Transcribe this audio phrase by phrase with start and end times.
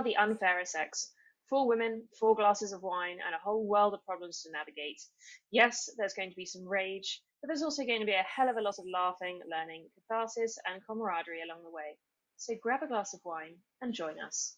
[0.00, 1.12] are the unfairer sex.
[1.50, 5.00] Four women, four glasses of wine, and a whole world of problems to navigate.
[5.50, 8.48] Yes, there's going to be some rage, but there's also going to be a hell
[8.48, 11.98] of a lot of laughing, learning, catharsis, and camaraderie along the way.
[12.36, 14.56] So grab a glass of wine and join us.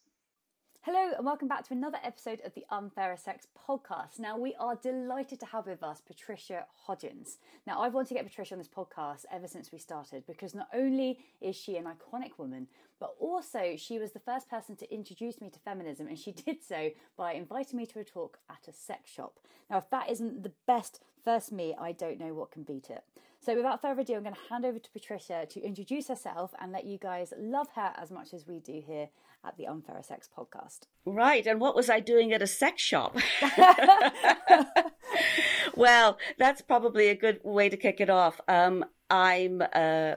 [0.84, 4.18] Hello, and welcome back to another episode of the Unfairer Sex podcast.
[4.18, 7.36] Now, we are delighted to have with us Patricia Hodgins.
[7.68, 10.66] Now, I've wanted to get Patricia on this podcast ever since we started because not
[10.74, 12.66] only is she an iconic woman,
[12.98, 16.64] but also she was the first person to introduce me to feminism, and she did
[16.64, 19.38] so by inviting me to a talk at a sex shop.
[19.70, 23.04] Now, if that isn't the best first me, I don't know what can beat it.
[23.38, 26.72] So, without further ado, I'm going to hand over to Patricia to introduce herself and
[26.72, 29.08] let you guys love her as much as we do here
[29.44, 30.80] at the Unfair Sex podcast.
[31.04, 31.46] Right.
[31.46, 33.16] And what was I doing at a sex shop?
[35.74, 38.40] well, that's probably a good way to kick it off.
[38.46, 40.14] Um, I'm uh,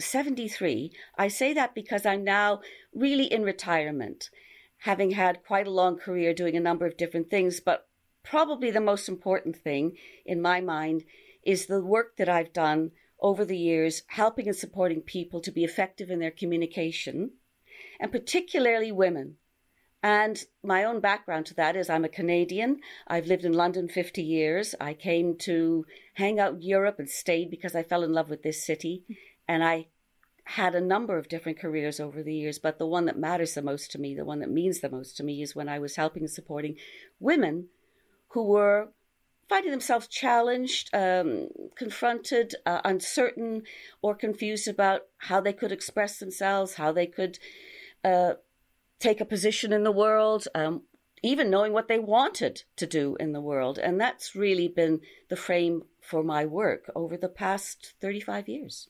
[0.00, 0.92] 73.
[1.16, 2.60] I say that because I'm now
[2.94, 4.30] really in retirement,
[4.78, 7.60] having had quite a long career doing a number of different things.
[7.60, 7.88] But
[8.22, 11.04] probably the most important thing in my mind
[11.42, 15.64] is the work that I've done over the years, helping and supporting people to be
[15.64, 17.30] effective in their communication,
[18.00, 19.36] and particularly women.
[20.02, 22.80] And my own background to that is I'm a Canadian.
[23.06, 24.74] I've lived in London 50 years.
[24.78, 28.42] I came to hang out in Europe and stayed because I fell in love with
[28.42, 29.04] this city.
[29.48, 29.86] And I
[30.44, 33.62] had a number of different careers over the years, but the one that matters the
[33.62, 35.96] most to me, the one that means the most to me, is when I was
[35.96, 36.76] helping and supporting
[37.18, 37.68] women
[38.28, 38.88] who were
[39.48, 43.62] finding themselves challenged, um, confronted, uh, uncertain,
[44.02, 47.38] or confused about how they could express themselves, how they could
[48.04, 48.34] uh,
[49.00, 50.82] take a position in the world, um,
[51.22, 53.78] even knowing what they wanted to do in the world.
[53.78, 55.00] And that's really been
[55.30, 58.88] the frame for my work over the past 35 years.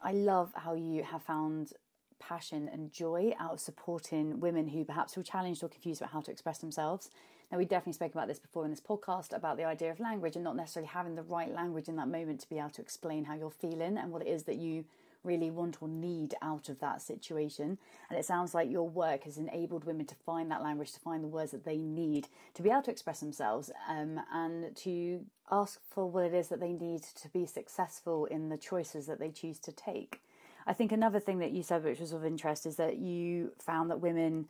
[0.00, 1.72] I love how you have found
[2.20, 6.20] passion and joy out of supporting women who perhaps feel challenged or confused about how
[6.20, 7.10] to express themselves.
[7.50, 10.34] Now, we definitely spoke about this before in this podcast about the idea of language
[10.34, 13.24] and not necessarily having the right language in that moment to be able to explain
[13.24, 14.84] how you're feeling and what it is that you
[15.24, 17.78] really want or need out of that situation.
[18.08, 21.24] And it sounds like your work has enabled women to find that language, to find
[21.24, 25.80] the words that they need to be able to express themselves um, and to ask
[25.88, 29.30] for what it is that they need to be successful in the choices that they
[29.30, 30.20] choose to take.
[30.66, 33.90] I think another thing that you said, which was of interest, is that you found
[33.90, 34.46] that women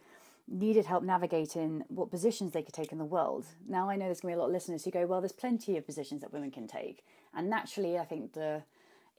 [0.47, 3.47] needed help navigating what positions they could take in the world.
[3.67, 5.33] Now, I know there's going to be a lot of listeners who go, well, there's
[5.33, 7.05] plenty of positions that women can take.
[7.35, 8.63] And naturally, I think the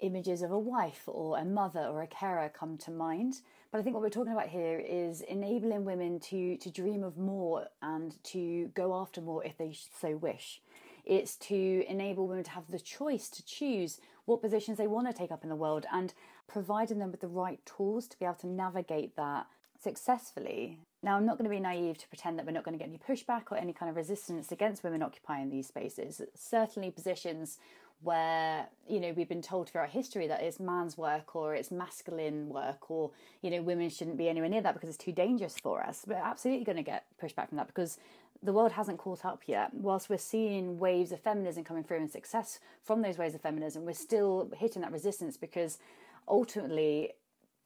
[0.02, 3.42] images of a wife or a mother or a carer come to mind.
[3.72, 7.18] But I think what we're talking about here is enabling women to, to dream of
[7.18, 10.62] more and to go after more if they so wish.
[11.06, 15.14] It's to enable women to have the choice to choose what positions they want to
[15.14, 16.14] take up in the world and
[16.48, 19.48] providing them with the right tools to be able to navigate that
[19.82, 20.80] successfully.
[21.04, 22.90] Now, I'm not going to be naive to pretend that we're not going to get
[22.90, 26.22] any pushback or any kind of resistance against women occupying these spaces.
[26.34, 27.60] Certainly, positions
[28.02, 32.50] where you know we've been told throughout history that it's man's work or it's masculine
[32.50, 33.12] work or
[33.42, 36.16] you know women shouldn't be anywhere near that because it's too dangerous for us we're
[36.16, 37.98] absolutely going to get pushback from that because
[38.44, 42.12] the world hasn't caught up yet whilst we're seeing waves of feminism coming through and
[42.12, 45.80] success from those waves of feminism we're still hitting that resistance because
[46.28, 47.14] ultimately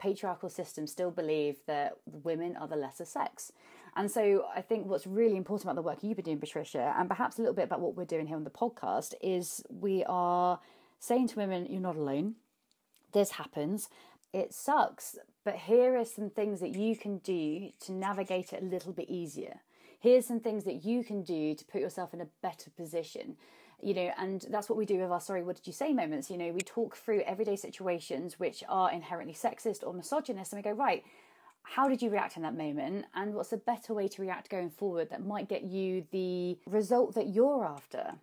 [0.00, 3.52] patriarchal systems still believe that women are the lesser sex.
[3.96, 7.08] And so I think what's really important about the work you've been doing, Patricia, and
[7.08, 10.60] perhaps a little bit about what we're doing here on the podcast, is we are
[10.98, 12.36] saying to women, you're not alone.
[13.12, 13.88] This happens.
[14.32, 15.18] It sucks.
[15.44, 19.08] But here are some things that you can do to navigate it a little bit
[19.08, 19.60] easier.
[19.98, 23.36] Here's some things that you can do to put yourself in a better position
[23.82, 26.30] you know, and that's what we do with our sorry, what did you say moments.
[26.30, 30.62] You know, we talk through everyday situations which are inherently sexist or misogynist, and we
[30.62, 31.04] go, right,
[31.62, 33.06] how did you react in that moment?
[33.14, 37.14] And what's a better way to react going forward that might get you the result
[37.14, 38.14] that you're after?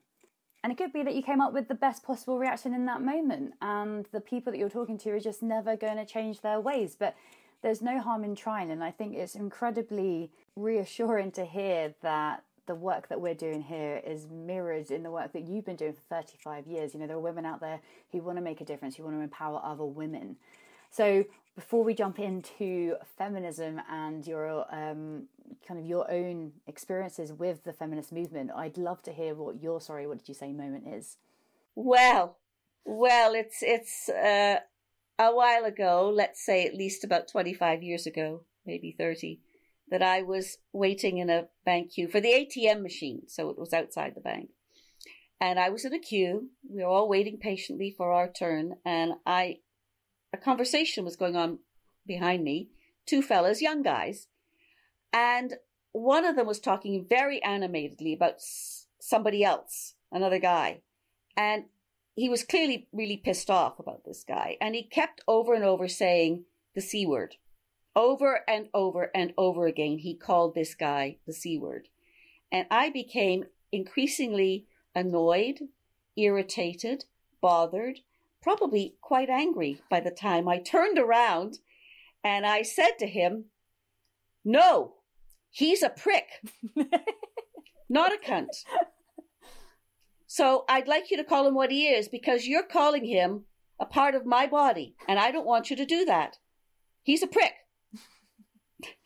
[0.63, 3.01] And it could be that you came up with the best possible reaction in that
[3.01, 6.59] moment, and the people that you're talking to are just never going to change their
[6.59, 6.95] ways.
[6.97, 7.15] But
[7.61, 12.75] there's no harm in trying, and I think it's incredibly reassuring to hear that the
[12.75, 16.01] work that we're doing here is mirrored in the work that you've been doing for
[16.09, 16.93] 35 years.
[16.93, 17.79] You know, there are women out there
[18.11, 20.35] who want to make a difference, who want to empower other women.
[20.89, 21.25] So,
[21.57, 25.23] before we jump into feminism and your um,
[25.67, 29.81] kind of your own experiences with the feminist movement, I'd love to hear what your
[29.81, 31.17] sorry, what did you say moment is.
[31.73, 32.37] Well,
[32.85, 34.59] well, it's it's uh,
[35.17, 36.11] a while ago.
[36.13, 39.39] Let's say at least about 25 years ago, maybe 30
[39.89, 43.23] that I was waiting in a bank queue for the ATM machine.
[43.27, 44.49] So it was outside the bank.
[45.41, 46.49] And I was in a queue.
[46.69, 48.75] We were all waiting patiently for our turn.
[48.85, 49.59] And I,
[50.33, 51.59] a conversation was going on
[52.05, 52.69] behind me.
[53.05, 54.27] Two fellas, young guys.
[55.13, 55.55] And
[55.91, 58.35] one of them was talking very animatedly about
[58.99, 60.81] somebody else, another guy.
[61.35, 61.65] And
[62.15, 64.57] he was clearly really pissed off about this guy.
[64.59, 66.45] And he kept over and over saying
[66.75, 67.35] the C word.
[67.95, 71.89] Over and over and over again, he called this guy the C word.
[72.51, 74.65] And I became increasingly
[74.95, 75.59] annoyed,
[76.15, 77.05] irritated,
[77.41, 77.99] bothered,
[78.41, 81.59] probably quite angry by the time I turned around
[82.23, 83.45] and I said to him,
[84.43, 84.95] No,
[85.49, 86.25] he's a prick,
[87.89, 88.49] not a cunt.
[90.27, 93.45] So I'd like you to call him what he is because you're calling him
[93.79, 96.37] a part of my body, and I don't want you to do that.
[97.03, 97.53] He's a prick.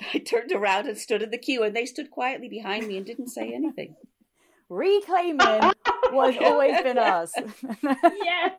[0.14, 3.06] I turned around and stood in the queue, and they stood quietly behind me and
[3.06, 3.96] didn't say anything.
[4.70, 5.72] Reclaiming
[6.12, 7.34] what's always been us.
[7.84, 8.54] yes.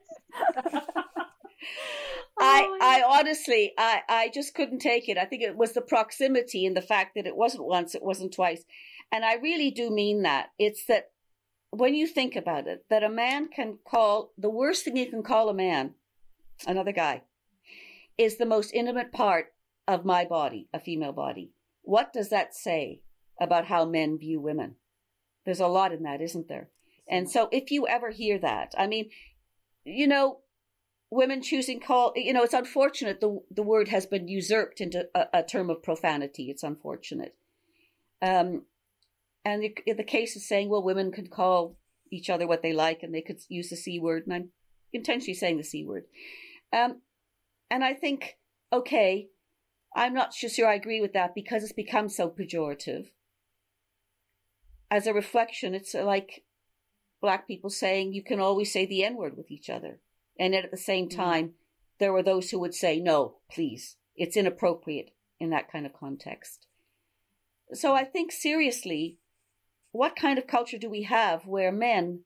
[2.38, 5.18] I, oh, I honestly, I, I just couldn't take it.
[5.18, 8.32] I think it was the proximity and the fact that it wasn't once, it wasn't
[8.32, 8.64] twice.
[9.12, 10.50] And I really do mean that.
[10.58, 11.10] It's that
[11.70, 15.22] when you think about it, that a man can call the worst thing you can
[15.22, 15.94] call a man,
[16.66, 17.22] another guy,
[18.18, 19.52] is the most intimate part
[19.86, 21.52] of my body, a female body.
[21.82, 23.02] What does that say
[23.40, 24.76] about how men view women?
[25.44, 26.68] There's a lot in that, isn't there?
[27.08, 29.10] And so if you ever hear that, I mean,
[29.84, 30.38] you know,
[31.12, 35.26] women choosing call you know it's unfortunate the the word has been usurped into a,
[35.34, 36.50] a term of profanity.
[36.50, 37.36] It's unfortunate.
[38.22, 38.62] Um
[39.44, 41.76] and the, the case is saying well women can call
[42.10, 44.24] each other what they like and they could use the c word.
[44.26, 44.48] And i'm
[44.92, 46.04] intentionally saying the c word.
[46.72, 47.02] Um
[47.70, 48.38] and i think
[48.72, 49.28] okay
[49.94, 53.10] i'm not sure i agree with that because it's become so pejorative.
[54.90, 56.42] As a reflection it's like
[57.22, 59.98] black people saying you can always say the n word with each other
[60.38, 61.16] and yet at the same mm.
[61.16, 61.52] time,
[61.98, 66.66] there were those who would say, no, please, it's inappropriate in that kind of context.
[67.72, 69.18] So I think seriously,
[69.92, 72.20] what kind of culture do we have where men,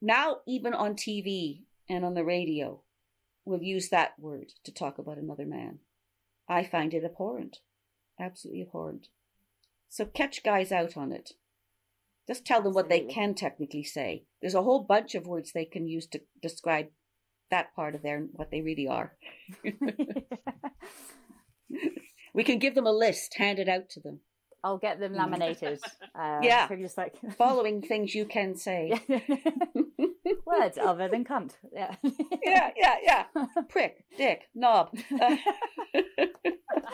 [0.00, 2.80] now even on TV and on the radio,
[3.44, 5.80] will use that word to talk about another man?
[6.48, 7.58] I find it abhorrent,
[8.20, 9.08] absolutely abhorrent.
[9.88, 11.32] So catch guys out on it.
[12.26, 14.24] Just tell them what they can technically say.
[14.40, 16.86] There's a whole bunch of words they can use to describe
[17.50, 19.14] that part of their what they really are.
[22.34, 24.20] we can give them a list, hand it out to them.
[24.62, 25.80] I'll get them laminated.
[26.18, 28.98] Uh, yeah, just like following things you can say.
[30.44, 31.52] Words other than cunt.
[31.72, 31.94] Yeah.
[32.42, 33.24] yeah, yeah, yeah.
[33.68, 34.96] Prick, dick, knob.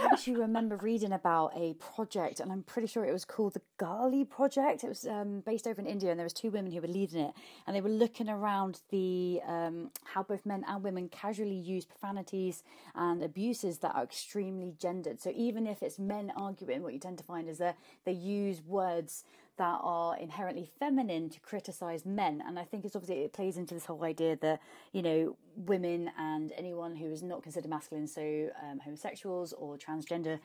[0.00, 3.62] I actually remember reading about a project, and I'm pretty sure it was called the
[3.79, 4.85] Gaali Project.
[4.85, 7.21] It was um, based over in India, and there was two women who were leading
[7.21, 7.35] it,
[7.67, 12.62] and they were looking around the um, how both men and women casually use profanities
[12.95, 15.21] and abuses that are extremely gendered.
[15.21, 18.62] So even if it's men arguing, what you tend to find is that they use
[18.62, 19.25] words
[19.61, 22.43] that are inherently feminine to criticize men.
[22.47, 24.62] And I think it's obviously it plays into this whole idea that,
[24.93, 30.38] you know, women and anyone who is not considered masculine, so um, homosexuals or transgender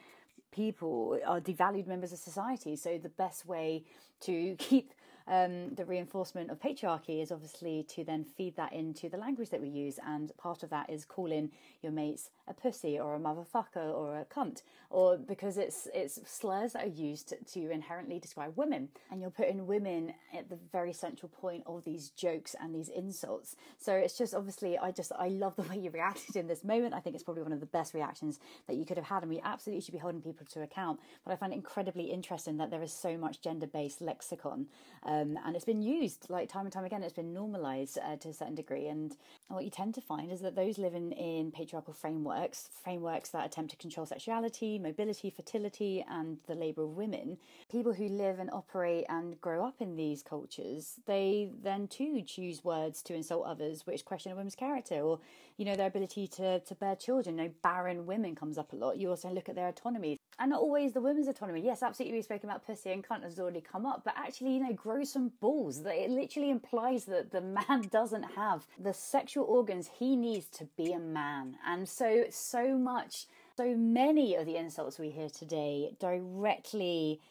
[0.51, 2.75] people, are devalued members of society.
[2.75, 3.85] So the best way
[4.23, 4.91] to keep
[5.27, 9.61] um, the reinforcement of patriarchy is obviously to then feed that into the language that
[9.61, 9.99] we use.
[10.05, 11.51] And part of that is calling
[11.81, 16.73] your mates a pussy or a motherfucker or a cunt, or because it's it's slurs
[16.73, 21.29] that are used to, inherently describe women, and you're putting women at the very central
[21.29, 23.55] point of these jokes and these insults.
[23.77, 26.93] So it's just obviously I just I love the way you reacted in this moment.
[26.93, 29.31] I think it's probably one of the best reactions that you could have had, and
[29.31, 30.99] we absolutely should be holding people to account.
[31.25, 34.67] But I find it incredibly interesting that there is so much gender based lexicon,
[35.03, 37.03] um, and it's been used like time and time again.
[37.03, 39.15] It's been normalized uh, to a certain degree, and
[39.47, 43.71] what you tend to find is that those living in patriarchal frameworks frameworks, that attempt
[43.71, 47.37] to control sexuality, mobility, fertility, and the labour of women,
[47.71, 52.63] people who live and operate and grow up in these cultures, they then too choose
[52.63, 55.19] words to insult others which question a woman's character or,
[55.57, 57.37] you know, their ability to, to bear children.
[57.37, 58.97] You know, barren women comes up a lot.
[58.97, 60.17] You also look at their autonomy.
[60.37, 61.61] And not always the women's autonomy.
[61.61, 64.59] Yes, absolutely, we've spoken about pussy and cunt has already come up, but actually, you
[64.59, 65.83] know, grow some balls.
[65.83, 70.67] That It literally implies that the man doesn't have the sexual organs he needs to
[70.75, 71.55] be a man.
[71.65, 77.21] And so so much, so many of the insults we hear today directly.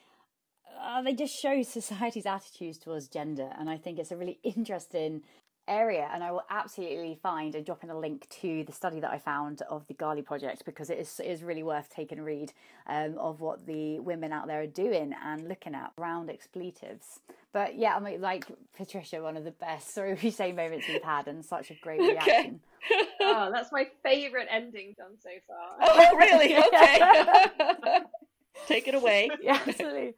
[0.83, 5.23] Uh, they just show society's attitudes towards gender, and I think it's a really interesting
[5.67, 9.11] area and I will absolutely find and drop in a link to the study that
[9.11, 12.23] I found of the Gaali project because it is, it is really worth taking a
[12.23, 12.53] read
[12.87, 17.21] um, of what the women out there are doing and looking at around expletives.
[17.53, 21.03] But yeah, I mean, like Patricia, one of the best sorry we say moments we've
[21.03, 22.61] had and such a great reaction.
[23.21, 25.77] oh, that's my favourite ending done so far.
[25.81, 26.57] Oh, really?
[26.65, 28.01] Okay.
[28.67, 29.31] take it away.
[29.43, 30.15] yeah, absolutely.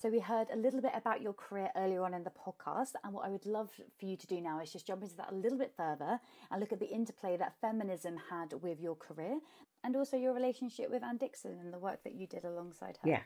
[0.00, 3.12] So, we heard a little bit about your career earlier on in the podcast, and
[3.12, 5.34] what I would love for you to do now is just jump into that a
[5.34, 6.20] little bit further
[6.52, 9.40] and look at the interplay that feminism had with your career
[9.82, 13.10] and also your relationship with Anne Dickson and the work that you did alongside her.
[13.10, 13.22] Yeah.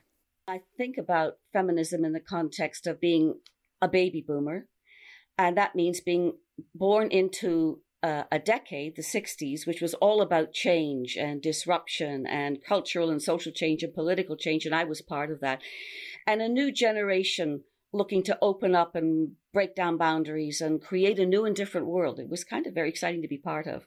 [0.49, 3.41] I think about feminism in the context of being
[3.83, 4.67] a baby boomer,
[5.37, 6.39] and that means being
[6.75, 12.59] born into uh, a decade, the 60s, which was all about change and disruption and
[12.67, 15.63] cultural and social change and political change, and I was part of that.
[16.27, 21.27] And a new generation looking to open up and break down boundaries and create a
[21.27, 22.19] new and different world.
[22.19, 23.87] It was kind of very exciting to be part of.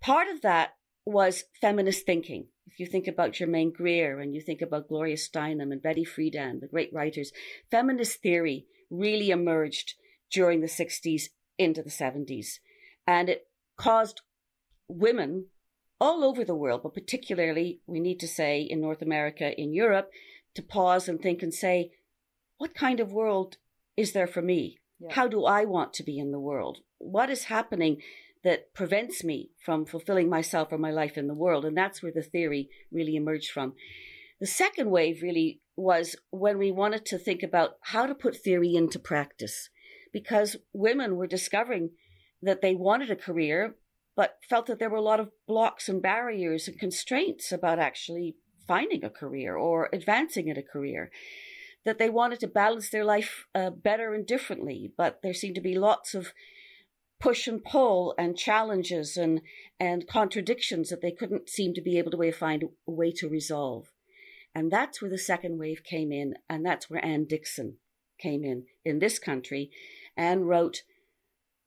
[0.00, 0.74] Part of that
[1.04, 2.46] was feminist thinking.
[2.66, 6.60] If you think about Germaine Greer and you think about Gloria Steinem and Betty Friedan,
[6.60, 7.32] the great writers,
[7.70, 9.94] feminist theory really emerged
[10.30, 11.24] during the 60s
[11.56, 12.58] into the 70s.
[13.06, 14.20] And it caused
[14.86, 15.46] women
[16.00, 20.10] all over the world, but particularly, we need to say, in North America, in Europe,
[20.58, 21.92] to pause and think and say,
[22.58, 23.56] what kind of world
[23.96, 24.78] is there for me?
[24.98, 25.12] Yeah.
[25.12, 26.78] How do I want to be in the world?
[26.98, 28.02] What is happening
[28.42, 31.64] that prevents me from fulfilling myself or my life in the world?
[31.64, 33.74] And that's where the theory really emerged from.
[34.40, 38.74] The second wave really was when we wanted to think about how to put theory
[38.74, 39.70] into practice
[40.12, 41.90] because women were discovering
[42.42, 43.76] that they wanted a career,
[44.16, 48.36] but felt that there were a lot of blocks and barriers and constraints about actually
[48.68, 51.10] finding a career or advancing in a career.
[51.84, 55.60] That they wanted to balance their life uh, better and differently, but there seemed to
[55.60, 56.32] be lots of
[57.18, 59.40] push and pull and challenges and
[59.80, 63.86] and contradictions that they couldn't seem to be able to find a way to resolve.
[64.54, 67.78] And that's where the second wave came in, and that's where Anne Dickson
[68.20, 69.70] came in in this country.
[70.16, 70.82] Anne wrote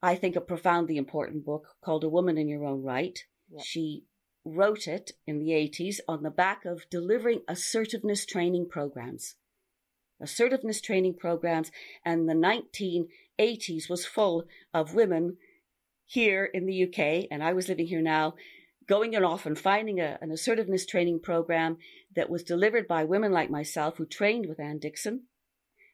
[0.02, 3.20] I think, a profoundly important book called A Woman in Your Own Right.
[3.50, 3.64] Yep.
[3.64, 4.04] She
[4.44, 9.36] wrote it in the 80s on the back of delivering assertiveness training programs.
[10.20, 11.70] Assertiveness training programs,
[12.04, 15.36] and the 1980s was full of women
[16.04, 18.34] here in the UK, and I was living here now,
[18.88, 21.78] going and off and finding a, an assertiveness training program
[22.14, 25.24] that was delivered by women like myself who trained with Anne Dickson.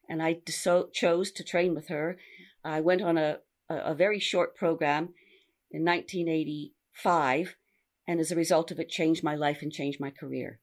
[0.07, 2.17] And I so, chose to train with her.
[2.63, 3.39] I went on a
[3.69, 5.13] a, a very short program
[5.71, 7.55] in 1985,
[8.09, 10.59] and as a result of it, changed my life and changed my career.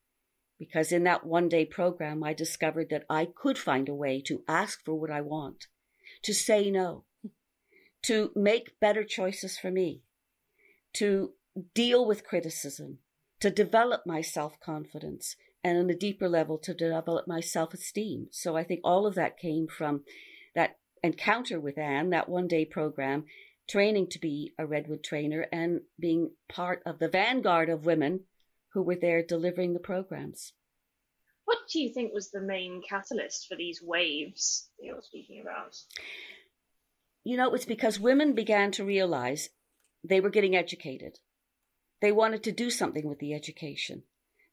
[0.59, 4.43] Because in that one day program, I discovered that I could find a way to
[4.49, 5.67] ask for what I want,
[6.25, 7.05] to say no,
[8.03, 10.03] to make better choices for me,
[10.95, 11.35] to
[11.73, 12.99] deal with criticism,
[13.39, 18.27] to develop my self confidence, and on a deeper level, to develop my self esteem.
[18.33, 20.03] So I think all of that came from
[20.57, 23.27] that encounter with Anne, that one day program,
[23.69, 28.21] training to be a Redwood trainer and being part of the vanguard of women
[28.73, 30.53] who were there delivering the programs.
[31.45, 35.77] What do you think was the main catalyst for these waves you're speaking about?
[37.25, 39.49] You know, it's because women began to realize
[40.05, 41.19] they were getting educated.
[42.01, 44.03] They wanted to do something with the education.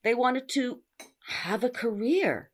[0.04, 0.80] They wanted to
[1.28, 2.50] have a career.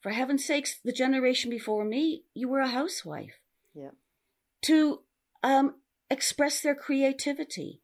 [0.00, 3.38] For heaven's sakes, the generation before me, you were a housewife.
[3.74, 3.90] Yeah.
[4.62, 5.02] To
[5.42, 5.76] um,
[6.12, 7.80] express their creativity,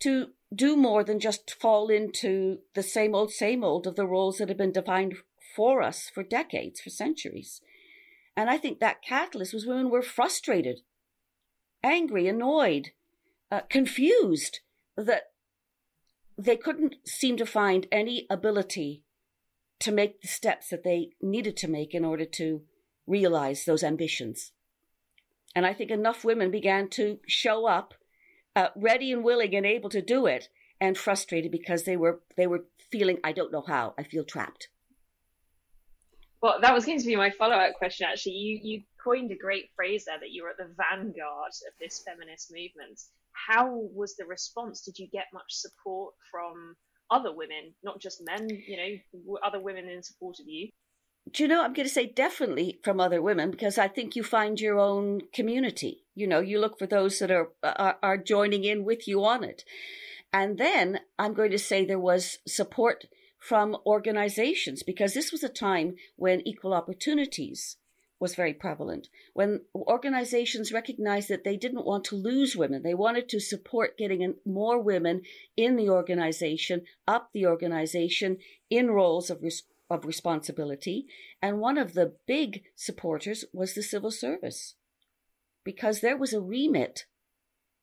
[0.00, 4.36] to do more than just fall into the same old, same old of the roles
[4.36, 5.14] that have been defined
[5.54, 7.62] for us for decades, for centuries.
[8.36, 10.80] And I think that catalyst was women were frustrated,
[11.82, 12.90] angry, annoyed,
[13.50, 14.60] uh, confused
[14.96, 15.30] that
[16.36, 19.02] they couldn't seem to find any ability
[19.80, 22.62] to make the steps that they needed to make in order to
[23.06, 24.52] realize those ambitions.
[25.56, 27.94] And I think enough women began to show up
[28.54, 32.46] uh, ready and willing and able to do it and frustrated because they were they
[32.46, 34.68] were feeling I don't know how I feel trapped.
[36.42, 38.06] Well, that was going to be my follow-up question.
[38.06, 41.72] Actually, you you coined a great phrase there that you were at the vanguard of
[41.80, 43.00] this feminist movement.
[43.32, 44.82] How was the response?
[44.82, 46.76] Did you get much support from
[47.10, 50.68] other women, not just men, you know, other women in support of you?
[51.32, 54.22] Do you know, I'm going to say definitely from other women because I think you
[54.22, 56.04] find your own community.
[56.14, 59.24] You know, you look for those that are, uh, are, are joining in with you
[59.24, 59.64] on it.
[60.32, 63.06] And then I'm going to say there was support
[63.38, 67.76] from organizations because this was a time when equal opportunities
[68.18, 69.08] was very prevalent.
[69.34, 74.34] When organizations recognized that they didn't want to lose women, they wanted to support getting
[74.46, 75.22] more women
[75.56, 78.38] in the organization, up the organization
[78.70, 81.06] in roles of, res- of responsibility.
[81.40, 84.74] And one of the big supporters was the civil service
[85.64, 87.04] because there was a remit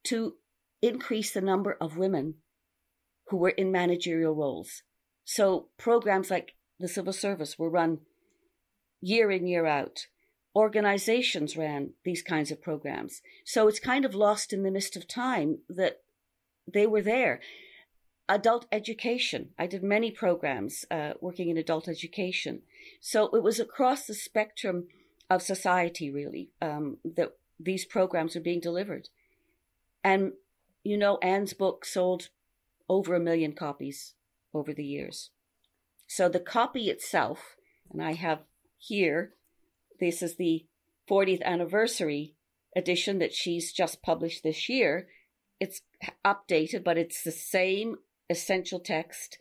[0.05, 0.35] to
[0.81, 2.35] increase the number of women
[3.27, 4.83] who were in managerial roles.
[5.23, 7.99] So programs like the civil service were run
[9.01, 10.07] year in, year out.
[10.55, 13.21] Organizations ran these kinds of programs.
[13.45, 16.01] So it's kind of lost in the mist of time that
[16.71, 17.39] they were there.
[18.29, 19.49] Adult education.
[19.59, 22.61] I did many programs uh, working in adult education.
[23.01, 24.87] So it was across the spectrum
[25.29, 29.09] of society, really, um, that these programs were being delivered.
[30.03, 30.33] And,
[30.83, 32.29] you know, Anne's book sold
[32.89, 34.13] over a million copies
[34.53, 35.31] over the years.
[36.07, 37.55] So the copy itself,
[37.91, 38.43] and I have
[38.77, 39.33] here,
[39.99, 40.65] this is the
[41.09, 42.35] 40th anniversary
[42.75, 45.07] edition that she's just published this year.
[45.59, 45.81] It's
[46.25, 47.97] updated, but it's the same
[48.33, 49.37] essential text.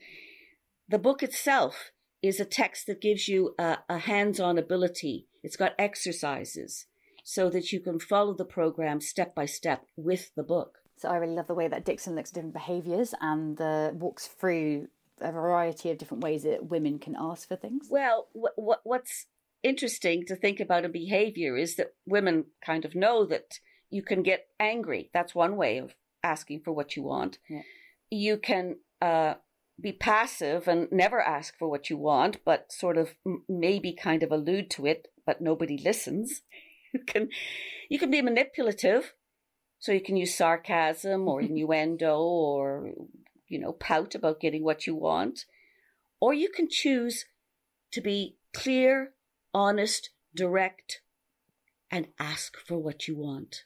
[0.88, 1.90] The book itself
[2.22, 5.26] is a text that gives you a, a hands on ability.
[5.42, 6.86] It's got exercises
[7.24, 10.78] so that you can follow the program step by step with the book.
[10.96, 14.28] So I really love the way that Dickson looks at different behaviours and uh, walks
[14.28, 14.88] through
[15.20, 17.88] a variety of different ways that women can ask for things.
[17.90, 19.26] Well, what, what's
[19.62, 23.58] interesting to think about a behavior is that women kind of know that
[23.90, 25.10] you can get angry.
[25.12, 27.38] That's one way of asking for what you want.
[27.48, 27.62] Yeah.
[28.12, 29.34] You can uh,
[29.80, 33.14] be passive and never ask for what you want, but sort of
[33.48, 36.42] maybe kind of allude to it, but nobody listens.
[36.94, 37.30] You can
[37.88, 39.14] you can be manipulative
[39.78, 42.92] so you can use sarcasm or innuendo or,
[43.48, 45.46] you know, pout about getting what you want.
[46.20, 47.24] Or you can choose
[47.92, 49.14] to be clear,
[49.54, 51.00] honest, direct,
[51.90, 53.64] and ask for what you want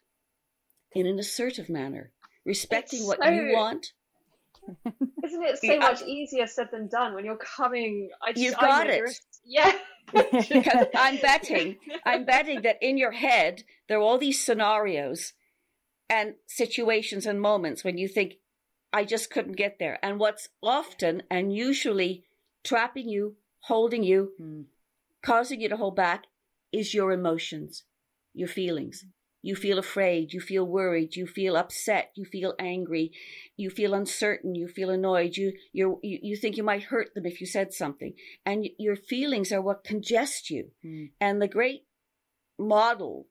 [0.93, 2.13] in an assertive manner,
[2.45, 3.89] respecting it's what you want.
[5.25, 8.11] Isn't it so much easier said than done when you're coming?
[8.23, 9.19] I just, You've got it.
[9.49, 9.73] Yeah.
[10.13, 15.35] because I'm betting, I'm betting that in your head there are all these scenarios
[16.09, 18.35] and situations and moments when you think,
[18.93, 19.99] I just couldn't get there.
[20.03, 22.25] And what's often and usually
[22.65, 24.65] trapping you, holding you, mm.
[25.23, 26.25] causing you to hold back
[26.73, 27.85] is your emotions,
[28.35, 29.05] your feelings.
[29.43, 33.13] You feel afraid, you feel worried, you feel upset, you feel angry,
[33.57, 37.41] you feel uncertain, you feel annoyed, you, you you, think you might hurt them if
[37.41, 38.15] you said something.
[38.45, 40.71] And your feelings are what congest you.
[40.85, 41.11] Mm.
[41.21, 41.85] And the great
[42.59, 43.29] model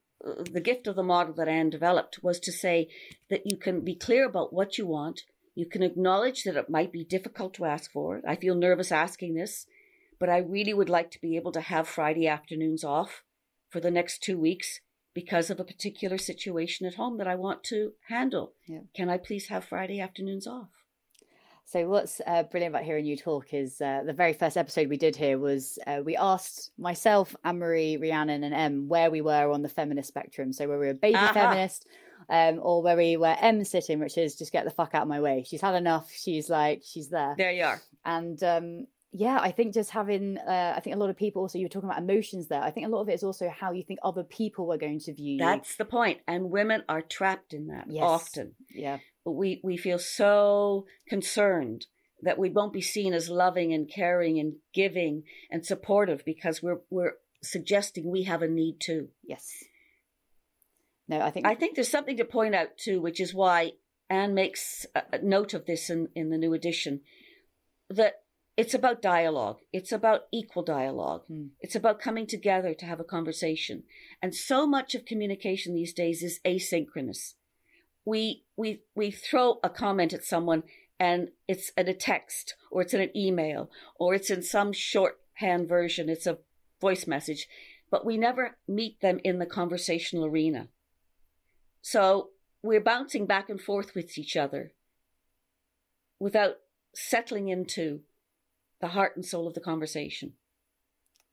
[0.52, 2.89] the gift of the model that Anne developed was to say
[3.30, 5.24] that you can be clear about what you want.
[5.54, 8.26] You can acknowledge that it might be difficult to ask for it.
[8.28, 9.68] I feel nervous asking this,
[10.20, 13.24] but I really would like to be able to have Friday afternoons off
[13.70, 14.80] for the next two weeks
[15.15, 18.54] because of a particular situation at home that I want to handle.
[18.67, 18.82] Yeah.
[18.93, 20.67] Can I please have Friday afternoons off?
[21.67, 24.97] So what's uh, brilliant about hearing you talk is uh, the very first episode we
[24.97, 29.49] did here was uh, we asked myself, Anne Marie, Rhiannon, and Em where we were
[29.49, 30.54] on the feminist spectrum.
[30.54, 31.88] So where we were baby feminist,
[32.30, 35.08] um, or where we were Em sitting, which is just get the fuck out of
[35.08, 35.43] my way.
[35.47, 36.12] She's had enough.
[36.12, 37.34] She's like she's there.
[37.36, 37.82] There you are.
[38.04, 41.58] And um, yeah, I think just having, uh, I think a lot of people also,
[41.58, 42.62] you were talking about emotions there.
[42.62, 44.99] I think a lot of it is also how you think other people are going
[44.99, 45.60] to view That's you.
[45.62, 46.19] That's the point.
[46.28, 48.04] And women are trapped in that yes.
[48.04, 48.56] often.
[48.69, 51.86] Yeah But we, we feel so concerned
[52.23, 56.82] that we won't be seen as loving and caring and giving and supportive because we're
[56.89, 59.10] we're suggesting we have a need too.
[59.23, 59.49] Yes.
[61.08, 63.73] No, I think I think there's something to point out too, which is why
[64.10, 67.01] Anne makes a note of this in, in the new edition,
[67.89, 68.24] that
[68.58, 69.58] it's about dialogue.
[69.74, 71.24] It's about equal dialogue.
[71.28, 71.48] Hmm.
[71.60, 73.84] It's about coming together to have a conversation.
[74.22, 77.34] And so much of communication these days is asynchronous
[78.06, 80.63] we we we throw a comment at someone
[81.00, 85.68] and it's in a text or it's in an email or it's in some shorthand
[85.68, 86.38] version it's a
[86.80, 87.48] voice message
[87.89, 90.68] but we never meet them in the conversational arena
[91.82, 92.30] so
[92.62, 94.72] we're bouncing back and forth with each other
[96.20, 96.58] without
[96.94, 98.02] settling into
[98.86, 100.34] the heart and soul of the conversation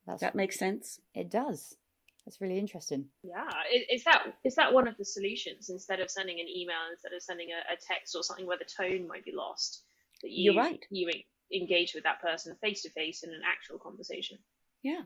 [0.06, 1.76] That's, that makes sense it does
[2.24, 3.06] that's really interesting.
[3.24, 3.48] Yeah,
[3.90, 7.22] is that is that one of the solutions instead of sending an email, instead of
[7.22, 9.82] sending a, a text or something where the tone might be lost?
[10.22, 10.84] That you, You're right.
[10.90, 11.10] You
[11.52, 14.38] engage with that person face to face in an actual conversation.
[14.84, 15.02] Yeah,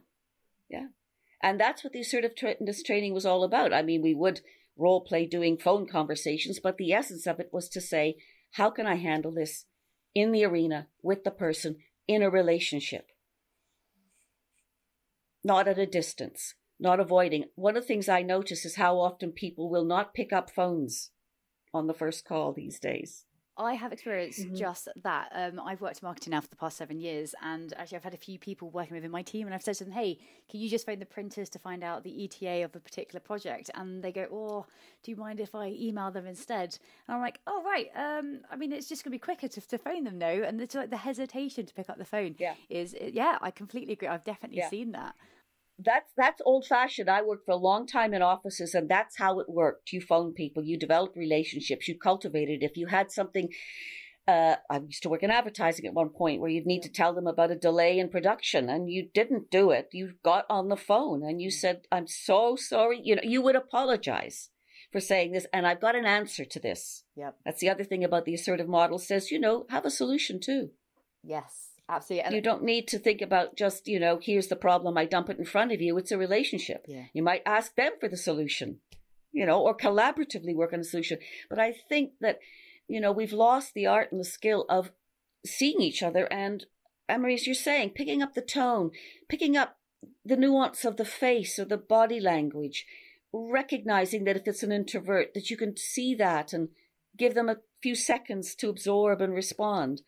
[0.68, 0.88] yeah,
[1.42, 3.72] and that's what this sort of tra- this training was all about.
[3.72, 4.42] I mean, we would
[4.76, 8.16] role play doing phone conversations, but the essence of it was to say,
[8.52, 9.64] how can I handle this
[10.14, 11.76] in the arena with the person
[12.08, 13.10] in a relationship,
[15.44, 17.44] not at a distance not avoiding.
[17.54, 21.10] One of the things I notice is how often people will not pick up phones
[21.72, 23.24] on the first call these days.
[23.58, 24.54] I have experienced mm-hmm.
[24.54, 25.30] just that.
[25.34, 28.14] Um, I've worked in marketing now for the past seven years, and actually, I've had
[28.14, 30.18] a few people working within my team, and I've said to them, "Hey,
[30.50, 33.70] can you just phone the printers to find out the ETA of a particular project?"
[33.74, 34.66] And they go, "Oh,
[35.02, 37.88] do you mind if I email them instead?" And I'm like, "Oh, right.
[37.94, 40.60] Um, I mean, it's just going to be quicker to, to phone them, no." And
[40.60, 42.36] it's like the hesitation to pick up the phone.
[42.38, 44.08] Yeah, is yeah, I completely agree.
[44.08, 44.68] I've definitely yeah.
[44.68, 45.14] seen that
[45.78, 47.10] that's that's old fashioned.
[47.10, 49.92] I worked for a long time in offices, and that's how it worked.
[49.92, 52.62] You phone people, you developed relationships, you cultivated.
[52.62, 53.48] If you had something,
[54.26, 57.14] uh, I used to work in advertising at one point where you'd need to tell
[57.14, 59.88] them about a delay in production, and you didn't do it.
[59.92, 63.56] You got on the phone and you said, "I'm so sorry." You know, you would
[63.56, 64.50] apologize
[64.92, 67.04] for saying this, and I've got an answer to this.
[67.16, 67.36] Yep.
[67.44, 70.70] That's the other thing about the assertive model says, you know, have a solution too.
[71.22, 72.24] Yes absolutely.
[72.24, 75.30] And you don't need to think about just, you know, here's the problem, I dump
[75.30, 75.96] it in front of you.
[75.98, 76.84] It's a relationship.
[76.88, 77.04] Yeah.
[77.12, 78.80] You might ask them for the solution,
[79.32, 81.18] you know, or collaboratively work on a solution.
[81.48, 82.38] But I think that,
[82.88, 84.90] you know, we've lost the art and the skill of
[85.44, 86.66] seeing each other and,
[87.08, 88.90] Emery, as you're saying, picking up the tone,
[89.28, 89.76] picking up
[90.24, 92.84] the nuance of the face or the body language,
[93.32, 96.70] recognizing that if it's an introvert, that you can see that and
[97.16, 100.02] give them a few seconds to absorb and respond.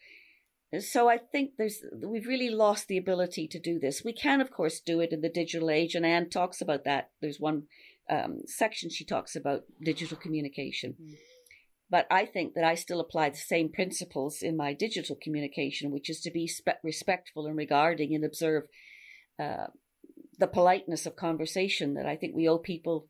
[0.81, 4.02] So I think there's we've really lost the ability to do this.
[4.04, 7.11] We can, of course, do it in the digital age, and Anne talks about that.
[7.22, 7.64] There's one
[8.11, 10.96] um, section she talks about digital communication.
[11.00, 11.14] Mm.
[11.90, 16.11] But I think that I still apply the same principles in my digital communication, which
[16.11, 18.64] is to be spe- respectful and regarding and observe
[19.42, 19.68] uh,
[20.38, 23.09] the politeness of conversation that I think we owe people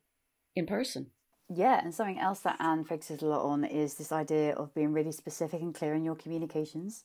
[0.55, 1.07] in person.
[1.49, 4.93] Yeah, and something else that Anne focuses a lot on is this idea of being
[4.93, 7.03] really specific and clear in your communications.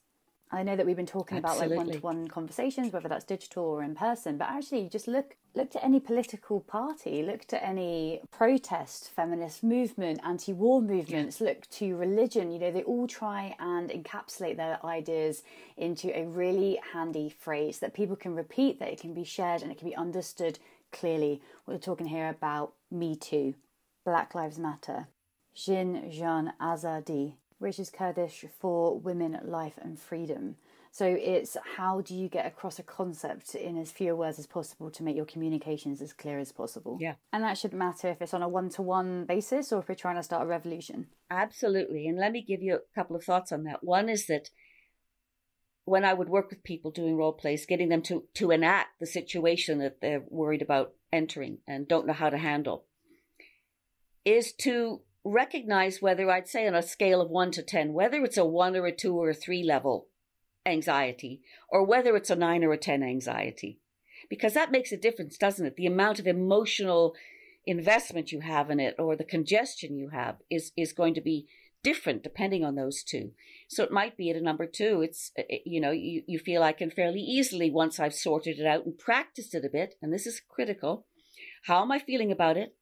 [0.55, 1.67] I know that we've been talking Absolutely.
[1.67, 5.71] about like one-to-one conversations, whether that's digital or in person, but actually just look look
[5.71, 11.49] to any political party, look to any protest, feminist movement, anti-war movements, yeah.
[11.49, 12.51] look to religion.
[12.51, 15.43] You know, they all try and encapsulate their ideas
[15.77, 19.71] into a really handy phrase that people can repeat, that it can be shared, and
[19.71, 20.59] it can be understood
[20.93, 21.41] clearly.
[21.67, 23.55] We're talking here about Me Too,
[24.05, 25.09] Black Lives Matter,
[25.55, 30.57] Jin Jiyan Azadi, which is Kurdish for women, life, and freedom.
[30.91, 34.91] So it's how do you get across a concept in as few words as possible
[34.93, 36.99] to make your communications as clear as possible?
[37.01, 37.15] Yeah.
[37.33, 39.97] And that shouldn't matter if it's on a one to one basis or if we're
[39.97, 41.09] trying to start a revolution.
[41.31, 42.07] Absolutely.
[42.07, 43.83] And let me give you a couple of thoughts on that.
[43.83, 44.51] One is that
[45.85, 49.07] when I would work with people doing role plays, getting them to, to enact the
[49.07, 52.85] situation that they're worried about entering and don't know how to handle,
[54.25, 58.37] is to recognize whether I'd say on a scale of one to 10, whether it's
[58.37, 60.09] a one or a two or a three level
[60.67, 63.81] anxiety, or whether it's a nine or a 10 anxiety.
[64.31, 65.77] Because that makes a difference, doesn't it?
[65.77, 67.15] The amount of emotional
[67.67, 71.47] investment you have in it or the congestion you have is, is going to be
[71.83, 73.33] different depending on those two.
[73.69, 75.03] So it might be at a number two.
[75.03, 78.59] It's, uh, uh, you know, you, you feel I can fairly easily, once I've sorted
[78.59, 81.07] it out and practiced it a bit, and this is critical,
[81.65, 82.75] how am I feeling about it?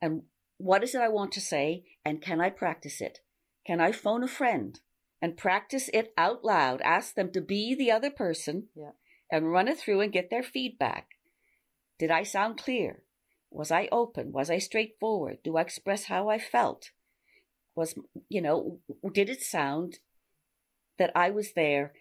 [0.00, 0.22] And
[0.58, 3.20] what is it I want to say and can I practice it?
[3.66, 4.78] Can I phone a friend
[5.20, 6.80] and practice it out loud?
[6.82, 8.92] Ask them to be the other person yeah.
[9.30, 11.08] and run it through and get their feedback.
[11.98, 13.02] Did I sound clear?
[13.50, 14.32] Was I open?
[14.32, 15.38] Was I straightforward?
[15.42, 16.90] Do I express how I felt?
[17.74, 17.94] Was,
[18.28, 18.80] you know,
[19.12, 19.98] did it sound
[20.98, 21.92] that I was there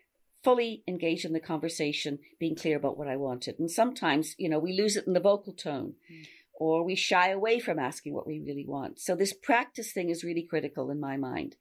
[0.44, 3.60] fully engaged in the conversation, being clear about what I wanted?
[3.60, 5.96] And sometimes, you know, we lose it in the vocal tone.
[6.12, 6.26] Mm
[6.58, 9.00] or we shy away from asking what we really want.
[9.00, 11.56] So this practice thing is really critical in my mind.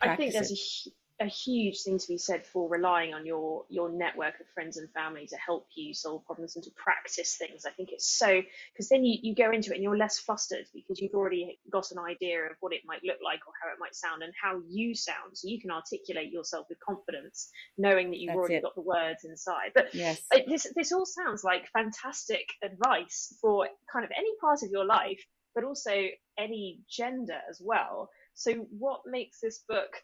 [0.00, 3.88] I, think there's a, a huge thing to be said for relying on your your
[3.88, 7.64] network of friends and family to help you solve problems and to practice things.
[7.64, 10.66] I think it's so because then you, you go into it and you're less flustered
[10.74, 13.78] because you've already got an idea of what it might look like or how it
[13.80, 15.32] might sound and how you sound.
[15.34, 18.62] So you can articulate yourself with confidence, knowing that you've That's already it.
[18.62, 19.72] got the words inside.
[19.74, 20.22] But yes.
[20.46, 25.24] this this all sounds like fantastic advice for kind of any part of your life,
[25.54, 28.10] but also any gender as well.
[28.34, 29.96] So what makes this book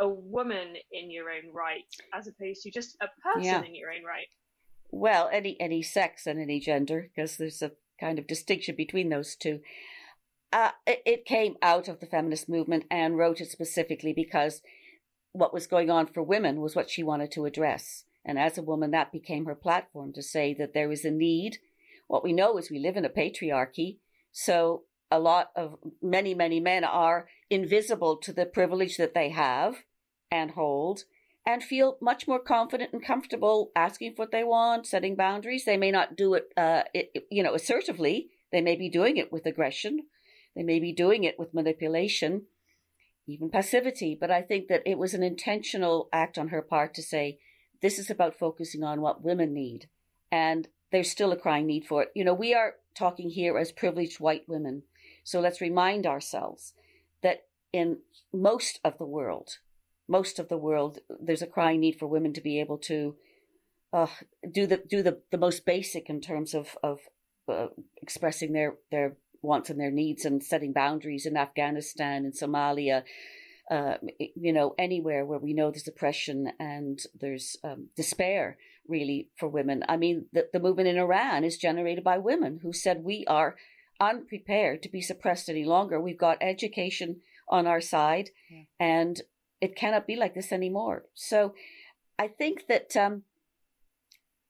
[0.00, 1.84] a woman in your own right
[2.14, 3.62] as opposed to just a person yeah.
[3.62, 4.26] in your own right.
[4.90, 9.36] Well, any any sex and any gender, because there's a kind of distinction between those
[9.36, 9.60] two.
[10.52, 14.62] Uh, it, it came out of the feminist movement and wrote it specifically because
[15.32, 18.04] what was going on for women was what she wanted to address.
[18.24, 21.58] And as a woman, that became her platform to say that there is a need.
[22.06, 23.98] What we know is we live in a patriarchy.
[24.32, 29.76] So a lot of many, many men are invisible to the privilege that they have
[30.30, 31.04] and hold
[31.46, 35.64] and feel much more confident and comfortable asking for what they want, setting boundaries.
[35.64, 38.28] They may not do it, uh, it, you know, assertively.
[38.52, 40.00] They may be doing it with aggression.
[40.54, 42.42] They may be doing it with manipulation.
[43.28, 44.16] even passivity.
[44.18, 47.38] But I think that it was an intentional act on her part to say,
[47.80, 49.88] this is about focusing on what women need.
[50.32, 52.08] And there's still a crying need for it.
[52.14, 54.82] You know, we are talking here as privileged white women.
[55.28, 56.72] So let's remind ourselves
[57.22, 57.98] that in
[58.32, 59.58] most of the world,
[60.08, 63.14] most of the world, there's a crying need for women to be able to
[63.92, 64.06] uh,
[64.50, 67.00] do the do the, the most basic in terms of of
[67.46, 67.66] uh,
[68.00, 73.02] expressing their their wants and their needs and setting boundaries in Afghanistan and Somalia,
[73.70, 79.46] uh, you know, anywhere where we know there's oppression and there's um, despair really for
[79.46, 79.84] women.
[79.90, 83.56] I mean, the, the movement in Iran is generated by women who said we are
[84.00, 86.00] unprepared to be suppressed any longer.
[86.00, 88.62] We've got education on our side yeah.
[88.78, 89.22] and
[89.60, 91.04] it cannot be like this anymore.
[91.14, 91.54] So
[92.18, 93.22] I think that, um,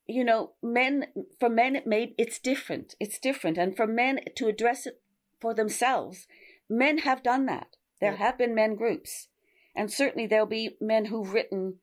[0.06, 1.06] you know, men,
[1.38, 2.94] for men, it made, it's different.
[3.00, 3.58] It's different.
[3.58, 5.00] And for men to address it
[5.40, 6.26] for themselves,
[6.68, 7.76] men have done that.
[8.00, 8.18] There yeah.
[8.18, 9.28] have been men groups.
[9.74, 11.76] And certainly there'll be men who've written,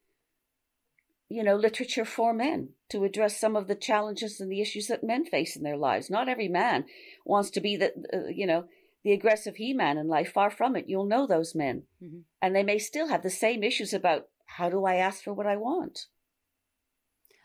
[1.30, 5.04] you know, literature for men to address some of the challenges and the issues that
[5.04, 6.10] men face in their lives.
[6.10, 6.86] Not every man
[7.26, 8.66] wants to be the, uh, you know,
[9.04, 10.32] the aggressive he man in life.
[10.32, 10.86] Far from it.
[10.88, 11.84] You'll know those men.
[12.04, 12.20] Mm-hmm.
[12.42, 15.48] And they may still have the same issues about how do I ask for what
[15.48, 16.08] I want?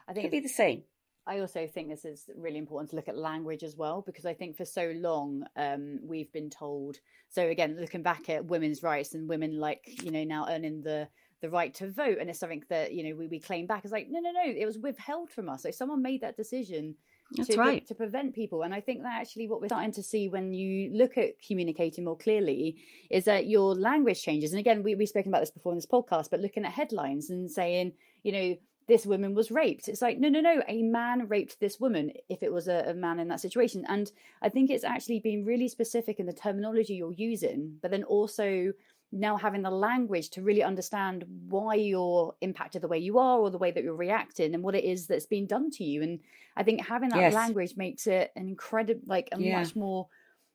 [0.08, 0.82] I think it'd be the same.
[1.26, 4.34] I also think this is really important to look at language as well, because I
[4.34, 6.96] think for so long um, we've been told.
[7.28, 11.08] So again, looking back at women's rights and women like you know now earning the
[11.40, 13.84] the right to vote, and it's something that you know we, we claim back.
[13.84, 15.62] It's like no, no, no, it was withheld from us.
[15.62, 16.96] So someone made that decision.
[17.36, 17.86] That's to, right.
[17.86, 18.62] to prevent people.
[18.62, 22.02] And I think that actually what we're starting to see when you look at communicating
[22.02, 24.50] more clearly is that your language changes.
[24.50, 27.30] And again, we, we've spoken about this before in this podcast, but looking at headlines
[27.30, 27.92] and saying,
[28.24, 28.56] you know,
[28.90, 29.86] this woman was raped.
[29.86, 32.94] It's like, no, no, no, a man raped this woman if it was a, a,
[32.94, 33.84] man in that situation.
[33.88, 34.10] And
[34.42, 38.72] I think it's actually being really specific in the terminology you're using, but then also
[39.12, 43.50] now having the language to really understand why you're impacted the way you are or
[43.50, 46.02] the way that you're reacting and what it is that's being done to you.
[46.02, 46.20] And
[46.56, 47.34] I think having that yes.
[47.34, 49.58] language makes it an incredible, like a yeah.
[49.58, 50.08] much more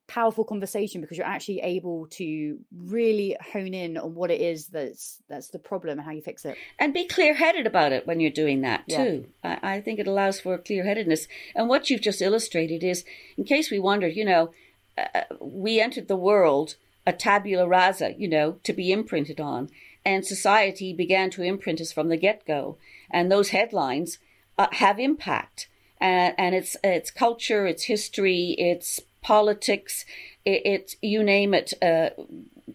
[0.08, 5.22] powerful conversation because you're actually able to really hone in on what it is that's
[5.28, 8.30] that's the problem and how you fix it and be clear-headed about it when you're
[8.30, 9.60] doing that too yeah.
[9.64, 13.04] I, I, think it allows for clear-headedness and what you've just illustrated is
[13.36, 14.52] in case we wondered you know
[14.96, 19.70] uh, we entered the world a tabula rasa you know to be imprinted on
[20.06, 22.78] and society began to imprint us from the get-go
[23.12, 24.20] and those headlines
[24.58, 25.68] uh, have impact
[26.00, 30.06] and, and it's it's culture it's history it's politics,
[30.46, 32.10] it, it you name it, uh,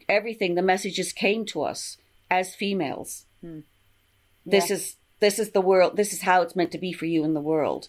[0.09, 0.57] everything.
[0.57, 1.97] The messages came to us
[2.29, 3.27] as females.
[3.41, 3.61] Hmm.
[4.45, 4.59] Yeah.
[4.59, 5.97] This is this is the world.
[5.97, 7.89] This is how it's meant to be for you in the world,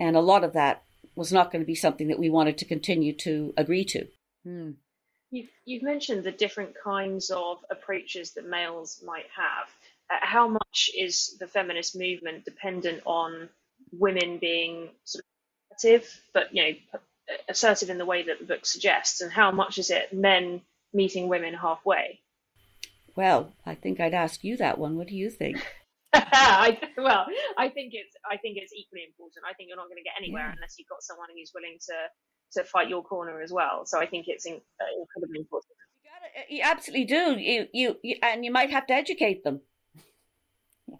[0.00, 0.82] and a lot of that
[1.14, 4.08] was not going to be something that we wanted to continue to agree to.
[4.44, 4.70] Hmm.
[5.32, 9.68] You've, you've mentioned the different kinds of approaches that males might have.
[10.10, 13.48] Uh, how much is the feminist movement dependent on
[13.92, 16.98] women being sort of active, but you know,
[17.48, 20.60] assertive in the way that the book suggests, and how much is it men
[20.92, 22.20] meeting women halfway?
[23.16, 24.96] Well, I think I'd ask you that one.
[24.96, 25.66] What do you think?
[26.14, 29.44] I, well, I think it's I think it's equally important.
[29.48, 30.54] I think you're not going to get anywhere yeah.
[30.54, 33.86] unless you've got someone who's willing to to fight your corner as well.
[33.86, 35.72] So I think it's in, uh, incredibly important.
[36.04, 37.40] You, gotta, you absolutely do.
[37.40, 39.60] You, you, you and you might have to educate them.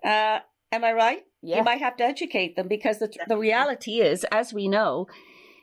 [0.03, 0.38] Uh,
[0.72, 1.22] am I right?
[1.42, 1.59] Yeah.
[1.59, 5.09] You might have to educate them because the the reality is, as we know,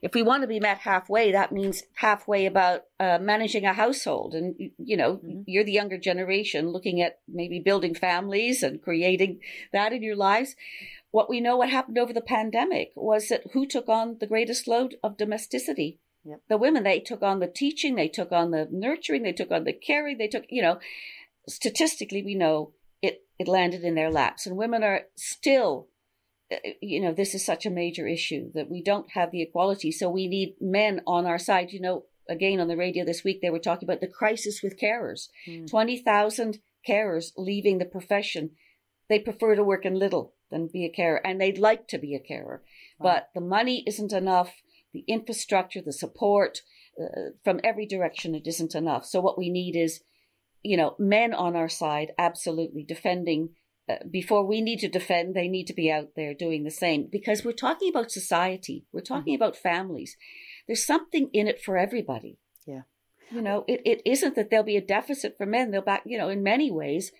[0.02, 4.34] if we want to be met halfway, that means halfway about uh, managing a household.
[4.34, 5.42] And, you know, mm-hmm.
[5.46, 9.40] you're the younger generation looking at maybe building families and creating
[9.74, 10.56] that in your lives.
[11.12, 14.68] What we know what happened over the pandemic was that who took on the greatest
[14.68, 16.00] load of domesticity?
[16.24, 16.42] Yep.
[16.50, 19.64] The women, they took on the teaching, they took on the nurturing, they took on
[19.64, 20.80] the caring, they took, you know,
[21.48, 24.46] statistically, we know it, it landed in their laps.
[24.46, 25.88] And women are still
[26.82, 29.92] you know, this is such a major issue that we don't have the equality.
[29.92, 31.72] So we need men on our side.
[31.72, 34.80] You know, again, on the radio this week, they were talking about the crisis with
[34.80, 35.30] carers.
[35.48, 35.70] Mm.
[35.70, 38.52] 20,000 carers leaving the profession.
[39.10, 42.16] They prefer to work in little than be a carer, and they'd like to be
[42.16, 42.64] a carer.
[43.00, 43.12] Wow.
[43.14, 44.54] But the money isn't enough.
[44.94, 46.62] The infrastructure, the support
[47.00, 49.06] uh, from every direction, it isn't enough.
[49.06, 50.02] So what we need is,
[50.64, 53.59] you know, men on our side, absolutely defending uh,
[54.10, 57.43] before we need to defend, they need to be out there doing the same because
[57.43, 58.86] we're talking about society.
[58.91, 59.43] We're talking mm-hmm.
[59.43, 60.17] about families.
[60.67, 62.38] There's something in it for everybody.
[62.65, 62.82] Yeah.
[63.32, 65.71] You know, it, it isn't that there'll be a deficit for men.
[65.71, 67.12] They'll back, you know, in many ways,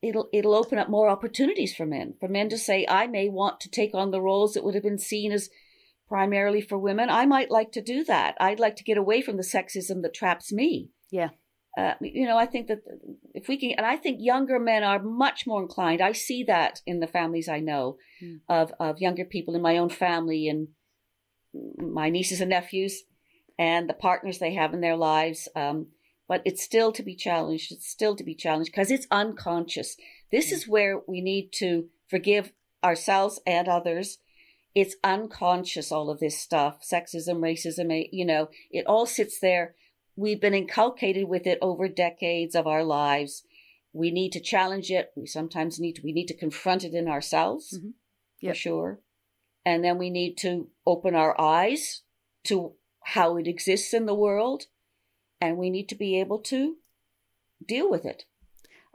[0.00, 3.60] it'll, it'll open up more opportunities for men, for men to say, I may want
[3.60, 5.50] to take on the roles that would have been seen as
[6.08, 7.08] primarily for women.
[7.10, 8.36] I might like to do that.
[8.38, 10.90] I'd like to get away from the sexism that traps me.
[11.10, 11.30] Yeah.
[11.76, 12.82] Uh, you know, I think that
[13.34, 16.02] if we can, and I think younger men are much more inclined.
[16.02, 18.40] I see that in the families I know mm.
[18.48, 20.68] of of younger people in my own family and
[21.78, 23.04] my nieces and nephews,
[23.58, 25.48] and the partners they have in their lives.
[25.56, 25.88] Um,
[26.28, 27.72] but it's still to be challenged.
[27.72, 29.96] It's still to be challenged because it's unconscious.
[30.30, 30.52] This mm.
[30.52, 32.52] is where we need to forgive
[32.84, 34.18] ourselves and others.
[34.74, 39.74] It's unconscious, all of this stuff, sexism, racism, you know, it all sits there
[40.16, 43.44] we've been inculcated with it over decades of our lives.
[43.92, 45.12] We need to challenge it.
[45.16, 47.90] We sometimes need to, we need to confront it in ourselves, mm-hmm.
[48.40, 48.54] yep.
[48.54, 49.00] for sure.
[49.64, 52.02] And then we need to open our eyes
[52.44, 52.72] to
[53.04, 54.64] how it exists in the world.
[55.40, 56.76] And we need to be able to
[57.66, 58.24] deal with it.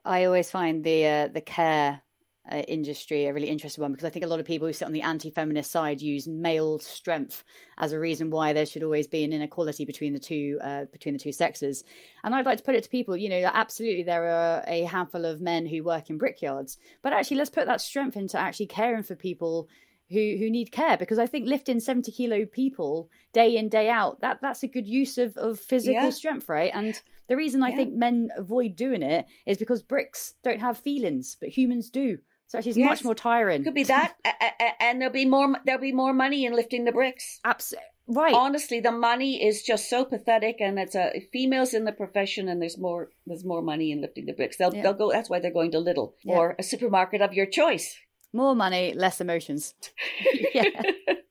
[0.03, 2.03] I always find the uh, the care
[2.51, 4.85] uh, industry a really interesting one because I think a lot of people who sit
[4.85, 7.43] on the anti-feminist side use male strength
[7.77, 11.13] as a reason why there should always be an inequality between the two uh, between
[11.13, 11.83] the two sexes.
[12.23, 15.25] And I'd like to put it to people, you know, absolutely there are a handful
[15.25, 19.03] of men who work in brickyards, but actually let's put that strength into actually caring
[19.03, 19.67] for people
[20.09, 24.21] who who need care because I think lifting 70 kilo people day in day out
[24.21, 26.09] that that's a good use of of physical yeah.
[26.11, 27.75] strength right and the reason I yeah.
[27.75, 32.61] think men avoid doing it is because bricks don't have feelings but humans do so
[32.61, 32.89] she's yes.
[32.89, 33.63] much more tiring.
[33.63, 34.15] Could be that,
[34.79, 35.55] and there'll be more.
[35.65, 37.39] There'll be more money in lifting the bricks.
[37.43, 37.85] Absolutely.
[38.09, 38.33] Right.
[38.33, 42.61] Honestly, the money is just so pathetic, and it's a females in the profession, and
[42.61, 43.09] there's more.
[43.25, 44.57] There's more money in lifting the bricks.
[44.57, 44.83] They'll yeah.
[44.83, 45.11] they'll go.
[45.11, 46.35] That's why they're going to Lidl yeah.
[46.35, 47.97] or a supermarket of your choice.
[48.33, 49.73] More money, less emotions.
[50.53, 50.63] yeah.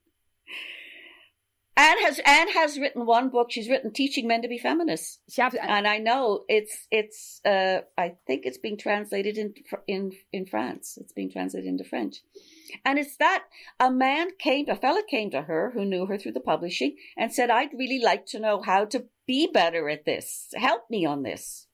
[1.77, 3.51] Anne has Anne has written one book.
[3.51, 7.39] She's written "Teaching Men to Be Feminists," and I know it's it's.
[7.45, 9.53] Uh, I think it's being translated in
[9.87, 10.97] in in France.
[10.99, 12.23] It's being translated into French,
[12.83, 13.43] and it's that
[13.79, 17.31] a man came, a fella came to her who knew her through the publishing, and
[17.31, 20.47] said, "I'd really like to know how to be better at this.
[20.55, 21.67] Help me on this."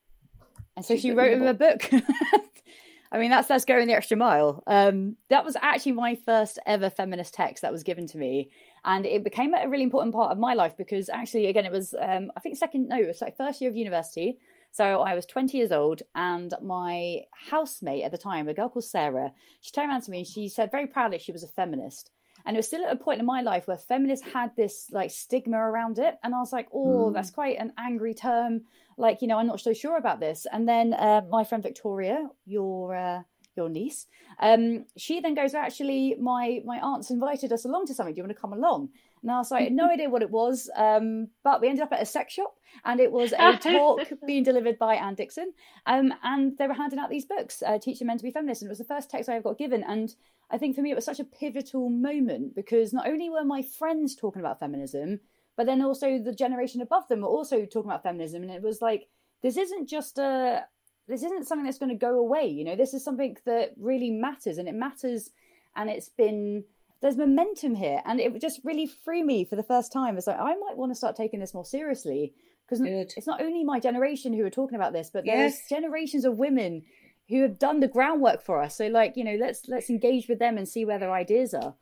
[0.76, 1.89] And so she, she wrote him a book.
[3.13, 4.63] I mean, that's that's going the extra mile.
[4.68, 8.50] Um, that was actually my first ever feminist text that was given to me,
[8.86, 11.93] and it became a really important part of my life because actually, again, it was
[12.00, 14.38] um, I think second no, it was like first year of university.
[14.72, 18.86] So I was 20 years old, and my housemate at the time, a girl called
[18.86, 22.10] Sarah, she turned around to me and she said very proudly she was a feminist.
[22.46, 25.12] And it was still at a point in my life where feminists had this like
[25.12, 26.15] stigma around it.
[26.24, 27.13] And I was like, oh, mm.
[27.13, 28.62] that's quite an angry term.
[28.98, 30.46] Like, you know, I'm not so sure about this.
[30.52, 33.22] And then uh, my friend Victoria, your uh,
[33.56, 34.08] your niece,
[34.39, 38.13] um, she then goes, actually, my my aunt's invited us along to something.
[38.13, 38.89] Do you want to come along?
[39.24, 40.70] And I was like, no idea what it was.
[40.76, 44.44] Um, but we ended up at a sex shop and it was a talk being
[44.44, 45.54] delivered by Anne Dickson.
[45.86, 48.62] Um, and they were handing out these books, uh, Teaching Men to Be Feminist.
[48.62, 49.84] And it was the first text I ever got given.
[49.84, 50.13] And
[50.52, 53.62] I think for me, it was such a pivotal moment because not only were my
[53.62, 55.20] friends talking about feminism,
[55.56, 58.44] but then also the generation above them were also talking about feminism.
[58.44, 59.08] And it was like,
[59.42, 60.66] this isn't just a,
[61.08, 62.48] this isn't something that's going to go away.
[62.48, 65.30] You know, this is something that really matters and it matters.
[65.76, 66.63] And it's been,
[67.02, 68.02] there's momentum here.
[68.06, 70.18] And it just really threw me for the first time.
[70.18, 72.34] It's like, I might want to start taking this more seriously
[72.66, 75.70] because it's not only my generation who are talking about this, but there's yes.
[75.70, 76.84] generations of women
[77.28, 78.78] who have done the groundwork for us.
[78.78, 81.76] So like, you know, let's, let's engage with them and see where their ideas are.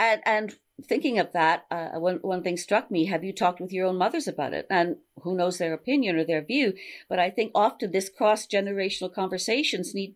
[0.00, 3.06] And, and thinking of that, uh, one, one thing struck me.
[3.06, 4.66] Have you talked with your own mothers about it?
[4.70, 6.74] And who knows their opinion or their view?
[7.08, 10.14] But I think often this cross generational conversations need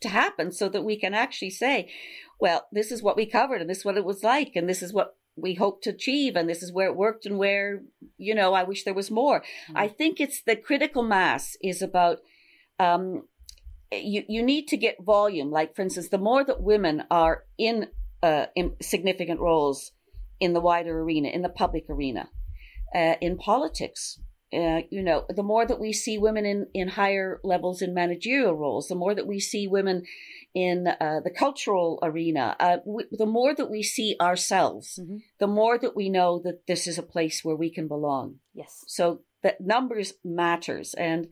[0.00, 1.90] to happen so that we can actually say,
[2.40, 4.82] well, this is what we covered and this is what it was like and this
[4.82, 7.82] is what we hope to achieve and this is where it worked and where,
[8.16, 9.40] you know, I wish there was more.
[9.40, 9.76] Mm-hmm.
[9.76, 12.18] I think it's the critical mass is about,
[12.78, 13.24] um,
[13.90, 15.50] you, you need to get volume.
[15.50, 17.88] Like, for instance, the more that women are in,
[18.22, 19.92] uh, in significant roles
[20.40, 22.28] in the wider arena, in the public arena,
[22.94, 24.20] uh, in politics,
[24.52, 28.54] uh, you know, the more that we see women in, in higher levels in managerial
[28.54, 30.04] roles, the more that we see women
[30.54, 35.16] in uh, the cultural arena, uh, we, the more that we see ourselves, mm-hmm.
[35.40, 38.36] the more that we know that this is a place where we can belong.
[38.54, 38.84] Yes.
[38.86, 41.26] So that numbers matters, and,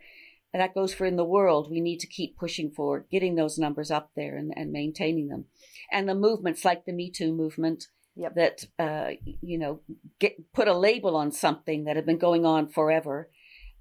[0.52, 1.70] and that goes for in the world.
[1.70, 5.46] We need to keep pushing for getting those numbers up there and, and maintaining them.
[5.90, 7.86] And the movements like the Me Too movement,
[8.16, 8.34] yep.
[8.34, 9.10] that uh,
[9.40, 9.80] you know
[10.18, 13.30] get put a label on something that had been going on forever.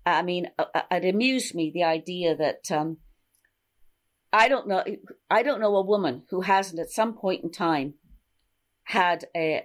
[0.05, 2.97] I mean, uh, uh, it amused me the idea that um,
[4.31, 4.83] I don't know.
[5.29, 7.93] I don't know a woman who hasn't at some point in time
[8.85, 9.63] had a,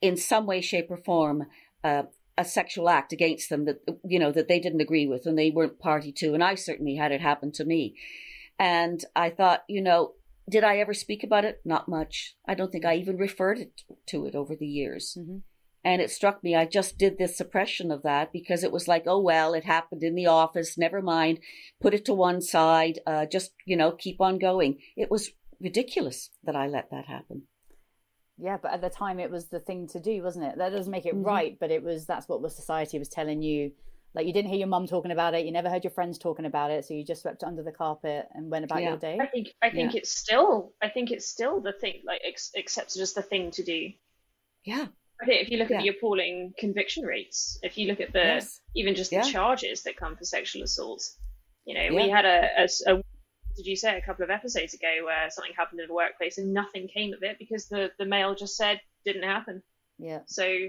[0.00, 1.46] in some way, shape, or form,
[1.82, 2.04] uh,
[2.38, 5.50] a sexual act against them that you know that they didn't agree with and they
[5.50, 6.34] weren't party to.
[6.34, 7.96] And I certainly had it happen to me.
[8.58, 10.12] And I thought, you know,
[10.48, 11.60] did I ever speak about it?
[11.64, 12.36] Not much.
[12.46, 15.16] I don't think I even referred it to it over the years.
[15.18, 15.38] Mm-hmm.
[15.84, 19.04] And it struck me, I just did this suppression of that because it was like,
[19.06, 20.76] oh, well, it happened in the office.
[20.76, 21.38] Never mind.
[21.80, 22.98] Put it to one side.
[23.06, 24.78] Uh, just, you know, keep on going.
[24.96, 25.30] It was
[25.60, 27.42] ridiculous that I let that happen.
[28.36, 30.58] Yeah, but at the time it was the thing to do, wasn't it?
[30.58, 31.24] That doesn't make it mm-hmm.
[31.24, 33.72] right, but it was that's what the society was telling you.
[34.16, 36.46] Like you didn't hear your mum talking about it, you never heard your friends talking
[36.46, 38.88] about it, so you just swept it under the carpet and went about yeah.
[38.88, 39.18] your day.
[39.20, 39.98] I think I think yeah.
[39.98, 43.62] it's still I think it's still the thing like ex- accepted as the thing to
[43.62, 43.90] do.
[44.64, 44.86] Yeah.
[45.20, 48.18] I think if you look at the appalling conviction rates, if you look at the
[48.18, 48.60] yes.
[48.74, 51.02] even just the charges that come for sexual assault,
[51.66, 53.02] you know, we had a, a, a
[53.56, 56.54] did you say a couple of episodes ago where something happened in a workplace and
[56.54, 59.62] nothing came of it because the the male just said didn't happen.
[59.98, 60.20] Yeah.
[60.26, 60.68] So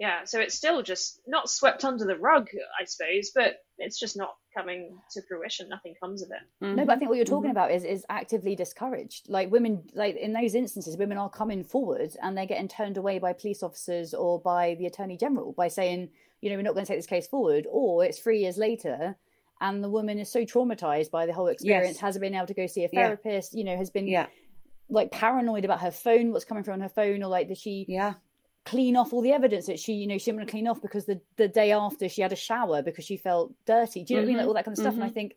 [0.00, 2.48] yeah, so it's still just not swept under the rug,
[2.80, 5.68] I suppose, but it's just not coming to fruition.
[5.68, 6.64] Nothing comes of it.
[6.64, 6.76] Mm-hmm.
[6.76, 7.58] No, but I think what you're talking mm-hmm.
[7.58, 9.28] about is is actively discouraged.
[9.28, 13.18] Like women, like in those instances, women are coming forward and they're getting turned away
[13.18, 16.08] by police officers or by the attorney general by saying,
[16.40, 19.16] you know, we're not going to take this case forward, or it's three years later
[19.60, 22.00] and the woman is so traumatized by the whole experience, yes.
[22.00, 23.58] hasn't been able to go see a therapist, yeah.
[23.58, 24.28] you know, has been yeah.
[24.88, 27.84] like paranoid about her phone, what's coming from on her phone, or like does she
[27.86, 28.14] yeah
[28.64, 30.82] clean off all the evidence that she, you know, she didn't want to clean off
[30.82, 34.04] because the the day after she had a shower because she felt dirty.
[34.04, 34.26] Do you know mm-hmm.
[34.26, 34.36] what I mean?
[34.36, 34.48] Like mm-hmm.
[34.48, 34.92] all that kind of stuff.
[34.92, 35.02] Mm-hmm.
[35.02, 35.14] And I mm-hmm.
[35.14, 35.32] think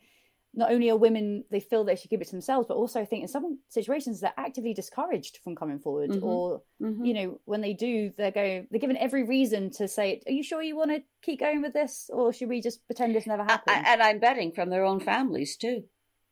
[0.55, 3.05] not only are women they feel they should keep it to themselves, but also I
[3.05, 6.23] think in some situations they're actively discouraged from coming forward, mm-hmm.
[6.23, 7.05] or mm-hmm.
[7.05, 10.43] you know when they do, they're going they're given every reason to say, "Are you
[10.43, 13.43] sure you want to keep going with this, or should we just pretend this never
[13.43, 15.83] happened?" And I'm betting from their own families too,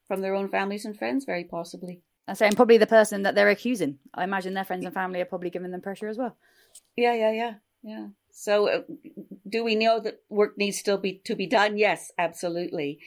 [0.08, 2.02] from their own families and friends, very possibly.
[2.28, 3.98] I'm saying probably the person that they're accusing.
[4.14, 6.38] I imagine their friends and family are probably giving them pressure as well.
[6.96, 8.08] Yeah, yeah, yeah, yeah.
[8.32, 8.82] So, uh,
[9.48, 11.78] do we know that work needs still be to be done?
[11.78, 13.00] Yes, absolutely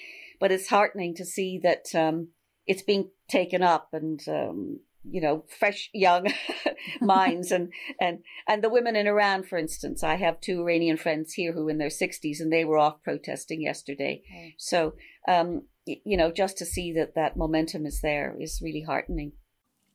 [0.44, 2.28] but it's heartening to see that um,
[2.66, 6.26] it's being taken up and um, you know fresh young
[7.00, 8.18] minds and and
[8.48, 11.70] and the women in Iran for instance I have two Iranian friends here who are
[11.70, 14.54] in their 60s and they were off protesting yesterday okay.
[14.58, 14.94] so
[15.28, 19.32] um, you know just to see that that momentum is there is really heartening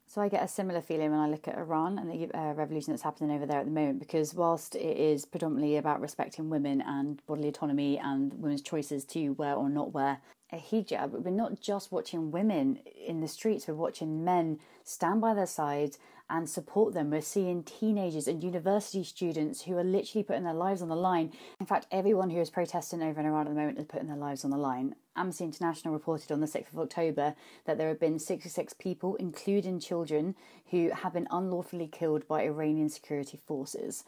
[0.09, 2.93] so I get a similar feeling when I look at Iran and the uh, revolution
[2.93, 6.81] that's happening over there at the moment, because whilst it is predominantly about respecting women
[6.81, 10.17] and bodily autonomy and women's choices to wear or not wear
[10.51, 15.35] a hijab, we're not just watching women in the streets, we're watching men stand by
[15.35, 15.99] their sides
[16.29, 17.09] and support them.
[17.09, 21.31] We're seeing teenagers and university students who are literally putting their lives on the line.
[21.59, 24.17] In fact, everyone who is protesting over in Iran at the moment is putting their
[24.17, 24.95] lives on the line.
[25.15, 29.79] Amnesty International reported on the 6th of October that there have been 66 people, including
[29.79, 30.35] children,
[30.71, 34.03] who have been unlawfully killed by Iranian security forces.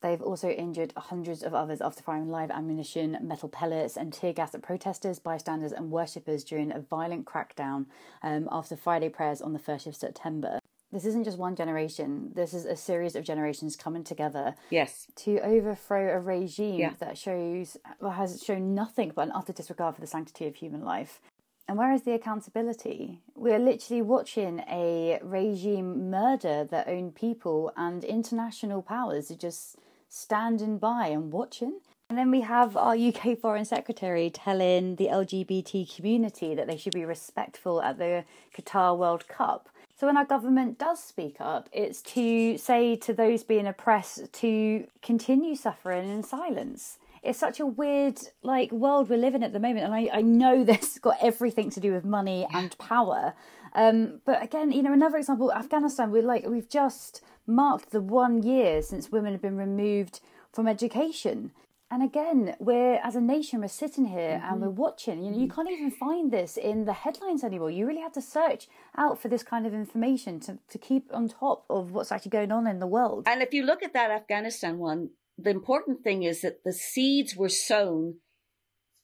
[0.00, 4.54] They've also injured hundreds of others after firing live ammunition, metal pellets, and tear gas
[4.54, 7.86] at protesters, bystanders, and worshippers during a violent crackdown
[8.22, 10.60] um, after Friday prayers on the 1st of September
[10.94, 12.30] this isn't just one generation.
[12.34, 14.54] This is a series of generations coming together.
[14.70, 15.08] Yes.
[15.16, 16.92] To overthrow a regime yeah.
[17.00, 20.82] that shows well, has shown nothing but an utter disregard for the sanctity of human
[20.84, 21.20] life.
[21.66, 23.20] And where is the accountability?
[23.34, 29.76] We're literally watching a regime murder their own people, and international powers are just
[30.08, 31.80] standing by and watching.
[32.08, 36.92] And then we have our UK Foreign Secretary telling the LGBT community that they should
[36.92, 38.24] be respectful at the
[38.54, 39.70] Qatar World Cup.
[39.96, 44.86] So when our government does speak up, it's to say to those being oppressed to
[45.02, 46.98] continue suffering in silence.
[47.22, 50.64] It's such a weird like world we're living at the moment, and I, I know
[50.64, 53.34] this got everything to do with money and power.
[53.74, 56.10] Um, but again, you know, another example, Afghanistan.
[56.10, 60.20] We're like we've just marked the one year since women have been removed
[60.52, 61.52] from education.
[61.94, 64.52] And again, we're as a nation, we're sitting here mm-hmm.
[64.52, 65.22] and we're watching.
[65.22, 67.70] You know, you can't even find this in the headlines anymore.
[67.70, 68.66] You really have to search
[68.98, 72.50] out for this kind of information to, to keep on top of what's actually going
[72.50, 73.28] on in the world.
[73.28, 77.36] And if you look at that Afghanistan one, the important thing is that the seeds
[77.36, 78.16] were sown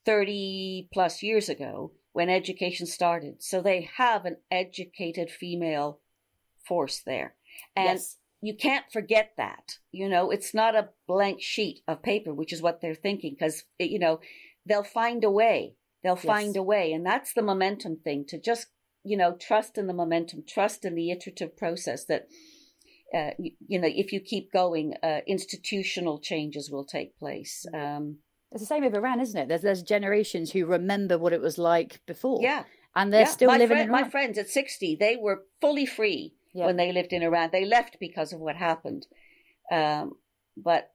[0.04, 3.40] 30 plus years ago when education started.
[3.40, 6.00] So they have an educated female
[6.66, 7.36] force there.
[7.76, 9.78] And yes you can't forget that.
[9.92, 13.64] You know, it's not a blank sheet of paper, which is what they're thinking, because,
[13.78, 14.20] you know,
[14.66, 15.74] they'll find a way.
[16.02, 16.24] They'll yes.
[16.24, 16.92] find a way.
[16.92, 18.68] And that's the momentum thing to just,
[19.04, 22.28] you know, trust in the momentum, trust in the iterative process that,
[23.14, 27.66] uh, you, you, know, if you keep going, uh, institutional changes will take place.
[27.74, 27.96] Mm-hmm.
[27.96, 28.16] Um,
[28.52, 29.48] it's the same with Iran, isn't it?
[29.48, 32.40] There's, there's generations who remember what it was like before.
[32.42, 32.64] Yeah.
[32.96, 33.26] And they're yeah.
[33.26, 36.66] still my living friend, My friends at 60, they were fully free yeah.
[36.66, 37.50] when they lived in Iran.
[37.52, 39.06] They left because of what happened.
[39.70, 40.12] Um,
[40.56, 40.90] but,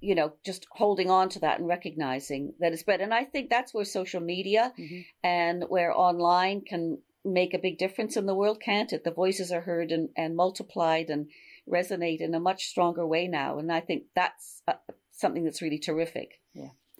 [0.00, 3.02] you know, just holding on to that and recognizing that it's better.
[3.02, 5.00] And I think that's where social media mm-hmm.
[5.22, 9.04] and where online can make a big difference in the world, can't it?
[9.04, 11.28] The voices are heard and, and multiplied and
[11.68, 13.58] resonate in a much stronger way now.
[13.58, 14.74] And I think that's uh,
[15.12, 16.40] something that's really terrific.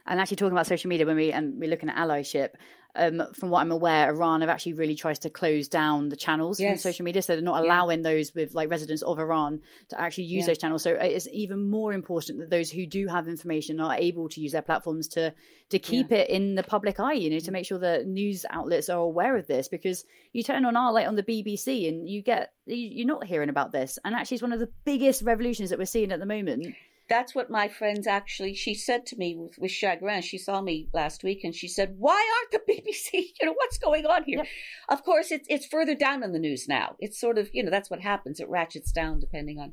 [0.07, 2.51] And actually, talking about social media, when we and we're looking at allyship,
[2.95, 6.61] um, from what I'm aware, Iran have actually really tries to close down the channels
[6.61, 6.83] yes.
[6.83, 8.11] social media, so they're not allowing yeah.
[8.11, 10.47] those with like residents of Iran to actually use yeah.
[10.49, 10.83] those channels.
[10.83, 14.53] So it's even more important that those who do have information are able to use
[14.53, 15.33] their platforms to
[15.71, 16.19] to keep yeah.
[16.19, 17.15] it in the public eye.
[17.15, 20.67] You know, to make sure that news outlets are aware of this, because you turn
[20.67, 24.15] on our like on the BBC and you get you're not hearing about this, and
[24.15, 26.75] actually it's one of the biggest revolutions that we're seeing at the moment
[27.09, 30.89] that's what my friends actually she said to me with, with chagrin she saw me
[30.95, 34.39] last week and she said why aren't the bbc you know what's going on here?
[34.39, 34.47] Yep.
[34.89, 36.97] of course it's it's further down in the news now.
[36.99, 38.41] It's sort of you know that's what happens.
[38.41, 39.73] It ratchets down depending on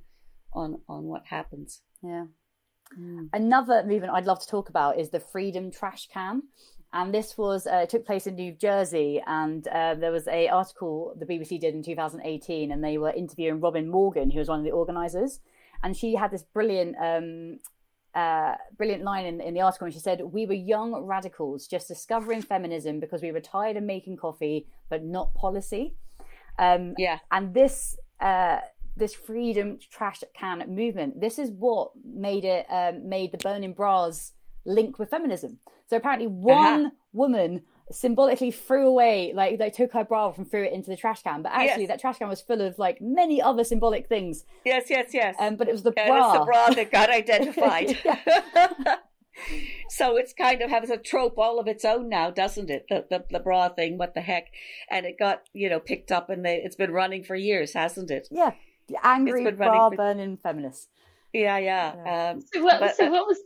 [0.54, 1.82] on on what happens.
[2.04, 2.26] Yeah.
[2.98, 3.30] Mm.
[3.34, 6.42] another movement i'd love to talk about is the freedom trash can.
[6.92, 11.14] And this was uh, took place in New Jersey, and uh, there was a article
[11.20, 14.66] the BBC did in 2018, and they were interviewing Robin Morgan, who was one of
[14.66, 15.40] the organisers,
[15.84, 17.60] and she had this brilliant um,
[18.16, 21.88] uh, brilliant line in, in the article and she said we were young radicals just
[21.88, 25.96] discovering feminism because we were tired of making coffee but not policy.
[26.58, 27.20] Um, yeah.
[27.32, 28.60] and this uh,
[28.98, 34.34] this freedom trash can movement this is what made it um, made the burning bras
[34.66, 35.60] link with feminism.
[35.88, 36.90] So apparently one uh-huh.
[37.14, 37.62] woman
[37.92, 41.24] symbolically threw away like they took her bra off and threw it into the trash
[41.24, 41.42] can.
[41.42, 41.90] But actually yes.
[41.90, 44.46] that trash can was full of like many other symbolic things.
[44.66, 45.36] Yes yes yes.
[45.40, 46.70] Um, but it was the yeah, bra the bra.
[46.70, 47.98] that got identified.
[49.88, 52.88] So it's kind of has a trope all of its own now doesn't it?
[52.90, 54.48] The, the, the bra thing what the heck?
[54.90, 58.12] And it got you know picked up and they, it's been running for years hasn't
[58.12, 58.28] it?
[58.30, 58.52] Yeah.
[59.02, 59.96] Angry bra for...
[59.96, 60.90] burning feminists
[61.34, 62.32] yeah yeah, yeah.
[62.32, 63.40] Um, so, what, but, so what was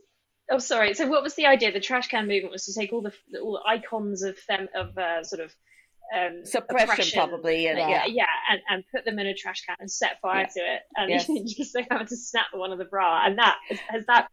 [0.51, 0.93] Oh, sorry.
[0.93, 1.71] So, what was the idea?
[1.71, 4.97] The trash can movement was to take all the all the icons of them of
[4.97, 5.53] uh, sort of
[6.13, 9.89] um, suppression, probably, and, yeah, yeah, and, and put them in a trash can and
[9.89, 10.47] set fire yeah.
[10.47, 11.27] to it, and yes.
[11.57, 14.27] just they having to snap one of the bra, and that has that.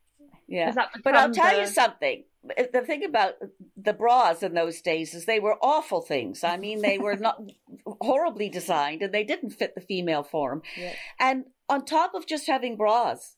[0.49, 1.61] Yeah, has that but I'll tell the...
[1.63, 2.25] you something.
[2.43, 3.35] The thing about
[3.77, 6.43] the bras in those days is they were awful things.
[6.43, 7.41] I mean, they were not
[7.87, 10.63] horribly designed, and they didn't fit the female form.
[10.77, 10.95] Yeah.
[11.19, 13.37] And on top of just having bras,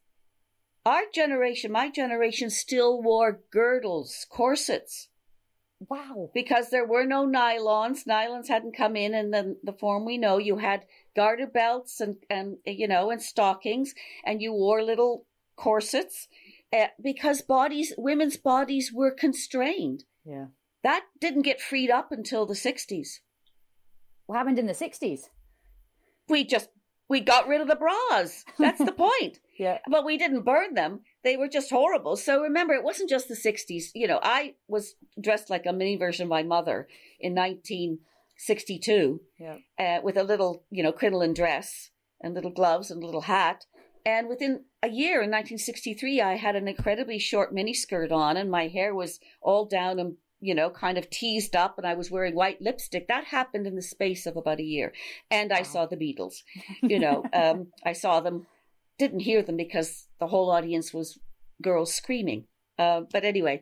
[0.84, 5.08] our generation, my generation, still wore girdles, corsets.
[5.88, 6.30] Wow.
[6.32, 8.04] Because there were no nylons.
[8.06, 10.38] Nylons hadn't come in in the, the form we know.
[10.38, 15.26] You had garter belts and, and, you know, and stockings, and you wore little
[15.56, 16.28] corsets
[16.72, 20.04] uh, because bodies, women's bodies were constrained.
[20.24, 20.46] Yeah.
[20.82, 23.20] That didn't get freed up until the 60s.
[24.26, 25.22] What happened in the 60s?
[26.28, 26.70] We just
[27.08, 28.44] we got rid of the bras.
[28.58, 29.38] That's the point.
[29.62, 29.78] Yeah.
[29.88, 31.00] But we didn't burn them.
[31.22, 32.16] They were just horrible.
[32.16, 33.84] So remember, it wasn't just the 60s.
[33.94, 36.88] You know, I was dressed like a mini version of my mother
[37.20, 39.56] in 1962 yeah.
[39.78, 41.90] uh, with a little, you know, crinoline dress
[42.20, 43.66] and little gloves and a little hat.
[44.04, 48.66] And within a year in 1963, I had an incredibly short miniskirt on and my
[48.66, 52.34] hair was all down and you know, kind of teased up and I was wearing
[52.34, 53.06] white lipstick.
[53.06, 54.92] That happened in the space of about a year.
[55.30, 56.42] And I saw the Beatles.
[56.82, 58.46] You know, um, I saw them,
[59.02, 61.18] didn't hear them because the whole audience was
[61.60, 62.44] girls screaming.
[62.78, 63.60] Uh, but anyway,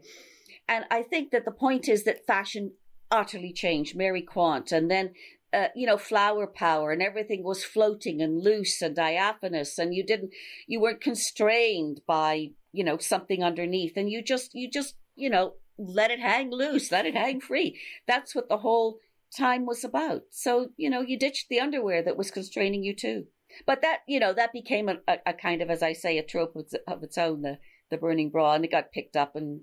[0.69, 2.73] and I think that the point is that fashion
[3.11, 3.97] utterly changed.
[3.97, 5.15] Mary Quant, and then
[5.53, 10.05] uh, you know, flower power and everything was floating and loose and diaphanous and you
[10.05, 10.31] didn't,
[10.69, 15.55] you weren't constrained by, you know, something underneath and you just, you just, you know,
[15.77, 17.81] let it hang loose, let it hang free.
[18.07, 18.99] That's what the whole
[19.37, 20.23] time was about.
[20.31, 23.27] So, you know, you ditched the underwear that was constraining you too.
[23.67, 26.23] But that, you know, that became a, a, a kind of, as I say, a
[26.23, 27.59] trope of, of its own, the,
[27.91, 29.61] the burning bra, and it got picked up and,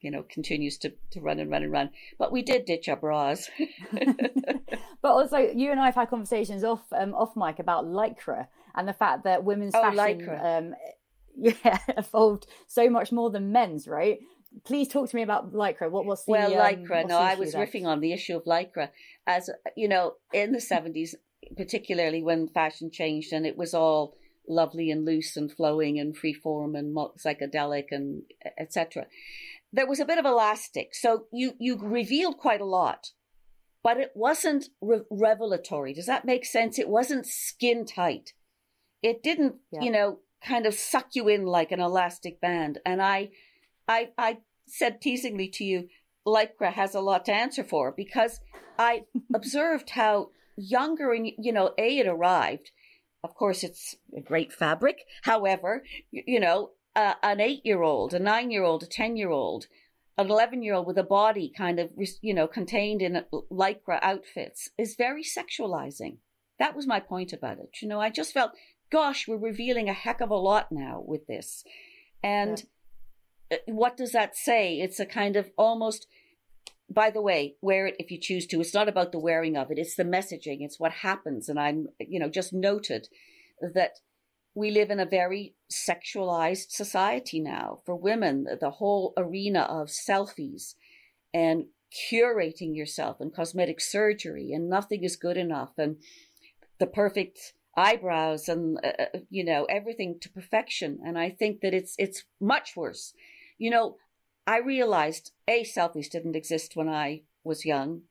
[0.00, 1.90] you know, continues to, to run and run and run.
[2.18, 3.50] But we did ditch our bras.
[5.02, 8.88] but also, you and I have had conversations off um, off mic about lycra and
[8.88, 10.74] the fact that women's oh, fashion, um,
[11.36, 14.18] yeah, evolved so much more than men's, right?
[14.64, 15.90] please talk to me about lycra.
[15.90, 17.06] What was the well, um, lycra?
[17.06, 17.66] no, I was there?
[17.66, 18.90] riffing on the issue of lycra,
[19.26, 21.14] as you know, in the seventies,
[21.56, 24.14] particularly when fashion changed and it was all
[24.48, 28.22] lovely and loose and flowing and free form and psychedelic and
[28.58, 29.06] etc.
[29.72, 33.12] There was a bit of elastic, so you you revealed quite a lot,
[33.82, 35.94] but it wasn't re- revelatory.
[35.94, 36.78] Does that make sense?
[36.78, 38.32] It wasn't skin tight.
[39.02, 39.80] It didn't, yeah.
[39.82, 43.30] you know, kind of suck you in like an elastic band, and I
[43.88, 45.88] I, I said teasingly to you,
[46.26, 48.40] Lycra has a lot to answer for because
[48.78, 52.70] I observed how younger and, you know, A, it arrived.
[53.24, 54.98] Of course, it's a great fabric.
[55.22, 59.30] However, you know, uh, an eight year old, a nine year old, a 10 year
[59.30, 59.66] old,
[60.18, 61.90] an 11 year old with a body kind of,
[62.20, 66.18] you know, contained in lycra outfits is very sexualizing.
[66.58, 67.70] That was my point about it.
[67.80, 68.52] You know, I just felt
[68.92, 71.64] gosh, we're revealing a heck of a lot now with this.
[72.22, 72.66] And yeah.
[73.50, 74.80] Uh, what does that say?
[74.80, 76.06] It's a kind of almost,
[76.92, 78.60] by the way, wear it if you choose to.
[78.60, 81.48] It's not about the wearing of it, it's the messaging, it's what happens.
[81.48, 83.08] And I'm, you know, just noted
[83.74, 83.92] that
[84.54, 87.80] we live in a very sexualized society now.
[87.86, 90.74] For women, the whole arena of selfies
[91.32, 91.66] and
[92.10, 95.96] curating yourself and cosmetic surgery and nothing is good enough and
[96.78, 101.74] the perfect eyebrows and uh, uh, you know everything to perfection and i think that
[101.74, 103.12] it's it's much worse
[103.58, 103.96] you know
[104.46, 108.02] i realized a selfies didn't exist when i was young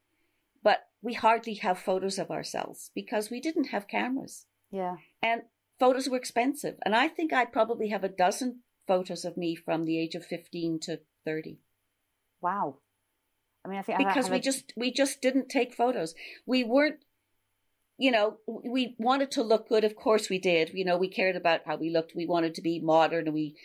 [0.63, 5.43] but we hardly have photos of ourselves because we didn't have cameras yeah and
[5.79, 9.85] photos were expensive and i think i probably have a dozen photos of me from
[9.85, 11.59] the age of 15 to 30
[12.41, 12.77] wow
[13.63, 14.41] i mean i think because I we a...
[14.41, 16.13] just we just didn't take photos
[16.45, 17.03] we weren't
[18.01, 19.83] you know, we wanted to look good.
[19.83, 20.71] Of course we did.
[20.73, 22.15] You know, we cared about how we looked.
[22.15, 23.55] We wanted to be modern we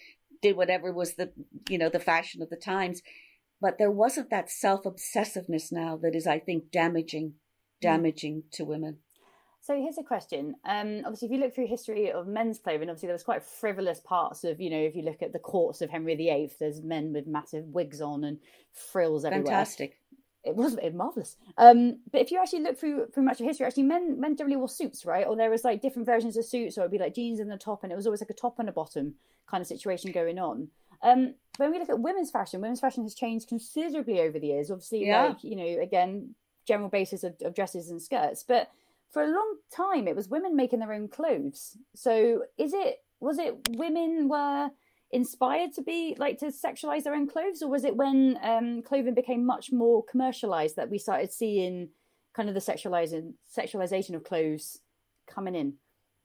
[0.43, 1.33] did whatever was the,
[1.69, 3.03] you know, the fashion of the times.
[3.61, 7.35] But there wasn't that self obsessiveness now that is, I think, damaging, mm.
[7.81, 8.51] damaging mm.
[8.53, 8.99] to women.
[9.63, 10.55] So here's a question.
[10.65, 13.99] Um, obviously, if you look through history of men's clothing, obviously there was quite frivolous
[13.99, 17.13] parts of, you know, if you look at the courts of Henry VIII, there's men
[17.13, 18.39] with massive wigs on and
[18.93, 19.47] frills everywhere.
[19.47, 19.99] Fantastic
[20.47, 21.37] it was it marvelous.
[21.59, 24.57] Um, but if you actually look through through much of history, actually men men generally
[24.57, 25.27] wore suits, right?
[25.27, 27.57] Or there was like different versions of suits, or it'd be like jeans in the
[27.57, 29.15] top, and it was always like a top and a bottom
[29.49, 30.69] kind of situation going on.
[31.03, 34.71] Um, when we look at women's fashion, women's fashion has changed considerably over the years.
[34.71, 35.27] Obviously, yeah.
[35.27, 36.35] like you know, again,
[36.67, 38.71] general basis of, of dresses and skirts, but
[39.11, 41.77] for a long time, it was women making their own clothes.
[41.95, 44.71] So, is it was it women were
[45.17, 49.15] inspired to be like to sexualize their own clothes or was it when um, clothing
[49.15, 51.89] became much more commercialized that we started seeing
[52.35, 54.79] kind of the sexualizing sexualization of clothes
[55.27, 55.73] coming in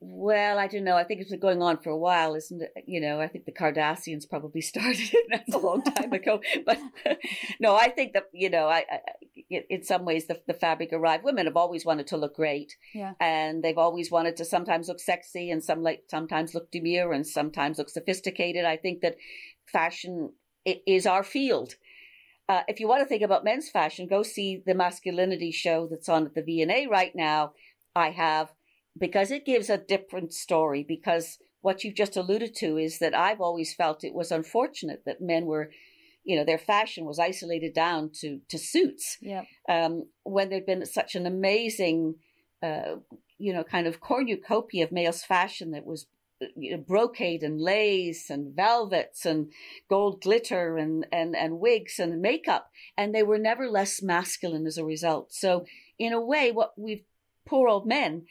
[0.04, 0.97] well, I don't know.
[0.97, 2.72] I think it's been going on for a while, isn't it?
[2.88, 5.28] You know, I think the Kardashians probably started it.
[5.30, 6.41] That's a long time ago.
[6.66, 6.80] But
[7.60, 8.99] no, I think that you know, I, I
[9.70, 11.24] in some ways the, the fabric arrived.
[11.24, 14.99] Women have always wanted to look great, yeah, and they've always wanted to sometimes look
[14.99, 18.66] sexy and some like sometimes look demure and sometimes look sophisticated.
[18.66, 19.18] I think that
[19.72, 20.34] fashion
[20.66, 21.76] is our field.
[22.49, 26.10] Uh, if you want to think about men's fashion, go see the masculinity show that's
[26.10, 27.54] on at the V&A right now.
[27.95, 28.52] I have
[28.97, 30.83] because it gives a different story.
[30.87, 35.21] Because what you've just alluded to is that I've always felt it was unfortunate that
[35.21, 35.71] men were,
[36.23, 39.17] you know, their fashion was isolated down to to suits.
[39.21, 39.43] Yeah.
[39.69, 42.15] Um, when there'd been such an amazing,
[42.61, 42.97] uh,
[43.37, 46.07] you know, kind of cornucopia of male's fashion that was
[46.55, 49.51] you know, brocade and lace and velvets and
[49.89, 52.69] gold glitter and, and, and wigs and makeup.
[52.97, 55.33] And they were never less masculine as a result.
[55.33, 55.65] So
[55.99, 57.03] in a way, what we've,
[57.45, 58.25] poor old men,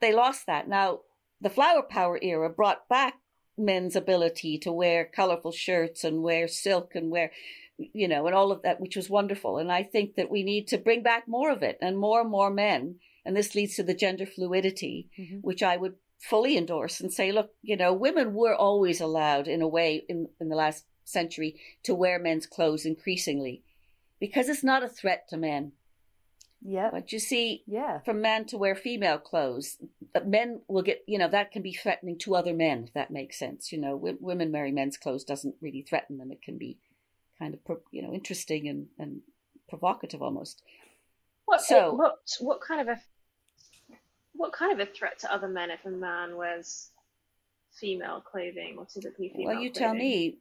[0.00, 0.68] they lost that.
[0.68, 1.00] Now,
[1.40, 3.14] the flower power era brought back
[3.56, 7.32] men's ability to wear colorful shirts and wear silk and wear,
[7.76, 9.58] you know, and all of that, which was wonderful.
[9.58, 12.30] And I think that we need to bring back more of it and more and
[12.30, 12.96] more men.
[13.24, 15.38] And this leads to the gender fluidity, mm-hmm.
[15.38, 19.62] which I would fully endorse and say, look, you know, women were always allowed in
[19.62, 23.62] a way in, in the last century to wear men's clothes increasingly
[24.20, 25.72] because it's not a threat to men.
[26.60, 26.90] Yeah.
[26.90, 28.00] But you see, yeah.
[28.00, 29.76] from men to wear female clothes,
[30.24, 33.38] men will get, you know, that can be threatening to other men, if that makes
[33.38, 33.70] sense.
[33.72, 36.32] You know, w- women wearing men's clothes doesn't really threaten them.
[36.32, 36.78] It can be
[37.38, 39.20] kind of, you know, interesting and, and
[39.68, 40.62] provocative almost.
[41.44, 43.00] What, so, what, what kind of a,
[44.34, 46.90] what kind of a threat to other men if a man wears
[47.72, 49.88] female clothing or typically female Well, you clothing?
[49.88, 50.38] tell me,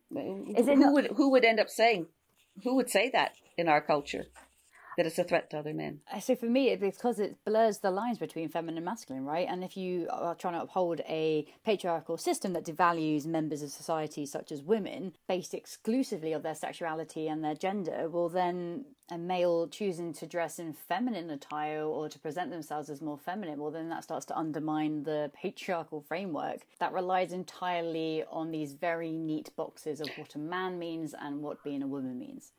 [0.57, 2.07] Is it who, would, who would end up saying,
[2.63, 4.26] who would say that in our culture?
[4.98, 6.02] That it's a threat to other men.
[6.12, 9.48] Uh, so for me, it's because it blurs the lines between feminine and masculine, right?
[9.50, 14.26] And if you are trying to uphold a patriarchal system that devalues members of society,
[14.26, 19.68] such as women, based exclusively on their sexuality and their gender, well, then a male
[19.68, 23.89] choosing to dress in feminine attire or to present themselves as more feminine, well, then
[23.89, 30.02] that starts to undermine the patriarchal framework that relies entirely on these very neat boxes
[30.02, 32.52] of what a man means and what being a woman means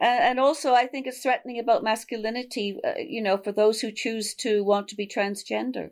[0.00, 2.78] and also I think it's threatening about masculinity.
[2.84, 5.90] Uh, you know, for those who choose to want to be transgender,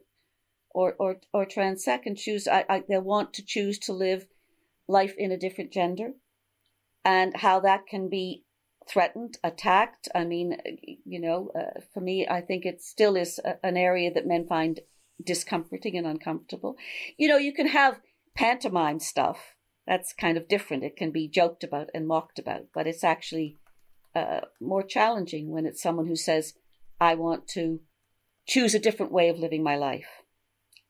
[0.70, 4.26] or or or transsex and choose, I, I, they want to choose to live
[4.88, 6.12] life in a different gender,
[7.04, 8.44] and how that can be
[8.88, 10.08] threatened, attacked.
[10.14, 10.56] I mean,
[11.04, 14.46] you know, uh, for me, I think it still is a, an area that men
[14.46, 14.80] find
[15.24, 16.76] discomforting and uncomfortable.
[17.16, 18.00] You know, you can have
[18.36, 19.56] pantomime stuff.
[19.86, 20.84] That's kind of different.
[20.84, 23.56] It can be joked about and mocked about, but it's actually
[24.16, 26.54] uh, more challenging when it's someone who says,
[26.98, 27.80] I want to
[28.46, 30.08] choose a different way of living my life.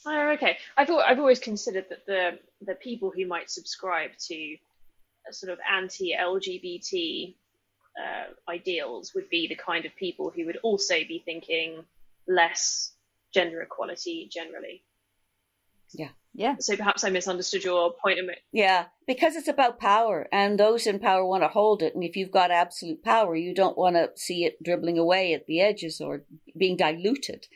[0.07, 0.59] Oh, okay.
[0.77, 4.57] I thought I've always considered that the the people who might subscribe to
[5.33, 7.35] sort of anti-LGBT
[7.99, 11.85] uh, ideals would be the kind of people who would also be thinking
[12.29, 12.93] less
[13.35, 14.85] gender equality generally.
[15.93, 16.11] Yeah.
[16.37, 16.57] Yeah.
[16.61, 18.19] So perhaps I misunderstood your point.
[18.53, 21.95] Yeah, because it's about power, and those in power want to hold it.
[21.95, 25.47] And if you've got absolute power, you don't want to see it dribbling away at
[25.47, 26.25] the edges or
[26.57, 27.47] being diluted.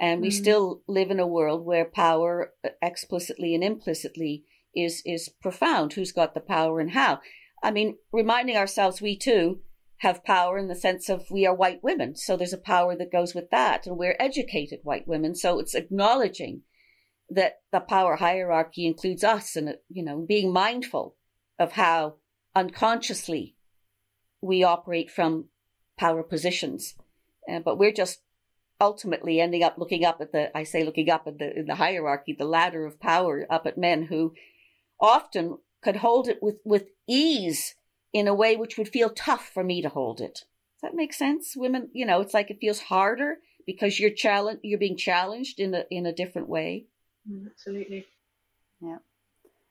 [0.00, 0.32] And we mm.
[0.32, 4.44] still live in a world where power, uh, explicitly and implicitly,
[4.74, 5.92] is is profound.
[5.92, 7.20] Who's got the power and how?
[7.62, 9.60] I mean, reminding ourselves we too
[9.98, 13.12] have power in the sense of we are white women, so there's a power that
[13.12, 16.62] goes with that, and we're educated white women, so it's acknowledging
[17.30, 21.16] that the power hierarchy includes us and, you know, being mindful
[21.58, 22.16] of how
[22.54, 23.56] unconsciously
[24.40, 25.46] we operate from
[25.98, 26.94] power positions.
[27.50, 28.20] Uh, but we're just
[28.80, 31.76] ultimately ending up looking up at the, I say looking up at the, in the
[31.76, 34.34] hierarchy, the ladder of power up at men who
[35.00, 37.74] often could hold it with, with ease
[38.12, 40.34] in a way which would feel tough for me to hold it.
[40.34, 41.54] Does that make sense?
[41.56, 45.74] Women, you know, it's like it feels harder because you're challenged, you're being challenged in
[45.74, 46.86] a, in a different way.
[47.30, 48.06] Mm, absolutely.
[48.80, 48.98] Yeah.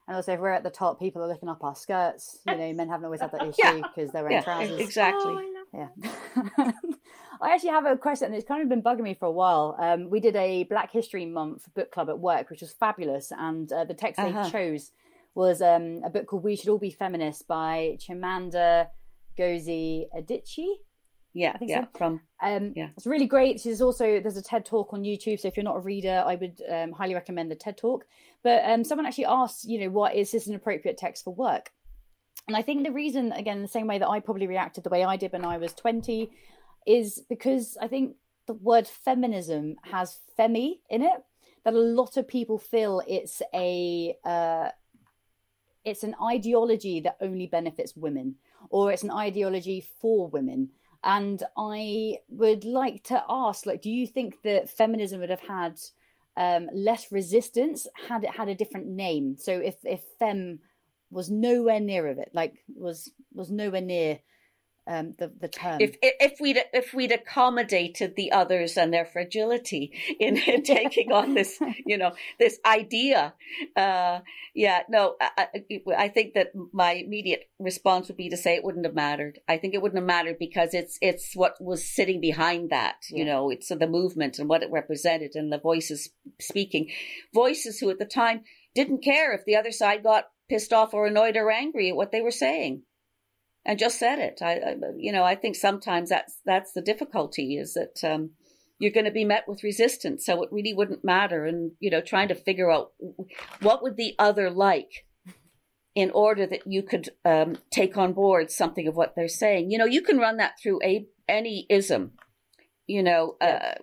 [0.06, 2.40] And also, if we're at the top, people are looking up our skirts.
[2.46, 4.06] You know, men haven't always had that issue because yeah.
[4.12, 4.80] they're wearing yeah, trousers.
[4.80, 5.32] Exactly.
[5.32, 5.88] Oh, I yeah.
[7.40, 9.76] I actually have a question, and it's kind of been bugging me for a while.
[9.78, 13.70] Um, we did a Black History Month book club at work, which was fabulous, and
[13.72, 14.44] uh, the text uh-huh.
[14.44, 14.92] they chose
[15.34, 18.88] was um, a book called "We Should All Be Feminists" by Chimamanda
[19.38, 20.74] Ngozi Adichie.
[21.34, 21.88] Yeah, I think yeah, so.
[21.98, 23.60] From um, yeah, it's really great.
[23.60, 26.36] She's also there's a TED talk on YouTube, so if you're not a reader, I
[26.36, 28.06] would um, highly recommend the TED talk.
[28.44, 31.70] But um, someone actually asked, you know, what is this an appropriate text for work?
[32.46, 35.02] And I think the reason, again, the same way that I probably reacted the way
[35.02, 36.30] I did when I was 20,
[36.86, 38.14] is because I think
[38.46, 41.24] the word feminism has femi in it.
[41.64, 44.68] That a lot of people feel it's a uh,
[45.84, 48.36] it's an ideology that only benefits women,
[48.70, 50.70] or it's an ideology for women
[51.04, 55.78] and I would like to ask, like, do you think that feminism would have had
[56.36, 59.36] um, less resistance had it had a different name?
[59.38, 60.60] So if if fem
[61.10, 64.18] was nowhere near of it, like was was nowhere near
[64.86, 65.80] um, the the term.
[65.80, 71.34] If if we'd if we'd accommodated the others and their fragility in, in taking on
[71.34, 73.34] this, you know, this idea,
[73.76, 74.20] uh,
[74.54, 75.48] yeah, no, I,
[75.96, 79.38] I, think that my immediate response would be to say it wouldn't have mattered.
[79.48, 83.18] I think it wouldn't have mattered because it's it's what was sitting behind that, yeah.
[83.18, 86.10] you know, it's the movement and what it represented and the voices
[86.40, 86.90] speaking,
[87.32, 88.42] voices who at the time
[88.74, 92.12] didn't care if the other side got pissed off or annoyed or angry at what
[92.12, 92.82] they were saying
[93.64, 94.40] and just said it.
[94.42, 98.30] I, I, you know, I think sometimes that's that's the difficulty is that um,
[98.78, 101.44] you're going to be met with resistance, so it really wouldn't matter.
[101.44, 102.92] And you know, trying to figure out
[103.60, 105.06] what would the other like
[105.94, 109.70] in order that you could um, take on board something of what they're saying.
[109.70, 112.12] You know, you can run that through a any ism.
[112.86, 113.36] You know.
[113.40, 113.74] Uh,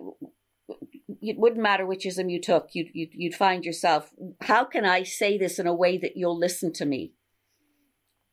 [1.20, 2.70] it wouldn't matter which ism you took.
[2.72, 4.10] You'd, you'd, you'd find yourself,
[4.40, 7.12] how can I say this in a way that you'll listen to me?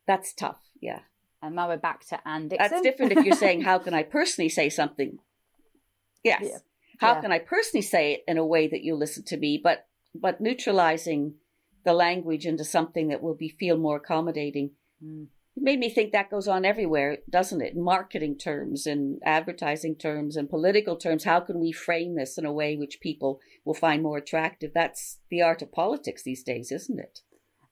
[0.06, 0.60] That's tough.
[0.80, 1.00] Yeah.
[1.42, 2.68] And now we're back to Anne Dickson.
[2.70, 5.18] That's different if you're saying, how can I personally say something?
[6.22, 6.42] Yes.
[6.44, 6.58] Yeah.
[6.98, 7.20] How yeah.
[7.22, 10.40] can I personally say it in a way that you listen to me, but but
[10.40, 11.34] neutralizing
[11.84, 14.72] the language into something that will be feel more accommodating.
[15.02, 15.28] Mm.
[15.56, 17.74] It made me think that goes on everywhere, doesn't it?
[17.74, 21.24] In marketing terms and advertising terms and political terms.
[21.24, 24.72] How can we frame this in a way which people will find more attractive?
[24.74, 27.20] That's the art of politics these days, isn't it?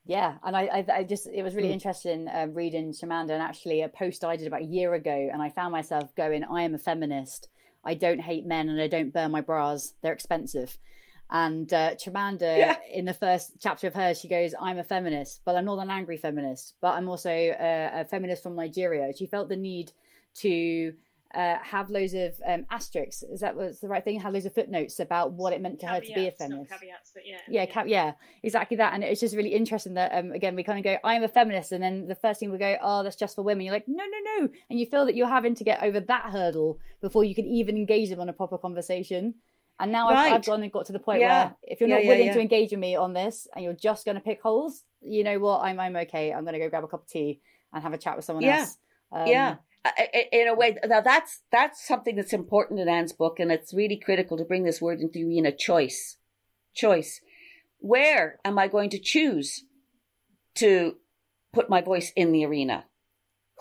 [0.09, 1.74] Yeah, and I, I, I, just it was really mm.
[1.74, 5.42] interesting uh, reading Chimamanda and actually a post I did about a year ago, and
[5.42, 7.50] I found myself going, "I am a feminist.
[7.84, 9.92] I don't hate men, and I don't burn my bras.
[10.00, 10.78] They're expensive."
[11.30, 12.76] And uh, Chimamanda, yeah.
[12.90, 15.90] in the first chapter of hers, she goes, "I'm a feminist, but I'm not an
[15.90, 16.72] angry feminist.
[16.80, 19.92] But I'm also a, a feminist from Nigeria." She felt the need
[20.36, 20.94] to
[21.35, 23.22] uh, have loads of um, asterisks.
[23.22, 24.18] Is that was the right thing?
[24.20, 26.70] Have loads of footnotes about what it meant to caveats, her to be a feminist.
[26.70, 27.85] caveats, but yeah, yeah, yeah.
[27.87, 28.12] yeah,
[28.43, 28.95] exactly that.
[28.95, 31.72] And it's just really interesting that um, again we kind of go, "I'm a feminist,"
[31.72, 34.05] and then the first thing we go, "Oh, that's just for women." You're like, "No,
[34.05, 37.35] no, no," and you feel that you're having to get over that hurdle before you
[37.35, 39.35] can even engage them on a proper conversation.
[39.81, 40.29] And now right.
[40.29, 41.45] I've, I've, gone and got to the point yeah.
[41.45, 43.74] where if you're not yeah, willing yeah, to engage with me on this and you're
[43.74, 45.61] just going to pick holes, you know what?
[45.61, 46.33] I'm I'm okay.
[46.33, 47.41] I'm going to go grab a cup of tea
[47.72, 48.76] and have a chat with someone else.
[49.12, 49.57] Um, yeah
[50.33, 53.97] in a way now that's that's something that's important in anne's book and it's really
[53.97, 56.16] critical to bring this word into the arena choice
[56.74, 57.20] choice
[57.79, 59.64] where am i going to choose
[60.55, 60.97] to
[61.53, 62.85] put my voice in the arena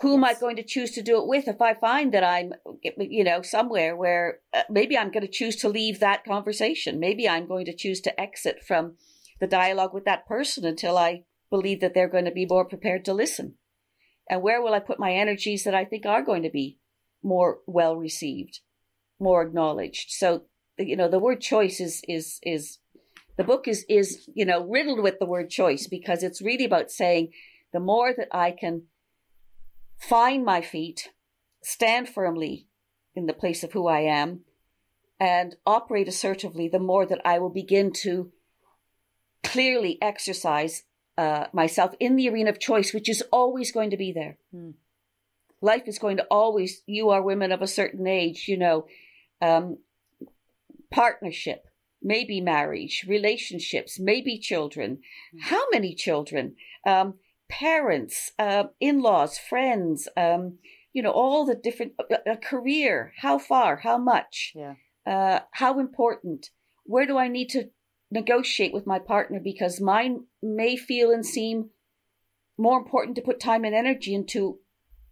[0.00, 0.16] Who yes.
[0.16, 1.48] am I going to choose to do it with?
[1.48, 2.52] If I find that I'm,
[2.98, 7.00] you know, somewhere where uh, maybe I'm going to choose to leave that conversation.
[7.00, 8.94] Maybe I'm going to choose to exit from
[9.40, 13.04] the dialogue with that person until I believe that they're going to be more prepared
[13.06, 13.57] to listen.
[14.28, 16.78] And where will I put my energies that I think are going to be
[17.22, 18.60] more well received,
[19.18, 20.10] more acknowledged?
[20.10, 20.42] So,
[20.78, 22.78] you know, the word choice is, is, is,
[23.36, 26.90] the book is, is, you know, riddled with the word choice because it's really about
[26.90, 27.32] saying
[27.72, 28.82] the more that I can
[29.98, 31.10] find my feet,
[31.62, 32.68] stand firmly
[33.14, 34.40] in the place of who I am,
[35.20, 38.32] and operate assertively, the more that I will begin to
[39.42, 40.84] clearly exercise
[41.18, 44.38] uh, myself in the arena of choice, which is always going to be there.
[44.52, 44.70] Hmm.
[45.60, 48.86] Life is going to always, you are women of a certain age, you know,
[49.42, 49.78] um,
[50.92, 51.66] partnership,
[52.00, 55.00] maybe marriage, relationships, maybe children.
[55.32, 55.38] Hmm.
[55.40, 56.54] How many children?
[56.86, 57.14] Um,
[57.50, 60.58] parents, uh, in laws, friends, um,
[60.92, 64.74] you know, all the different, a, a, career, how far, how much, yeah.
[65.04, 66.50] uh, how important,
[66.84, 67.70] where do I need to
[68.10, 71.70] negotiate with my partner because mine may feel and seem
[72.56, 74.58] more important to put time and energy into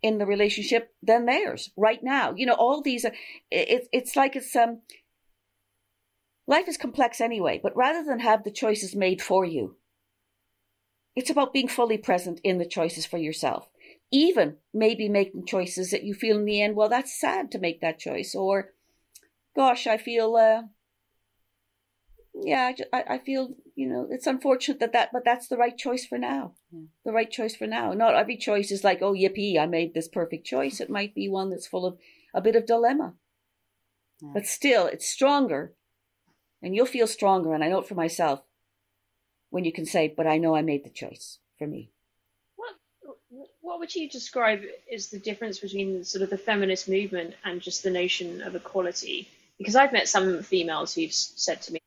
[0.03, 2.35] in the relationship than theirs right now.
[2.37, 3.13] You know, all these are,
[3.51, 4.81] it, it's like it's, um,
[6.47, 9.77] life is complex anyway, but rather than have the choices made for you,
[11.15, 13.69] it's about being fully present in the choices for yourself.
[14.13, 17.81] Even maybe making choices that you feel in the end, well, that's sad to make
[17.81, 18.73] that choice, or
[19.57, 20.63] gosh, I feel, uh,
[22.43, 26.05] yeah, I, I feel you know it's unfortunate that that, but that's the right choice
[26.05, 26.53] for now.
[26.71, 26.83] Yeah.
[27.05, 27.93] The right choice for now.
[27.93, 30.81] Not every choice is like, oh yippee, I made this perfect choice.
[30.81, 31.99] It might be one that's full of
[32.35, 33.15] a bit of dilemma,
[34.21, 34.31] yeah.
[34.35, 35.73] but still, it's stronger,
[36.63, 37.55] and you'll feel stronger.
[37.55, 38.43] And I know it for myself
[39.51, 41.91] when you can say, but I know I made the choice for me.
[42.57, 42.75] What
[43.63, 44.63] what would you describe
[44.93, 49.29] as the difference between sort of the feminist movement and just the notion of equality?
[49.57, 51.81] Because I've met some females who've said to me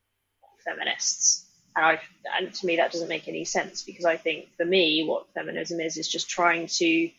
[1.00, 1.46] feminists.
[1.76, 2.00] And, I,
[2.38, 5.80] and to me, that doesn't make any sense because I think for me, what feminism
[5.80, 7.10] is is just trying to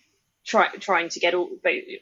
[0.45, 1.51] try, trying to get all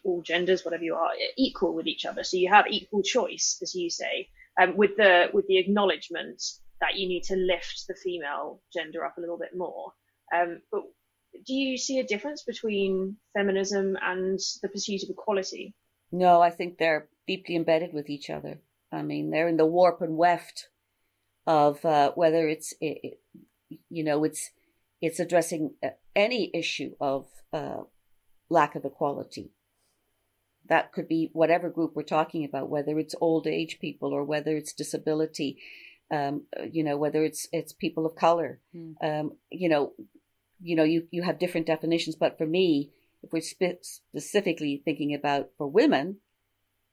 [0.04, 2.24] all genders, whatever you are, equal with each other.
[2.24, 4.28] So you have equal choice, as you say,
[4.60, 6.42] um, with the with the acknowledgement
[6.80, 9.92] that you need to lift the female gender up a little bit more.
[10.34, 10.82] Um, but
[11.46, 15.74] do you see a difference between feminism and the pursuit of equality?
[16.10, 18.58] No, I think they're deeply embedded with each other.
[18.90, 20.68] I mean, they're in the warp and weft
[21.49, 23.18] of uh, whether it's it,
[23.88, 24.51] you know it's
[25.01, 27.80] it's addressing uh, any issue of uh,
[28.51, 29.51] lack of equality.
[30.68, 34.55] That could be whatever group we're talking about, whether it's old age people or whether
[34.55, 35.59] it's disability,
[36.12, 38.61] um, you know, whether it's it's people of color.
[38.76, 38.94] Mm.
[39.03, 39.94] Um, you know,
[40.61, 42.90] you know, you you have different definitions, but for me,
[43.22, 46.18] if we're spe- specifically thinking about for women,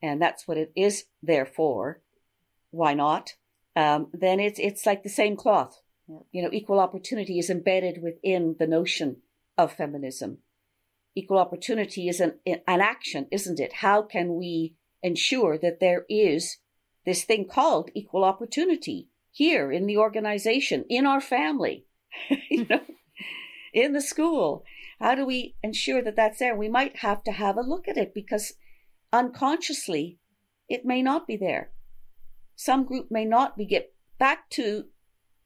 [0.01, 1.99] and that's what it is there for,
[2.72, 3.34] why not?
[3.76, 5.82] Um, then it's it's like the same cloth.
[6.32, 9.17] You know, equal opportunity is embedded within the notion
[9.57, 10.39] of feminism.
[11.15, 13.73] Equal opportunity is an an action, isn't it?
[13.73, 16.57] How can we ensure that there is
[17.05, 21.86] this thing called equal opportunity here in the organization, in our family,
[22.49, 22.82] you know,
[23.73, 24.63] in the school?
[24.99, 26.55] How do we ensure that that's there?
[26.55, 28.53] We might have to have a look at it because
[29.11, 30.19] unconsciously
[30.69, 31.71] it may not be there
[32.56, 34.86] some group may not be get back to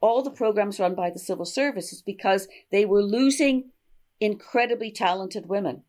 [0.02, 3.72] all the programs run by the civil services because they were losing
[4.20, 5.84] incredibly talented women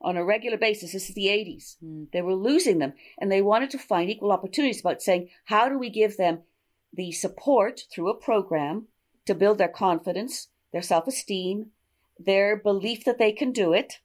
[0.00, 0.92] on a regular basis.
[0.92, 1.76] This is the 80s.
[1.82, 2.10] Mm.
[2.12, 5.78] They were losing them and they wanted to find equal opportunities about saying, how do
[5.78, 6.40] we give them
[6.92, 8.86] the support through a program
[9.26, 11.70] to build their confidence, their self esteem,
[12.18, 14.00] their belief that they can do it,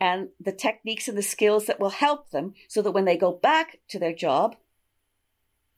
[0.00, 3.32] and the techniques and the skills that will help them so that when they go
[3.32, 4.56] back to their job,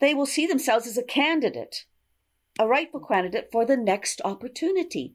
[0.01, 1.87] they will see themselves as a candidate,
[2.59, 5.15] a rightful candidate for the next opportunity.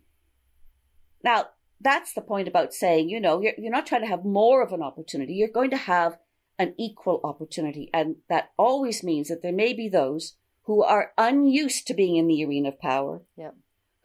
[1.23, 1.47] Now,
[1.81, 4.73] that's the point about saying, you know, you're, you're not trying to have more of
[4.73, 5.33] an opportunity.
[5.33, 6.17] You're going to have
[6.57, 7.89] an equal opportunity.
[7.93, 12.27] And that always means that there may be those who are unused to being in
[12.27, 13.55] the arena of power, yep.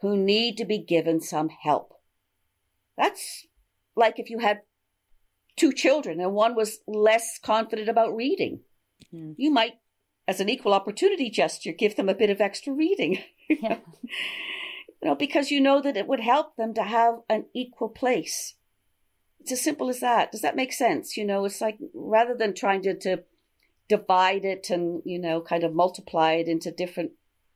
[0.01, 1.93] who need to be given some help.
[2.97, 3.45] That's
[3.95, 4.61] like if you had
[5.57, 8.61] two children and one was less confident about reading.
[9.13, 9.35] Mm.
[9.37, 9.73] You might
[10.27, 13.19] as an equal opportunity gesture, give them a bit of extra reading.
[13.47, 13.77] Yeah.
[14.03, 18.55] you know, because you know that it would help them to have an equal place.
[19.39, 20.31] It's as simple as that.
[20.31, 21.15] Does that make sense?
[21.15, 23.23] You know, it's like rather than trying to, to
[23.87, 27.11] divide it and, you know, kind of multiply it into different,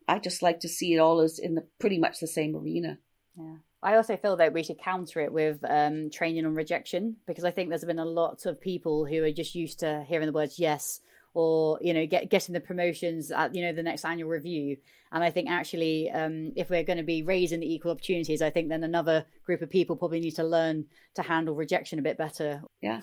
[0.08, 3.00] I just like to see it all as in the pretty much the same arena.
[3.36, 3.56] Yeah.
[3.82, 7.52] I also feel that we should counter it with um, training on rejection because I
[7.52, 10.60] think there's been a lot of people who are just used to hearing the words
[10.60, 11.00] yes
[11.34, 14.78] or you know get, getting the promotions at you know the next annual review.
[15.12, 18.52] And i think actually um, if we're going to be raising the equal opportunities i
[18.52, 22.18] think then another group of people probably need to learn to handle rejection a bit
[22.18, 22.62] better.
[22.82, 23.02] Yeah,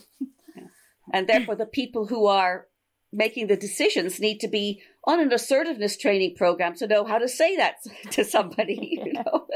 [0.56, 0.68] yeah.
[1.12, 2.66] and therefore the people who are
[3.12, 7.28] making the decisions need to be on an assertiveness training program to know how to
[7.28, 7.76] say that
[8.10, 9.46] to somebody you know?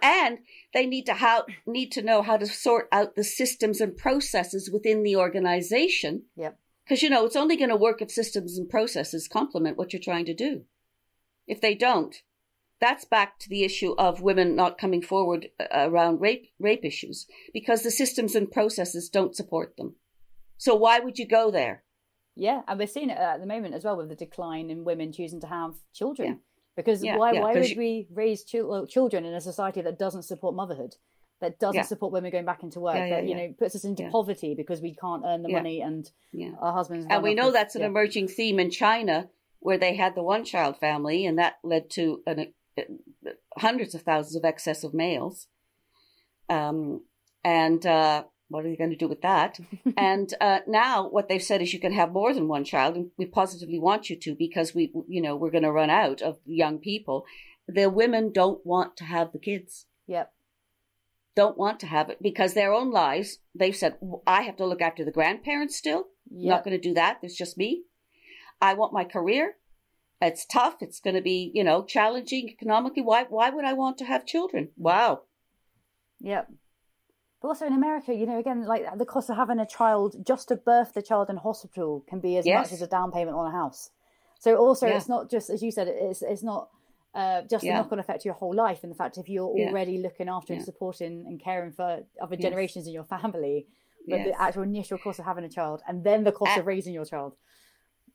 [0.00, 0.38] And
[0.72, 4.70] they need to how need to know how to sort out the systems and processes
[4.72, 8.68] within the organization yep because you know it's only going to work if systems and
[8.68, 10.62] processes complement what you're trying to do
[11.46, 12.16] if they don't
[12.80, 17.26] that's back to the issue of women not coming forward uh, around rape rape issues
[17.52, 19.94] because the systems and processes don't support them
[20.56, 21.84] so why would you go there
[22.34, 25.12] yeah, and we're seeing it at the moment as well with the decline in women
[25.12, 26.28] choosing to have children.
[26.28, 26.34] Yeah.
[26.76, 27.76] Because yeah, why yeah, why would you...
[27.76, 30.94] we raise children in a society that doesn't support motherhood,
[31.42, 34.54] that doesn't support women going back into work, that you know puts us into poverty
[34.54, 36.10] because we can't earn the money and
[36.60, 37.06] our husbands.
[37.10, 39.28] And we know that's an emerging theme in China,
[39.58, 42.82] where they had the one child family, and that led to an, uh,
[43.58, 45.48] hundreds of thousands of excess of males.
[46.48, 47.02] Um,
[47.44, 49.58] and uh, what are they going to do with that?
[49.96, 53.10] and uh, now what they've said is you can have more than one child, and
[53.18, 56.38] we positively want you to because we, you know, we're going to run out of
[56.46, 57.24] young people.
[57.66, 59.86] The women don't want to have the kids.
[60.06, 60.32] Yep.
[61.34, 63.38] Don't want to have it because their own lives.
[63.54, 66.08] They've said, I have to look after the grandparents still.
[66.30, 66.50] Yep.
[66.50, 67.18] Not going to do that.
[67.22, 67.84] It's just me.
[68.60, 69.56] I want my career.
[70.20, 70.76] It's tough.
[70.80, 73.02] It's going to be, you know, challenging economically.
[73.02, 73.24] Why?
[73.28, 74.68] Why would I want to have children?
[74.76, 75.22] Wow.
[76.20, 76.48] Yep.
[77.40, 80.48] But also in America, you know, again, like the cost of having a child just
[80.48, 82.66] to birth the child in hospital can be as yes.
[82.66, 83.90] much as a down payment on a house.
[84.38, 84.96] So also, yeah.
[84.96, 86.68] it's not just as you said, it's it's not
[87.14, 87.74] uh, just yeah.
[87.74, 88.80] a knock-on effect to your whole life.
[88.82, 89.68] And the fact if you're yeah.
[89.68, 92.88] already looking after and supporting and caring for other generations yes.
[92.88, 93.66] in your family,
[94.08, 94.28] but yes.
[94.28, 97.04] the actual initial cost of having a child and then the cost of raising your
[97.04, 97.36] child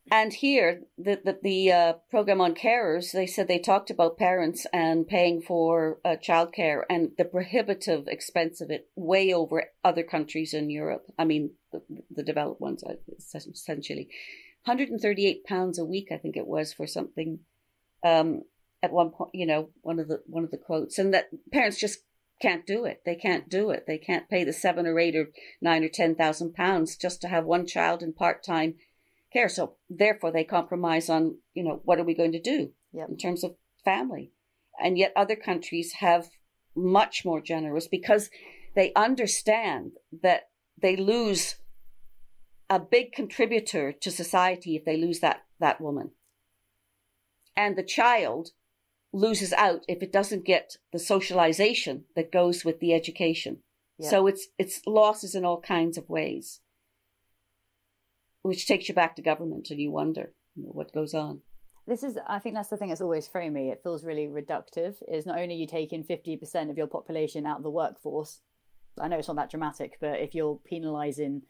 [0.09, 4.65] and here, the the, the uh, program on carers, they said they talked about parents
[4.71, 10.53] and paying for uh, childcare and the prohibitive expense of it, way over other countries
[10.53, 11.05] in Europe.
[11.19, 14.07] I mean, the, the developed ones, uh, essentially,
[14.63, 17.39] 138 pounds a week, I think it was for something.
[18.03, 18.43] Um,
[18.84, 21.80] at one point, you know, one of the one of the quotes, and that parents
[21.80, 21.99] just
[22.41, 23.01] can't do it.
[23.05, 23.86] They can't do it.
[23.88, 25.30] They can't pay the seven or eight or
[25.61, 28.75] nine or ten thousand pounds just to have one child in part time
[29.34, 29.49] care.
[29.49, 33.09] So therefore, they compromise on, you know, what are we going to do yep.
[33.09, 34.32] in terms of family?
[34.80, 36.30] And yet other countries have
[36.75, 38.30] much more generous because
[38.75, 40.49] they understand that
[40.80, 41.55] they lose
[42.69, 46.11] a big contributor to society if they lose that, that woman.
[47.55, 48.49] And the child
[49.14, 53.60] loses out if it doesn't get the socialization that goes with the education.
[53.99, 54.10] Yep.
[54.12, 56.62] So it's it's losses in all kinds of ways
[58.47, 61.41] which takes you back to government and you wonder you know, what goes on.
[61.86, 63.70] This is, I think that's the thing that's always thrown me.
[63.72, 64.95] It feels really reductive.
[65.08, 68.39] Is not only you taking 50% of your population out of the workforce,
[68.99, 71.41] I know it's not that dramatic, but if you're penalising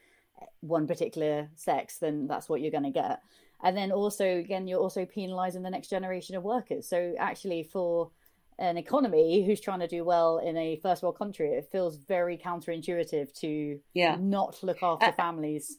[0.60, 3.22] one particular sex, then that's what you're going to get.
[3.64, 6.88] And then also, again, you're also penalising the next generation of workers.
[6.88, 8.12] So actually, for
[8.60, 12.38] an economy who's trying to do well in a first world country, it feels very
[12.38, 14.16] counterintuitive to yeah.
[14.20, 15.78] not look after uh, families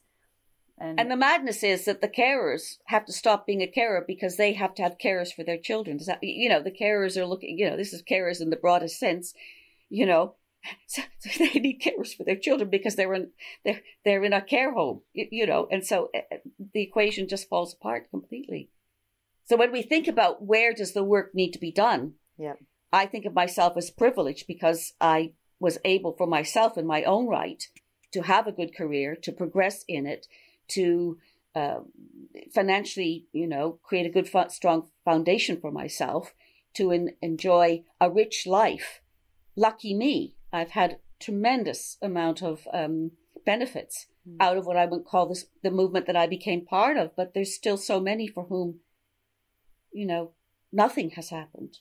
[0.80, 4.36] and, and, the madness is that the carers have to stop being a carer because
[4.36, 5.96] they have to have carers for their children.
[5.96, 8.56] Does that, you know, the carers are looking, you know, this is carers in the
[8.56, 9.34] broadest sense,
[9.90, 10.34] you know,
[10.86, 13.30] so, so they need carers for their children because they're in,
[13.64, 16.36] they're, they're in a care home, you, you know, and so uh,
[16.74, 18.70] the equation just falls apart completely.
[19.44, 22.54] So when we think about where does the work need to be done, yeah.
[22.92, 27.26] I think of myself as privileged because I was able for myself in my own
[27.26, 27.62] right
[28.12, 30.26] to have a good career, to progress in it,
[30.68, 31.18] to
[31.54, 31.80] uh,
[32.54, 36.32] financially, you know, create a good, strong foundation for myself
[36.74, 39.00] to en- enjoy a rich life.
[39.56, 43.12] Lucky me, I've had tremendous amount of um,
[43.44, 44.36] benefits mm.
[44.40, 47.14] out of what I would call this the movement that I became part of.
[47.16, 48.80] But there's still so many for whom,
[49.92, 50.32] you know,
[50.72, 51.78] nothing has happened.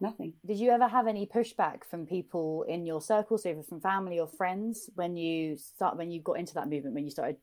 [0.00, 0.34] Nothing.
[0.44, 4.26] Did you ever have any pushback from people in your circles, either from family or
[4.26, 7.36] friends, when you start when you got into that movement, when you started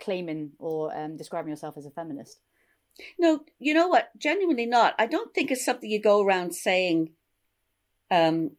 [0.00, 2.40] claiming or um, describing yourself as a feminist?
[3.18, 4.10] No, you know what?
[4.18, 4.94] Genuinely not.
[4.98, 7.10] I don't think it's something you go around saying
[8.10, 8.52] um,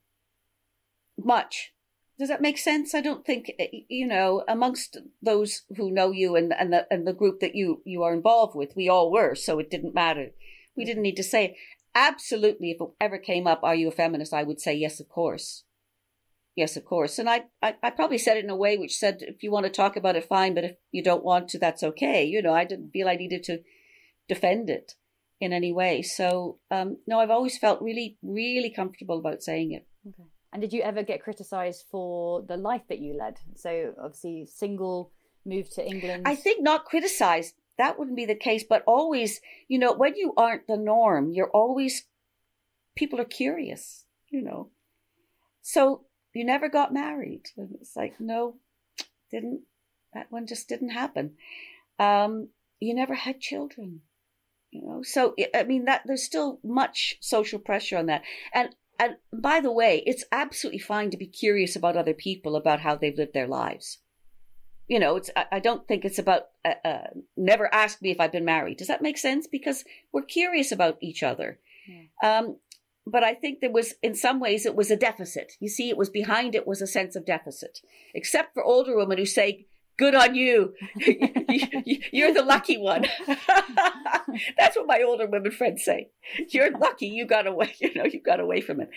[1.17, 1.73] much.
[2.19, 2.95] Does that make sense?
[2.95, 7.05] I don't think eh, you know amongst those who know you and and the and
[7.07, 10.31] the group that you you are involved with, we all were, so it didn't matter.
[10.75, 11.55] We didn't need to say it.
[11.95, 14.33] Absolutely, if it ever came up, are you a feminist?
[14.33, 15.63] I would say yes, of course.
[16.55, 17.19] yes, of course.
[17.19, 19.65] And I, I, I, probably said it in a way which said, if you want
[19.65, 22.25] to talk about it, fine, but if you don't want to, that's okay.
[22.25, 23.59] You know, I didn't feel I needed to
[24.27, 24.93] defend it
[25.39, 26.01] in any way.
[26.01, 29.87] So, um, no, I've always felt really, really comfortable about saying it.
[30.07, 30.29] Okay.
[30.57, 33.39] And did you ever get criticized for the life that you led?
[33.53, 35.11] So, obviously, single,
[35.45, 36.23] moved to England.
[36.25, 37.53] I think not criticized.
[37.77, 41.51] That wouldn't be the case, but always, you know, when you aren't the norm, you're
[41.51, 42.05] always,
[42.95, 44.71] people are curious, you know.
[45.61, 47.43] So you never got married.
[47.55, 48.55] And it's like, no,
[49.29, 49.61] didn't,
[50.15, 51.33] that one just didn't happen.
[51.99, 52.47] Um,
[52.79, 54.01] you never had children,
[54.71, 55.03] you know.
[55.03, 58.23] So, I mean, that there's still much social pressure on that.
[58.55, 58.69] And,
[58.99, 62.95] and by the way, it's absolutely fine to be curious about other people, about how
[62.95, 63.99] they've lived their lives.
[64.87, 68.19] You know, it's, I, I don't think it's about, uh, uh, never ask me if
[68.19, 68.77] I've been married.
[68.77, 69.45] Does that make sense?
[69.45, 69.83] Because
[70.13, 71.59] we're curious about each other.
[71.87, 72.39] Yeah.
[72.39, 72.57] Um,
[73.05, 75.53] but I think there was, in some ways, it was a deficit.
[75.59, 77.81] You see, it was behind it was a sense of deficit,
[78.13, 79.65] except for older women who say,
[79.97, 80.73] good on you.
[82.11, 83.05] You're the lucky one.
[84.57, 86.09] That's what my older women friends say.
[86.49, 87.07] You're lucky.
[87.07, 88.89] You got away, you know, you got away from it.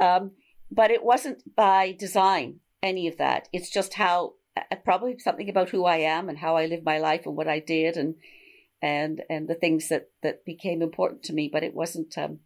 [0.00, 0.32] Um,
[0.70, 3.48] but it wasn't by design, any of that.
[3.52, 6.98] It's just how, uh, probably something about who I am and how I live my
[6.98, 8.16] life and what I did and,
[8.80, 11.50] and, and the things that, that became important to me.
[11.52, 12.40] But it wasn't, um,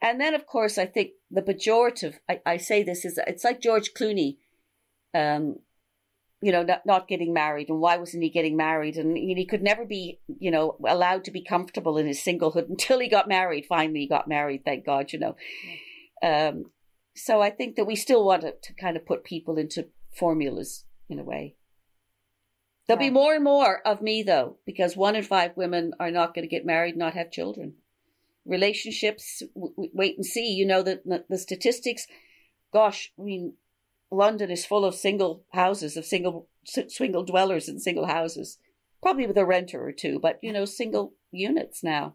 [0.00, 3.60] and then, of course, I think the pejorative, I, I say this is, it's like
[3.60, 4.36] George Clooney,
[5.14, 5.56] um,
[6.44, 8.96] you know, not, not getting married and why wasn't he getting married?
[8.96, 12.98] And he could never be, you know, allowed to be comfortable in his singlehood until
[12.98, 13.66] he got married.
[13.68, 15.36] Finally, he got married, thank God, you know.
[16.22, 16.64] Um,
[17.16, 20.84] so I think that we still want to, to kind of put people into formulas
[21.08, 21.56] in a way.
[22.86, 26.34] There'll be more and more of me though, because one in five women are not
[26.34, 27.74] going to get married, not have children
[28.44, 29.42] relationships.
[29.54, 30.52] W- wait and see.
[30.52, 32.06] You know that the, the statistics.
[32.72, 33.54] Gosh, I mean,
[34.14, 38.58] London is full of single houses, of single single dwellers in single houses,
[39.02, 42.14] probably with a renter or two, but you know, single units now.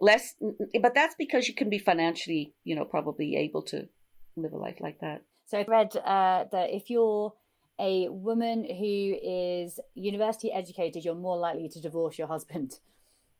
[0.00, 0.34] Less,
[0.80, 3.88] but that's because you can be financially, you know, probably able to
[4.34, 5.22] live a life like that.
[5.44, 7.34] So I read uh, that if you're
[7.78, 12.78] a woman who is university educated, you're more likely to divorce your husband.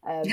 [0.02, 0.22] Um,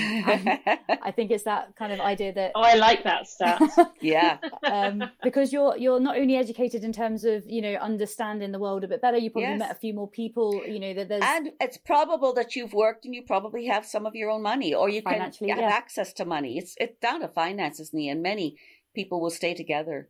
[1.03, 3.61] I think it's that kind of idea that oh, I like that stat.
[4.01, 8.59] yeah, um, because you're you're not only educated in terms of you know understanding the
[8.59, 9.17] world a bit better.
[9.17, 9.59] You probably yes.
[9.59, 10.61] met a few more people.
[10.65, 14.05] You know that there's and it's probable that you've worked and you probably have some
[14.05, 15.59] of your own money, or you can have yeah.
[15.59, 16.57] access to money.
[16.57, 18.23] It's it's down to finances in the end.
[18.23, 18.57] Many
[18.95, 20.09] people will stay together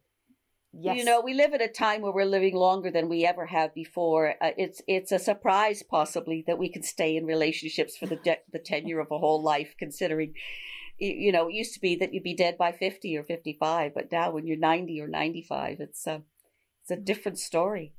[0.80, 0.98] Yes.
[0.98, 3.74] You know, we live at a time where we're living longer than we ever have
[3.74, 4.36] before.
[4.40, 8.42] Uh, it's it's a surprise, possibly, that we can stay in relationships for the de-
[8.52, 9.74] the tenure of a whole life.
[9.80, 10.36] Considering,
[11.00, 13.94] you know, it used to be that you'd be dead by fifty or fifty five,
[13.96, 16.22] but now when you're ninety or ninety five, it's a
[16.84, 17.96] it's a different story.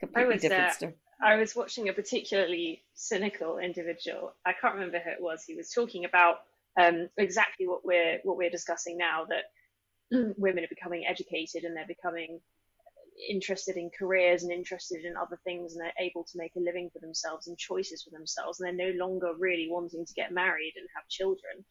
[0.00, 0.94] Completely was, different uh, story.
[1.22, 4.34] I was watching a particularly cynical individual.
[4.44, 5.44] I can't remember who it was.
[5.44, 6.40] He was talking about
[6.76, 9.26] um, exactly what we're what we're discussing now.
[9.28, 9.44] That
[10.36, 12.40] women are becoming educated and they're becoming
[13.28, 16.90] interested in careers and interested in other things and they're able to make a living
[16.92, 20.72] for themselves and choices for themselves and they're no longer really wanting to get married
[20.76, 21.64] and have children.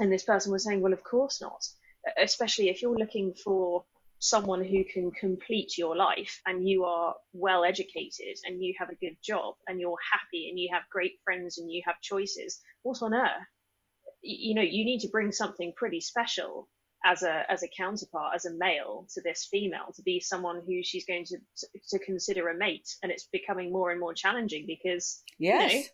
[0.00, 1.62] And this person was saying, well, of course not,
[2.18, 3.84] especially if you're looking for
[4.18, 8.94] someone who can complete your life and you are well educated and you have a
[8.94, 12.60] good job and you're happy and you have great friends and you have choices.
[12.82, 13.46] What on earth?
[14.22, 16.68] You know, you need to bring something pretty special
[17.04, 20.82] as a as a counterpart as a male to this female to be someone who
[20.82, 21.36] she's going to
[21.88, 25.72] to consider a mate and it's becoming more and more challenging because yes.
[25.72, 25.84] you know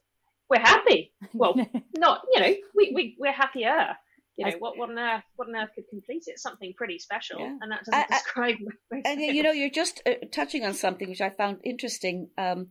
[0.49, 1.13] we're happy.
[1.33, 1.55] Well
[1.97, 3.97] not you know we, we we're happier.
[4.37, 6.39] You know what what on earth what on earth could complete it?
[6.39, 7.41] Something pretty special.
[7.41, 7.57] Yeah.
[7.61, 8.57] and that doesn't I, describe
[8.93, 12.69] I, and you know you're just uh, touching on something which i found interesting um,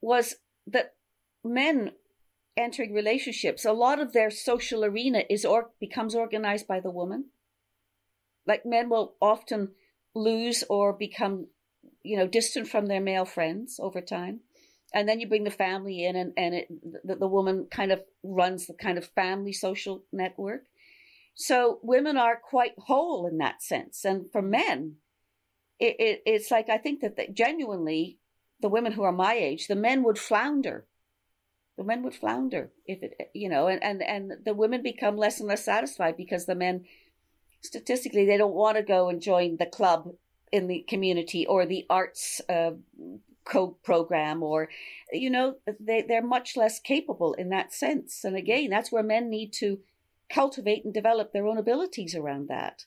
[0.00, 0.36] was
[0.68, 0.94] that
[1.44, 1.90] men
[2.56, 7.26] entering relationships a lot of their social arena is or becomes organized by the woman
[8.48, 9.72] like men will often
[10.14, 11.46] lose or become,
[12.02, 14.40] you know, distant from their male friends over time.
[14.92, 16.68] And then you bring the family in, and, and it,
[17.04, 20.64] the, the woman kind of runs the kind of family social network.
[21.34, 24.04] So women are quite whole in that sense.
[24.04, 24.96] And for men,
[25.78, 28.18] it, it, it's like I think that genuinely,
[28.60, 30.86] the women who are my age, the men would flounder.
[31.76, 35.38] The men would flounder if it, you know, and, and, and the women become less
[35.38, 36.86] and less satisfied because the men
[37.62, 40.12] statistically they don't want to go and join the club
[40.52, 42.70] in the community or the arts uh,
[43.44, 44.68] co program or
[45.12, 49.30] you know they they're much less capable in that sense and again that's where men
[49.30, 49.78] need to
[50.30, 52.84] cultivate and develop their own abilities around that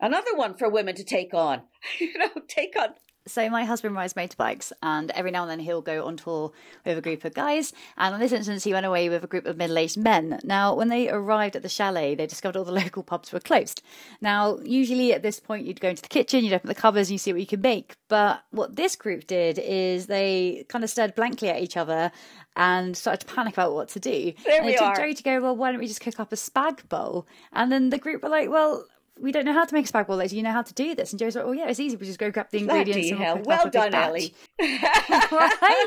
[0.00, 1.62] Another one for women to take on.
[2.00, 2.90] you know, take on
[3.26, 6.52] so my husband rides motorbikes, and every now and then he'll go on tour
[6.84, 7.72] with a group of guys.
[7.96, 10.40] And on this instance, he went away with a group of middle-aged men.
[10.44, 13.82] Now, when they arrived at the chalet, they discovered all the local pubs were closed.
[14.20, 17.12] Now, usually at this point, you'd go into the kitchen, you'd open the covers and
[17.12, 17.96] you see what you can make.
[18.08, 22.12] But what this group did is they kind of stared blankly at each other
[22.56, 24.32] and started to panic about what to do.
[24.44, 24.96] There and it took are.
[24.96, 27.26] Joe to go, well, why don't we just cook up a spag bowl?
[27.52, 28.86] And then the group were like, well,
[29.18, 30.16] we don't know how to make a spag bowl.
[30.16, 31.12] Like, do you know how to do this?
[31.12, 31.96] And Joe's like, oh yeah, it's easy.
[31.96, 33.10] We just go grab the ingredients.
[33.10, 33.64] Bloody and we'll hell.
[33.64, 34.28] Well done, batch." Ely.
[35.32, 35.86] right?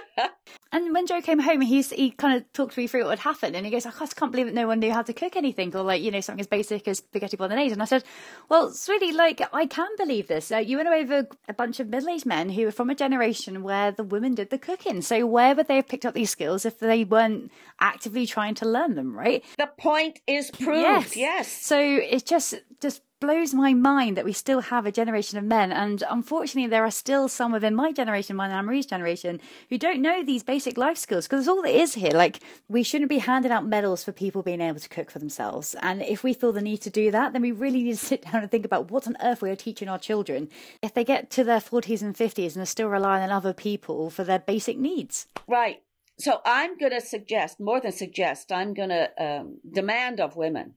[0.71, 3.55] And when Joe came home, he's, he kind of talked me through what had happened.
[3.55, 5.75] And he goes, I just can't believe that no one knew how to cook anything
[5.75, 7.73] or like, you know, something as basic as spaghetti bolognese.
[7.73, 8.03] And I said,
[8.49, 10.51] well, sweetie, like, I can believe this.
[10.51, 12.95] Uh, you went away with a bunch of middle aged men who were from a
[12.95, 15.01] generation where the women did the cooking.
[15.01, 18.67] So where would they have picked up these skills if they weren't actively trying to
[18.67, 19.43] learn them, right?
[19.57, 21.15] the point is proved.
[21.15, 21.51] Yes.
[21.51, 25.71] So it just just blows my mind that we still have a generation of men,
[25.71, 29.39] and unfortunately, there are still some within my generation, mine and Marie's generation,
[29.69, 32.11] who don't know these basic life skills because it's all there is here.
[32.11, 35.75] Like we shouldn't be handing out medals for people being able to cook for themselves,
[35.81, 38.23] and if we feel the need to do that, then we really need to sit
[38.23, 40.49] down and think about what on earth we are teaching our children
[40.81, 44.09] if they get to their forties and fifties and are still relying on other people
[44.09, 45.27] for their basic needs.
[45.47, 45.81] Right.
[46.19, 50.73] So I'm going to suggest, more than suggest, I'm going to um, demand of women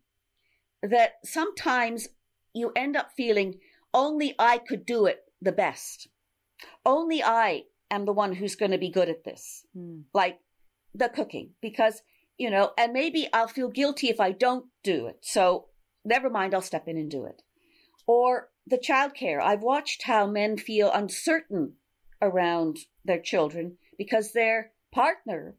[0.83, 2.09] that sometimes
[2.55, 3.59] you end up feeling
[3.95, 6.09] only I could do it the best.
[6.87, 10.01] Only I am the one who's going to be good at this, hmm.
[10.15, 10.39] like
[10.95, 12.03] the cooking, because,
[12.39, 15.19] you know, and maybe I'll feel guilty if I don't do it.
[15.23, 15.67] So
[16.05, 17.43] never mind, I'll step in and do it.
[18.07, 19.43] Or the childcare.
[19.43, 21.75] I've watched how men feel uncertain
[22.21, 25.57] around their children because their partner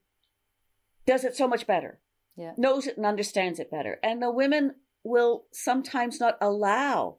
[1.05, 1.99] does it so much better,
[2.35, 2.53] Yeah.
[2.57, 3.99] knows it and understands it better.
[4.01, 7.17] And the women will sometimes not allow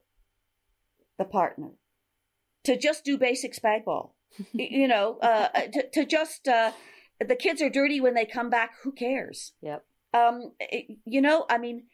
[1.19, 1.71] the partner
[2.65, 4.15] to just do basic spag ball.
[4.53, 6.73] You know, uh, to, to just, uh,
[7.25, 9.53] the kids are dirty when they come back, who cares?
[9.63, 9.85] Yep.
[10.15, 11.85] um it- you know i mean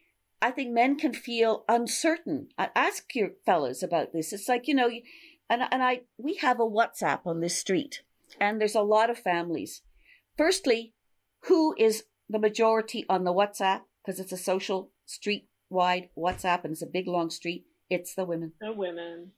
[0.42, 4.74] i think men can feel uncertain I ask your fellows about this it's like you
[4.74, 4.90] know
[5.50, 8.02] and and i we have a whatsapp on this street
[8.40, 9.82] and there's a lot of families
[10.36, 10.92] firstly
[11.48, 16.72] who is the majority on the whatsapp because it's a social street wide whatsapp and
[16.72, 18.52] it's a big long street it's the women.
[18.60, 19.32] The women.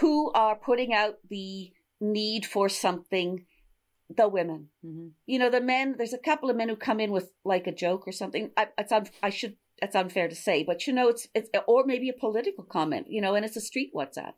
[0.00, 3.46] who are putting out the need for something?
[4.14, 4.68] The women.
[4.82, 7.66] Hmm you know the men there's a couple of men who come in with like
[7.66, 8.50] a joke or something.
[8.56, 11.84] I, it's un, i should it's unfair to say but you know it's it's or
[11.84, 14.34] maybe a political comment you know and it's a street whatsapp.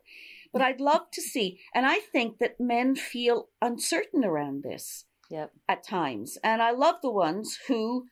[0.53, 5.51] But i'd love to see and i think that men feel uncertain around this Yep.
[5.67, 6.37] at times.
[6.43, 8.05] And i love the ones who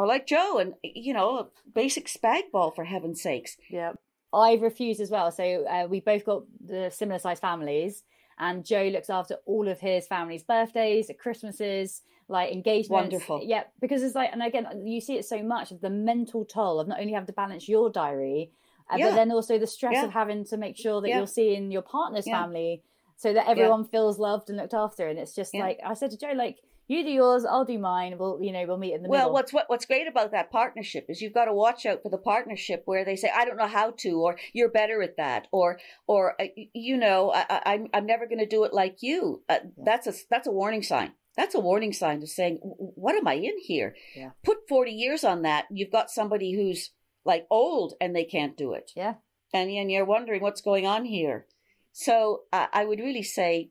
[0.00, 3.92] are like joe and you know a basic spag ball for heaven's sakes Yeah.
[4.30, 5.30] I've refused as well.
[5.32, 8.02] So uh, we both got the similar sized families,
[8.38, 12.90] and Joe looks after all of his family's birthdays, Christmases, like engagements.
[12.90, 13.40] Wonderful.
[13.42, 16.78] Yeah, because it's like, and again, you see it so much of the mental toll
[16.78, 18.50] of not only having to balance your diary,
[18.92, 19.08] uh, Yeah.
[19.08, 20.04] but then also the stress Yeah.
[20.04, 21.16] of having to make sure that Yeah.
[21.18, 22.82] you're seeing your partner's family
[23.16, 25.08] so that everyone feels loved and looked after.
[25.08, 26.58] And it's just like, I said to Joe, like,
[26.88, 28.16] you do yours, I'll do mine.
[28.18, 29.32] We'll, you know, we'll meet in the well middle.
[29.32, 32.10] Well, what's what, what's great about that partnership is you've got to watch out for
[32.10, 35.46] the partnership where they say i don't know how to or you're better at that
[35.52, 38.96] or or uh, you know I, I, i'm i'm never going to do it like
[39.00, 43.14] you uh, that's a that's a warning sign that's a warning sign to saying what
[43.14, 44.30] am i in here Yeah.
[44.44, 46.90] put 40 years on that you've got somebody who's
[47.24, 49.14] like old and they can't do it yeah.
[49.52, 51.46] and, and you're wondering what's going on here.
[51.92, 53.70] So uh, I would really say,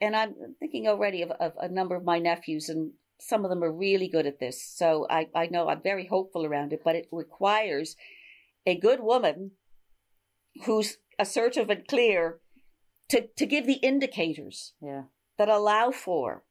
[0.00, 3.64] and I'm thinking already of, of a number of my nephews, and some of them
[3.64, 4.62] are really good at this.
[4.62, 7.96] So I, I know I'm very hopeful around it, but it requires
[8.66, 9.52] a good woman
[10.64, 12.38] who's assertive and clear
[13.08, 15.04] to, to give the indicators Yeah.
[15.36, 16.44] that allow for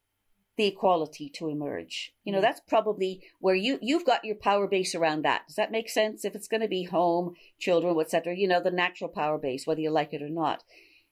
[0.57, 2.13] the equality to emerge.
[2.23, 2.41] You know, Mm.
[2.41, 5.43] that's probably where you you've got your power base around that.
[5.47, 6.25] Does that make sense?
[6.25, 9.81] If it's going to be home, children, etc., you know, the natural power base, whether
[9.81, 10.63] you like it or not.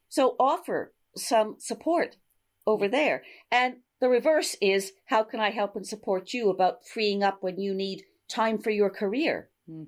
[0.09, 2.17] So offer some support
[2.65, 3.23] over there.
[3.51, 7.59] And the reverse is how can I help and support you about freeing up when
[7.59, 9.49] you need time for your career?
[9.69, 9.87] Mm.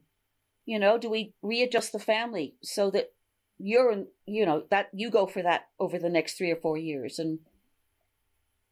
[0.65, 3.11] You know, do we readjust the family so that
[3.57, 6.77] you're in, you know, that you go for that over the next three or four
[6.77, 7.39] years and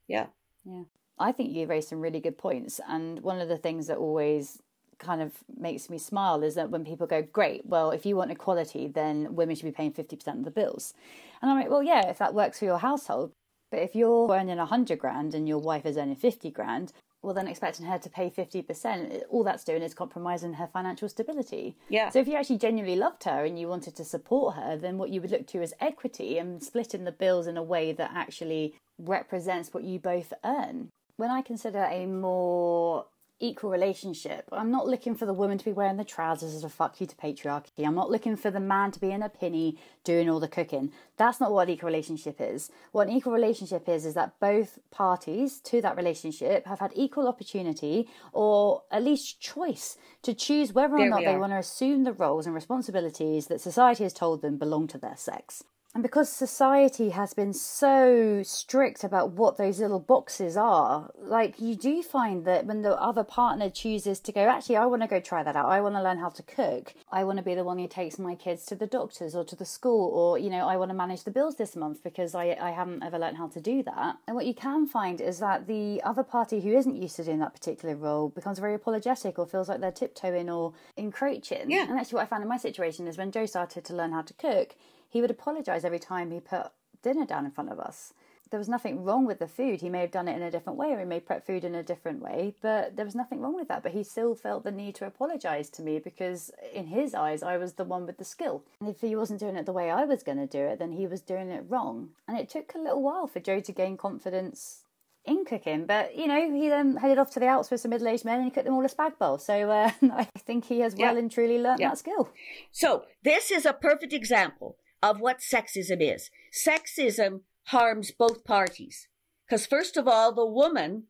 [0.08, 0.28] yeah.
[0.66, 0.84] Yeah.
[1.18, 2.80] I think you raised some really good points.
[2.88, 4.62] And one of the things that always
[4.98, 8.32] kind of makes me smile is that when people go, Great, well, if you want
[8.32, 10.94] equality, then women should be paying 50% of the bills.
[11.42, 13.32] And I'm like, Well, yeah, if that works for your household.
[13.72, 16.94] But if you're earning 100 grand and your wife is earning 50 grand,
[17.26, 21.76] well, then expecting her to pay 50%, all that's doing is compromising her financial stability.
[21.90, 22.10] Yeah.
[22.10, 25.10] So if you actually genuinely loved her and you wanted to support her, then what
[25.10, 28.76] you would look to is equity and splitting the bills in a way that actually
[29.00, 30.92] represents what you both earn.
[31.18, 33.06] When I consider a more
[33.40, 34.48] equal relationship.
[34.52, 37.08] I'm not looking for the woman to be wearing the trousers as a fuck you
[37.08, 37.86] to patriarchy.
[37.86, 40.92] I'm not looking for the man to be in a pinny doing all the cooking.
[41.18, 42.72] That's not what an equal relationship is.
[42.92, 47.28] What an equal relationship is is that both parties to that relationship have had equal
[47.28, 52.04] opportunity or at least choice to choose whether or There not they want to assume
[52.04, 55.64] the roles and responsibilities that society has told them belong to their sex.
[55.96, 61.74] And because society has been so strict about what those little boxes are, like you
[61.74, 65.22] do find that when the other partner chooses to go, actually, I want to go
[65.22, 65.68] try that out.
[65.68, 66.94] I want to learn how to cook.
[67.14, 69.56] I want to be the one who takes my kids to the doctors or to
[69.56, 72.58] the school, or, you know, I want to manage the bills this month because I,
[72.60, 74.18] I haven't ever learned how to do that.
[74.28, 77.40] And what you can find is that the other party who isn't used to doing
[77.40, 81.72] that particular role becomes very apologetic or feels like they're tiptoeing or encroaching.
[81.72, 81.88] Yeah.
[81.88, 84.24] And actually, what I found in my situation is when Joe started to learn how
[84.24, 84.76] to cook,
[85.16, 88.14] he would apologize every time he put dinner down in front of us.
[88.52, 89.80] There was nothing wrong with the food.
[89.80, 91.74] He may have done it in a different way or he may prep food in
[91.74, 93.82] a different way, but there was nothing wrong with that.
[93.82, 97.56] But he still felt the need to apologize to me because, in his eyes, I
[97.56, 98.66] was the one with the skill.
[98.82, 100.92] And if he wasn't doing it the way I was going to do it, then
[100.92, 102.10] he was doing it wrong.
[102.28, 104.82] And it took a little while for Joe to gain confidence
[105.24, 105.86] in cooking.
[105.86, 108.46] But you know, he then headed off to the Alps with some middle-aged men and
[108.46, 109.38] he cooked them all a spag bowl.
[109.38, 111.90] So uh, I think he has well and truly learnt Yeah.
[111.92, 112.30] that skill.
[112.74, 114.78] So this is a perfect example
[115.10, 116.30] of what sexism is.
[116.52, 119.08] Sexism harms both parties.
[119.48, 121.04] Because first of all, the woman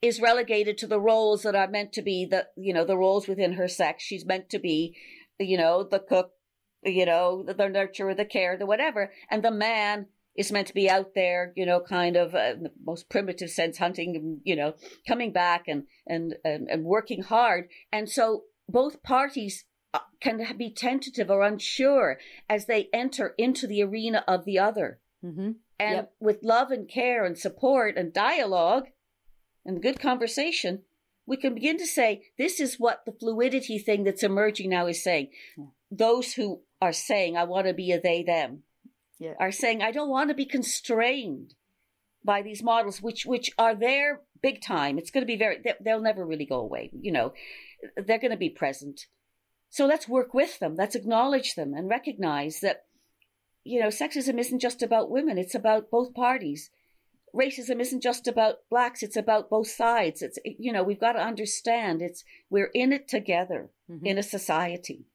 [0.00, 3.26] is relegated to the roles that are meant to be the, you know, the roles
[3.26, 4.04] within her sex.
[4.04, 4.96] She's meant to be,
[5.38, 6.32] you know, the cook,
[6.84, 9.12] you know, the, the nurturer, the care, the whatever.
[9.30, 10.06] And the man
[10.36, 13.50] is meant to be out there, you know, kind of uh, in the most primitive
[13.50, 14.74] sense, hunting, you know,
[15.08, 17.68] coming back and, and, and, and working hard.
[17.90, 19.64] And so both parties
[20.20, 22.18] can be tentative or unsure
[22.48, 25.00] as they enter into the arena of the other.
[25.24, 25.52] Mm-hmm.
[25.78, 26.12] And Yep.
[26.20, 28.86] with love and care and support and dialogue
[29.64, 30.82] and good conversation,
[31.26, 35.02] we can begin to say, this is what the fluidity thing that's emerging now is
[35.02, 35.30] saying.
[35.56, 35.64] Yeah.
[35.90, 38.62] Those who are saying, I want to be a they, them,
[39.18, 39.34] Yeah.
[39.40, 41.54] are saying, I don't want to be constrained
[42.24, 44.98] by these models, which, which are there big time.
[44.98, 46.90] It's going to be very, they- they'll never really go away.
[46.92, 47.32] You know,
[47.96, 49.06] they're going to be present.
[49.74, 50.76] So let's work with them.
[50.76, 52.84] Let's acknowledge them and recognize that,
[53.64, 55.36] you know, sexism isn't just about women.
[55.36, 56.70] It's about both parties.
[57.34, 59.02] Racism isn't just about blacks.
[59.02, 60.22] It's about both sides.
[60.22, 64.06] It's, you know, we've got to understand it's, we're in it together Mhm.
[64.06, 65.06] in a society.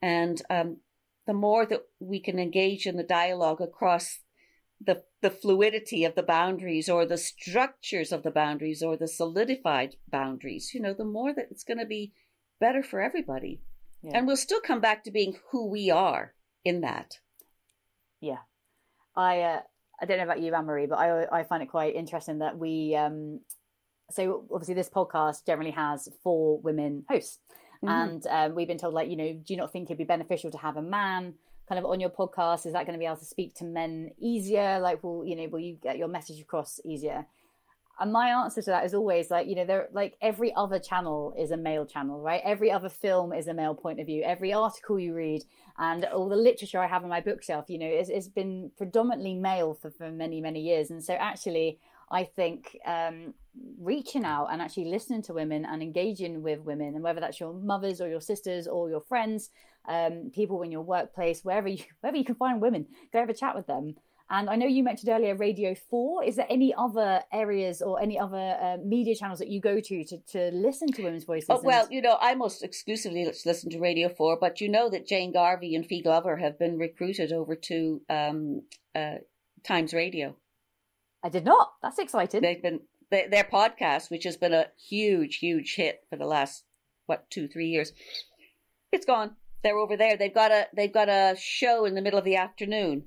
[0.00, 0.78] And, um,
[1.26, 4.20] the more that we can engage in the dialogue across
[4.80, 9.96] the, the fluidity of the boundaries or the structures of the boundaries or the solidified
[10.08, 12.14] boundaries, you know, the more that it's going to be
[12.60, 13.60] better for everybody.
[14.02, 14.12] Yeah.
[14.18, 16.34] And we'll still come back to being who we are
[16.64, 17.18] in that.
[18.20, 18.38] Yeah,
[19.16, 19.60] I uh,
[20.00, 22.58] I don't know about you, Anne Marie, but I I find it quite interesting that
[22.58, 23.40] we um
[24.10, 27.38] so obviously this podcast generally has four women hosts,
[27.82, 27.88] Mhm.
[27.90, 30.50] and um, we've been told like you know do you not think it'd be beneficial
[30.50, 31.34] to have a man
[31.68, 32.64] kind of on your podcast?
[32.66, 34.78] Is that going to be able to speak to men easier?
[34.78, 37.26] Like, will you know will you get your message across easier?
[37.98, 41.34] And my answer to that is always like, you know, there like every other channel
[41.38, 42.42] is a male channel, right?
[42.44, 44.22] Every other film is a male point of view.
[44.22, 45.42] Every article you read
[45.78, 49.34] and all the literature I have on my bookshelf, you know, it's, it's been predominantly
[49.34, 50.90] male for, for many, many years.
[50.90, 51.78] And so actually,
[52.10, 53.34] I think um,
[53.80, 57.52] reaching out and actually listening to women and engaging with women, and whether that's your
[57.52, 59.50] mothers or your sisters or your friends,
[59.88, 63.34] um, people in your workplace, wherever you, wherever you can find women, go have a
[63.34, 63.94] chat with them.
[64.28, 66.24] And I know you mentioned earlier Radio 4.
[66.24, 70.04] Is there any other areas or any other uh, media channels that you go to
[70.04, 71.48] to, to listen to women's voices?
[71.48, 74.90] Oh, well, and- you know, I most exclusively listen to Radio 4, but you know
[74.90, 78.62] that Jane Garvey and Fi Glover have been recruited over to um,
[78.96, 79.16] uh,
[79.62, 80.34] Times Radio.
[81.22, 81.74] I did not.
[81.80, 82.40] That's exciting.
[82.42, 82.80] They've been,
[83.10, 86.64] their, their podcast, which has been a huge, huge hit for the last,
[87.06, 87.92] what, two, three years,
[88.90, 89.36] it's gone.
[89.62, 90.16] They're over there.
[90.16, 93.04] They've got a, they've got a show in the middle of the afternoon.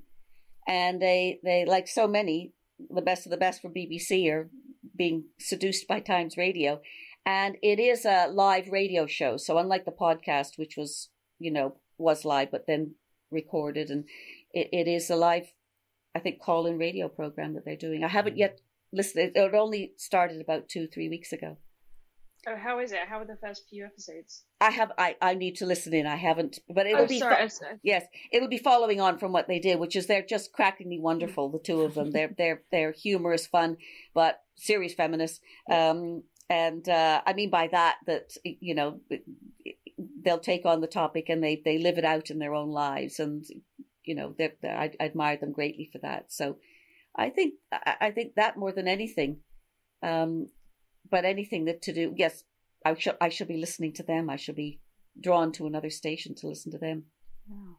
[0.70, 2.52] And they, they, like so many,
[2.88, 4.48] the best of the best from BBC are
[4.96, 6.80] being seduced by Times Radio.
[7.26, 9.36] And it is a live radio show.
[9.36, 11.08] So unlike the podcast, which was,
[11.40, 12.94] you know, was live, but then
[13.32, 14.04] recorded and
[14.52, 15.52] it, it is a live,
[16.14, 18.04] I think, call in radio program that they're doing.
[18.04, 18.40] I haven't mm-hmm.
[18.40, 18.60] yet
[18.92, 19.32] listened.
[19.34, 21.56] It only started about two, three weeks ago.
[22.48, 23.00] Oh, how is it?
[23.06, 24.44] How are the first few episodes?
[24.60, 26.06] I have, I, I need to listen in.
[26.06, 27.42] I haven't, but it'll oh, be, sorry.
[27.42, 27.78] fo- sorry.
[27.82, 31.50] yes, it'll be following on from what they did, which is they're just crackingly wonderful.
[31.50, 33.76] The two of them, they're, they're, they're humorous, fun,
[34.14, 35.40] but serious feminists.
[35.70, 39.00] Um, and uh, I mean by that that you know
[40.22, 43.20] they'll take on the topic and they they live it out in their own lives,
[43.20, 43.44] and
[44.04, 46.32] you know they I, I admire them greatly for that.
[46.32, 46.58] So
[47.16, 49.38] I think I think that more than anything,
[50.02, 50.48] um,
[51.08, 52.44] but anything that to do yes,
[52.84, 54.30] I shall I shall be listening to them.
[54.30, 54.80] I shall be
[55.20, 57.04] drawn to another station to listen to them.
[57.48, 57.76] Wow.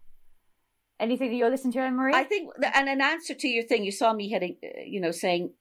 [1.00, 2.14] Anything that you're listening to, Anne Marie?
[2.14, 5.10] I think, and an answer to your thing, you saw me heading, uh, you know,
[5.10, 5.52] saying,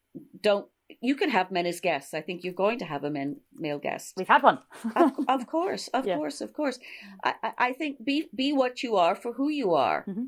[0.43, 0.67] don't
[1.01, 2.15] you can have men as guests.
[2.15, 4.15] I think you're going to have a men, male guest.
[4.17, 4.59] We've had one.
[4.97, 6.17] of, of, course, of yeah.
[6.17, 6.79] course, of course.
[7.25, 10.05] I, I think be be what you are for who you are.
[10.09, 10.25] Mm-hmm.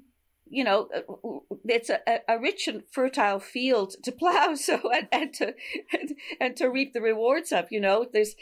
[0.53, 5.35] You know, uh, it's a, a rich and fertile field to plow, so and, and
[5.35, 5.55] to
[5.93, 7.67] and, and, to reap the rewards of.
[7.71, 8.35] You know, there's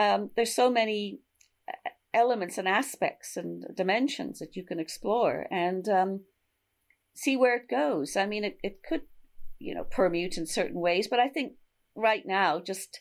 [0.00, 1.20] um, there's so many
[1.68, 6.20] uh, elements and aspects and dimensions that you can explore and um,
[7.14, 8.16] see where it goes.
[8.16, 9.02] I mean, it, it could
[9.58, 11.08] you know, permute in certain ways.
[11.08, 11.54] But I think
[11.94, 13.00] right now, just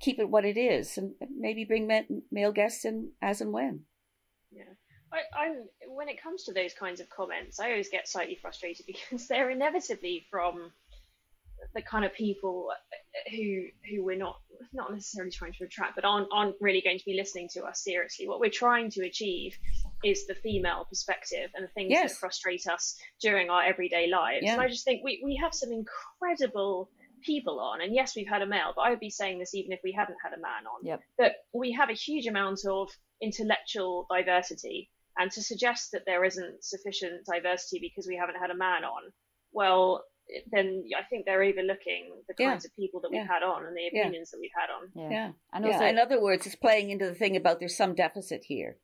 [0.00, 1.88] keep it what it is, and maybe bring
[2.30, 3.82] male guests in as and when.
[4.50, 4.74] Yeah.
[5.12, 8.86] I, am when it comes to those kinds of comments, I always get slightly frustrated
[9.10, 10.72] because they're inevitably from
[11.74, 14.40] the kind of people uh, who who we're not
[14.72, 17.82] not necessarily trying to attract, but aren't aren't really going to be listening to us
[17.82, 18.28] seriously.
[18.28, 19.56] What we're trying to achieve
[20.04, 22.12] is the female perspective and the things yes.
[22.12, 24.42] that frustrate us during our everyday lives.
[24.42, 24.54] Yeah.
[24.54, 26.90] And I just think we, we have some incredible
[27.22, 27.80] people on.
[27.80, 29.92] And yes, we've had a male, but I would be saying this even if we
[29.92, 30.84] hadn't had a man on.
[30.84, 31.00] Yep.
[31.18, 32.90] That we have a huge amount of
[33.20, 34.90] intellectual diversity.
[35.18, 39.12] And to suggest that there isn't sufficient diversity because we haven't had a man on,
[39.52, 40.04] well,
[40.50, 42.68] then I think they're overlooking the kinds yeah.
[42.68, 43.26] of people that we've yeah.
[43.26, 44.36] had on and the opinions yeah.
[44.36, 45.10] that we've had on.
[45.10, 45.32] Yeah.
[45.52, 48.76] And also, in other words, it's playing into the thing about there's some deficit here.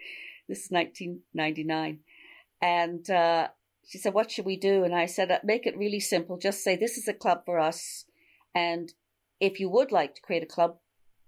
[0.47, 1.99] "This is 1999,"
[2.61, 3.47] and uh,
[3.87, 4.83] she said, What should we do?
[4.83, 6.37] And I said, uh, Make it really simple.
[6.37, 8.05] Just say, This is a club for us.
[8.53, 8.93] And
[9.39, 10.77] if you would like to create a club,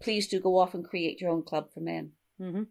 [0.01, 2.11] please do go off and create your own club for men.
[2.39, 2.63] Mm-hmm.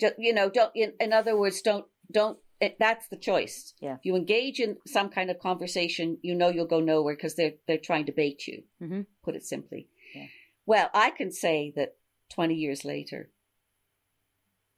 [0.00, 3.74] Just, you know, don't, in, in other words, don't, don't, it, that's the choice.
[3.80, 3.94] Yeah.
[3.94, 7.54] If you engage in some kind of conversation, you know you'll go nowhere because they're,
[7.68, 9.02] they're trying to bait you, mm-hmm.
[9.22, 9.88] put it simply.
[10.14, 10.26] Yeah.
[10.66, 11.96] Well, I can say that
[12.32, 13.30] 20 years later,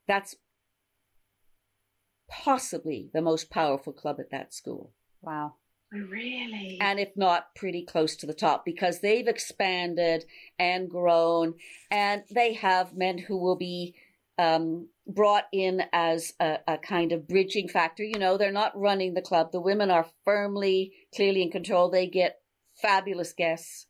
[0.07, 0.35] that's
[2.29, 4.91] possibly the most powerful club at that school.
[5.21, 5.55] Wow.
[5.91, 6.77] Really?
[6.81, 10.25] And if not, pretty close to the top because they've expanded
[10.59, 11.55] and grown,
[11.89, 13.95] and they have men who will be
[14.37, 18.03] um, brought in as a, a, kind of bridging factor.
[18.03, 19.51] You know, they're not running the club.
[19.51, 21.89] The women are firmly, clearly in control.
[21.89, 22.39] They get
[22.81, 23.87] fabulous guests.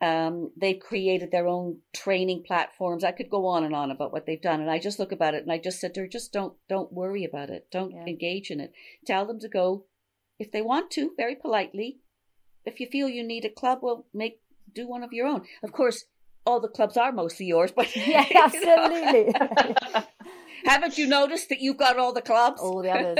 [0.00, 3.02] Um, they've created their own training platforms.
[3.02, 5.34] I could go on and on about what they've done, and I just look about
[5.34, 7.68] it and I just said to her, just don't don't worry about it.
[7.70, 8.04] Don't yeah.
[8.06, 8.72] engage in it.
[9.06, 9.86] Tell them to go
[10.38, 11.98] if they want to, very politely.
[12.64, 14.40] If you feel you need a club, well, make
[14.74, 15.46] do one of your own.
[15.62, 16.04] Of course,
[16.44, 19.34] all the clubs are mostly yours, but yeah, absolutely.
[20.64, 22.60] Haven't you noticed that you've got all the clubs?
[22.60, 23.18] All the others.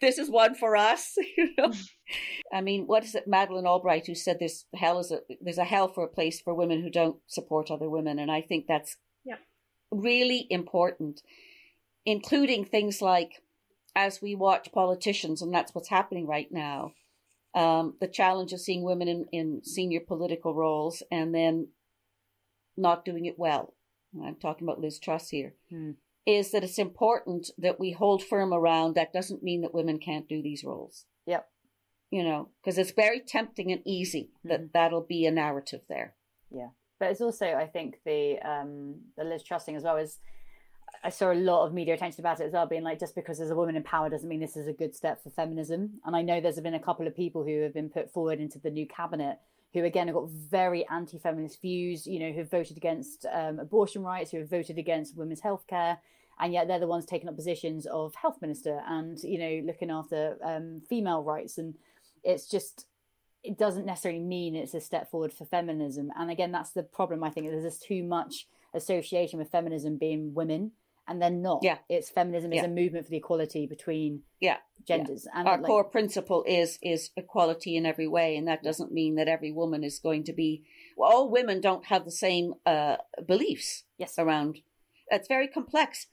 [0.00, 1.16] this is one for us.
[1.36, 1.72] You know.
[2.52, 5.64] I mean, what is it, Madeleine Albright, who said there's hell is a there's a
[5.64, 8.96] hell for a place for women who don't support other women, and I think that's
[9.24, 9.36] yeah.
[9.90, 11.22] really important,
[12.04, 13.42] including things like
[13.96, 16.92] as we watch politicians, and that's what's happening right now.
[17.54, 21.68] Um, the challenge of seeing women in, in senior political roles and then
[22.76, 23.74] not doing it well.
[24.22, 25.54] I'm talking about Liz Truss here.
[25.70, 25.92] Hmm
[26.26, 30.28] is that it's important that we hold firm around that doesn't mean that women can't
[30.28, 31.06] do these roles.
[31.26, 31.48] Yep.
[32.10, 34.72] you know, because it's very tempting and easy that Mhm.
[34.72, 36.14] that'll be a narrative there.
[36.50, 36.68] Yeah.
[37.00, 40.20] But it's also, I think, the um, the Liz Trussing as well is.
[41.02, 43.38] I saw a lot of media attention about it as well, being like, just because
[43.38, 46.00] there's a woman in power doesn't mean this is a good step for feminism.
[46.04, 48.58] And I know there's been a couple of people who have been put forward into
[48.58, 49.38] the new cabinet
[49.72, 52.06] who, again, have got very anti-feminist views.
[52.06, 55.98] You know, who've voted against um, abortion rights, who have voted against women's health care,
[56.40, 59.90] and yet they're the ones taking up positions of health minister and you know looking
[59.90, 61.58] after um, female rights.
[61.58, 61.74] And
[62.22, 62.86] it's just
[63.42, 66.10] it doesn't necessarily mean it's a step forward for feminism.
[66.16, 67.24] And again, that's the problem.
[67.24, 70.72] I think there's just too much association with feminism being women,
[71.08, 71.60] and then not.
[71.62, 71.78] Yeah.
[71.88, 72.66] it's feminism is Yeah.
[72.66, 75.26] a movement for the equality between Yeah, genders.
[75.34, 79.16] And Our like, core principle is is equality in every way, and that doesn't mean
[79.16, 80.64] that every woman is going to be.
[80.96, 82.96] Well, all women don't have the same uh,
[83.26, 84.60] beliefs yes, around.
[85.08, 86.06] It's very complex.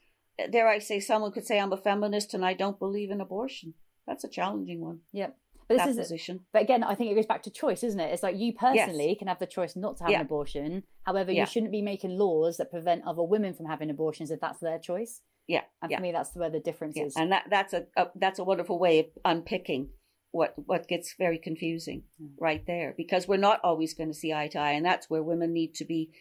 [0.51, 3.73] Dare I say, someone could say I'm a feminist and I don't believe in abortion.
[4.07, 5.01] That's a challenging one.
[5.11, 5.31] yeah.
[5.69, 6.39] But this is position.
[6.51, 8.11] But again, I think it goes back to choice, isn't it?
[8.11, 10.19] It's like you personally can have the choice not to have Yeah.
[10.19, 10.83] an abortion.
[11.03, 11.41] However, Yeah.
[11.41, 14.79] you shouldn't be making laws that prevent other women from having abortions if that's their
[14.79, 15.21] choice.
[15.47, 15.97] Yeah, And yeah.
[15.97, 17.15] for me, that's where the difference is.
[17.15, 19.89] and that that's a, a that's a wonderful way of unpicking
[20.31, 22.33] what what gets very confusing Mm.
[22.39, 25.23] right there because we're not always going to see eye to eye, and that's where
[25.23, 26.11] women need to be.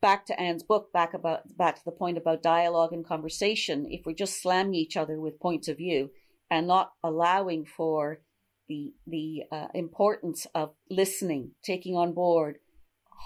[0.00, 3.86] Back to Anne's book, back about back to the point about dialogue and conversation.
[3.90, 6.10] If we're just slamming each other with points of view
[6.50, 8.20] and not allowing for
[8.68, 12.58] the the uh, importance of listening, taking on board,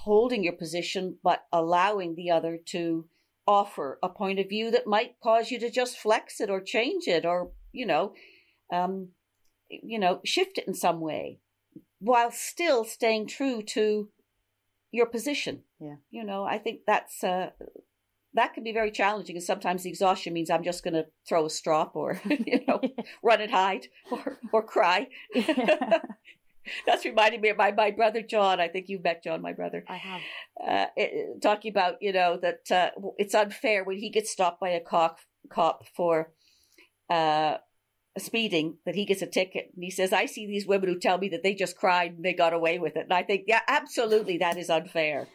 [0.05, 3.07] holding your position, but allowing the other to
[3.47, 7.09] offer a point of view that might cause you to just flex it or change
[7.09, 8.13] it or you know
[8.73, 9.09] um
[9.69, 11.41] you know shift it in some way
[11.99, 14.09] while still staying true to
[14.93, 15.97] your position Yeah.
[16.11, 17.51] you know i think that's uh
[18.35, 21.47] that can be very challenging and sometimes the exhaustion means i'm just going to throw
[21.47, 22.81] a strop or you know
[23.23, 25.09] run and hide or or cry.
[26.87, 28.61] That's reminding me of my, my brother john.
[28.61, 29.85] I think you've met john my brother.
[29.89, 30.21] I have.
[30.65, 34.71] uh, it, talking about you know that uh, it's unfair when he gets stopped by
[34.71, 35.19] a cop
[35.51, 36.33] cop for
[37.11, 37.57] uh,
[38.17, 39.73] speeding that he gets a ticket.
[39.75, 42.25] And he says i see these women who tell me that they just cried and
[42.25, 43.05] they got away with it.
[43.05, 45.27] And i think yeah absolutely that is unfair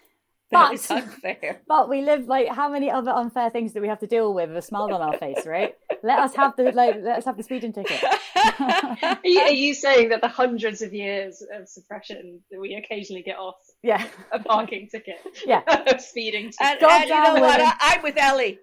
[0.52, 4.00] But- is unfair But we live like how many other unfair things do we have
[4.00, 5.76] to deal with with a smile on our face, right?
[6.04, 8.02] Let us have the like let us have the speeding ticket.
[8.60, 13.24] Are you, are you saying that the hundreds of years of suppression that we occasionally
[13.24, 14.06] get off Yeah.
[14.32, 15.64] a parking ticket, Yeah.
[15.68, 16.62] a speeding ticket?
[16.62, 17.60] and, God and you know damn what.
[17.62, 18.58] I, i'm with Ely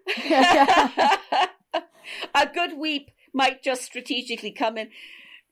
[2.34, 4.90] a good weep might just strategically come in.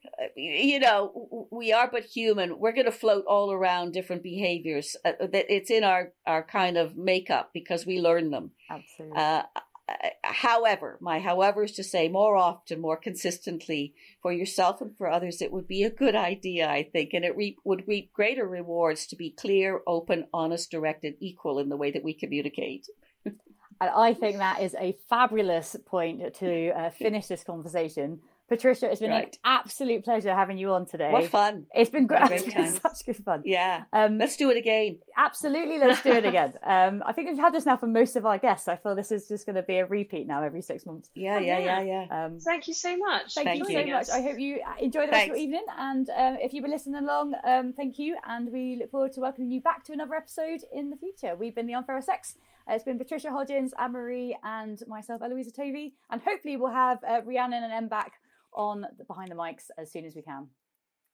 [0.05, 2.59] Uh, You know, we are but human.
[2.59, 4.97] We're going to float all around different behaviors.
[5.05, 8.53] Uh, that it's in our our kind of makeup because we learn them.
[8.71, 9.17] Absolutely.
[9.17, 9.43] Uh,
[9.89, 15.09] uh, however, my however is to say more often, more consistently for yourself and for
[15.09, 18.47] others, it would be a good idea, I think, and it reap, would reap greater
[18.47, 22.87] rewards to be clear, open, honest, direct, and equal in the way that we communicate.
[23.25, 28.21] And I think that is a fabulous point to uh, finish this conversation.
[28.57, 29.25] Patricia, it's been Right.
[29.25, 31.11] an absolute pleasure having you on today.
[31.11, 31.67] What fun!
[31.75, 32.21] It's been great.
[32.23, 32.67] What a great time.
[32.73, 33.43] such good fun.
[33.47, 34.99] Yeah, Um, let's do it again.
[35.17, 36.53] absolutely, let's do it again.
[36.63, 38.69] Um, I think we've had this now for most of our guests.
[38.69, 41.11] I feel this is just going to be a repeat now every six months.
[41.15, 41.81] Yeah, Oh, yeah, yeah.
[41.83, 42.25] yeah, yeah.
[42.27, 43.35] Um, Thank you so much.
[43.35, 43.85] Thank, Thank you you.
[43.87, 44.11] so much.
[44.11, 45.65] I hope you enjoy the rest of your evening.
[45.79, 48.17] And um, if you've been listening along, um, thank you.
[48.27, 51.35] And we look forward to welcoming you back to another episode in the future.
[51.37, 52.37] We've been The Unfairer Sex.
[52.69, 55.95] Uh, it's been Patricia Hodgins, Anne Marie, and myself, Eloisa Tovey.
[56.11, 58.13] And hopefully, we'll have uh, Rhiannon and Em back
[58.55, 60.49] on the, behind the mics as soon as we can.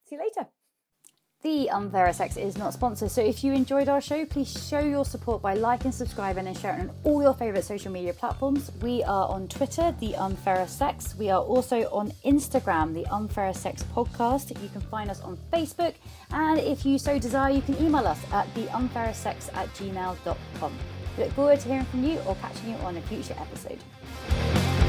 [0.09, 0.49] See you later.
[1.41, 5.05] The Unfairer Sex is not sponsored, so if you enjoyed our show, please show your
[5.05, 8.73] support by liking, subscribing, and sharing on all your favourite social media platforms.
[8.83, 11.15] We are on Twitter, The Unfairer Sex.
[11.17, 14.61] We are also on Instagram, The Unfairer Sex Podcast.
[14.61, 15.95] You can find us on Facebook,
[16.33, 20.73] and if you so desire, you can email us at theunfairsex at gmail.com.
[21.17, 24.88] We look forward to hearing from you or catching you on a future episode.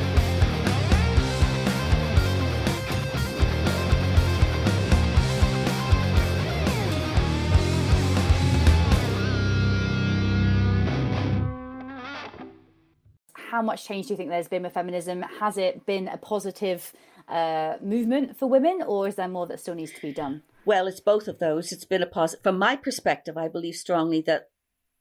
[13.50, 15.24] How much change do you think there's been with feminism?
[15.40, 16.94] Has it been a positive
[17.28, 20.44] uh, movement for women, or is there more that still needs to be done?
[20.66, 21.72] Well, it's both of those.
[21.72, 22.44] It's been a positive.
[22.44, 24.50] From my perspective, I believe strongly that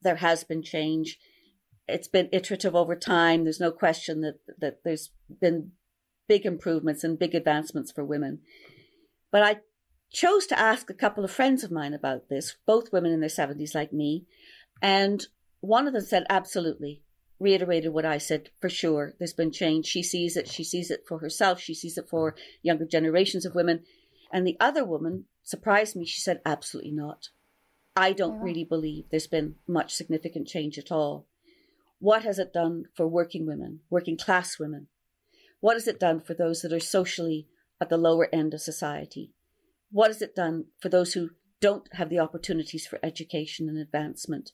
[0.01, 1.17] there has been change.
[1.87, 3.43] It's been iterative over time.
[3.43, 5.11] There's no question that that there's
[5.41, 5.71] been
[6.27, 8.39] big improvements and big advancements for women.
[9.31, 9.57] But I
[10.11, 13.29] chose to ask a couple of friends of mine about this, both women in their
[13.29, 14.25] 70s like me,
[14.81, 15.25] and
[15.59, 17.03] one of them said absolutely
[17.39, 19.13] reiterated what I said for sure.
[19.17, 19.85] There's been change.
[19.85, 20.47] She sees it.
[20.47, 21.59] She sees it for herself.
[21.59, 23.83] She sees it for younger generations of women.
[24.31, 26.05] And the other woman surprised me.
[26.05, 27.29] She said, absolutely not.
[27.95, 28.43] I don't yeah.
[28.43, 31.27] really believe there's been much significant change at all.
[31.99, 34.87] What has it done for working women, working class women?
[35.59, 37.47] What has it done for those that are socially
[37.81, 39.33] at the lower end of society?
[39.91, 44.51] What has it done for those who don't have the opportunities for education and advancement?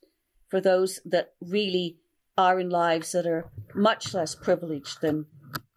[0.50, 1.98] For those that really
[2.38, 5.26] are in lives that are much less privileged than,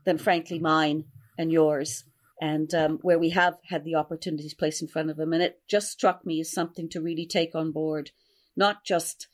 [0.05, 1.05] than frankly mine
[1.37, 2.05] and yours,
[2.41, 5.33] and um, where we have had the opportunities placed in front of them.
[5.33, 8.11] And it just struck me as something to really take on board,
[8.57, 9.29] not just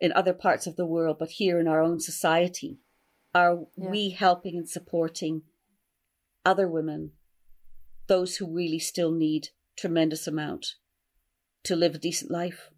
[0.00, 2.78] in other parts of the world, but here in our own society.
[3.34, 3.90] Are yeah.
[3.90, 5.42] we helping and supporting
[6.44, 7.12] other women,
[8.06, 10.74] those who really still need tremendous amount
[11.64, 12.70] to live a decent life?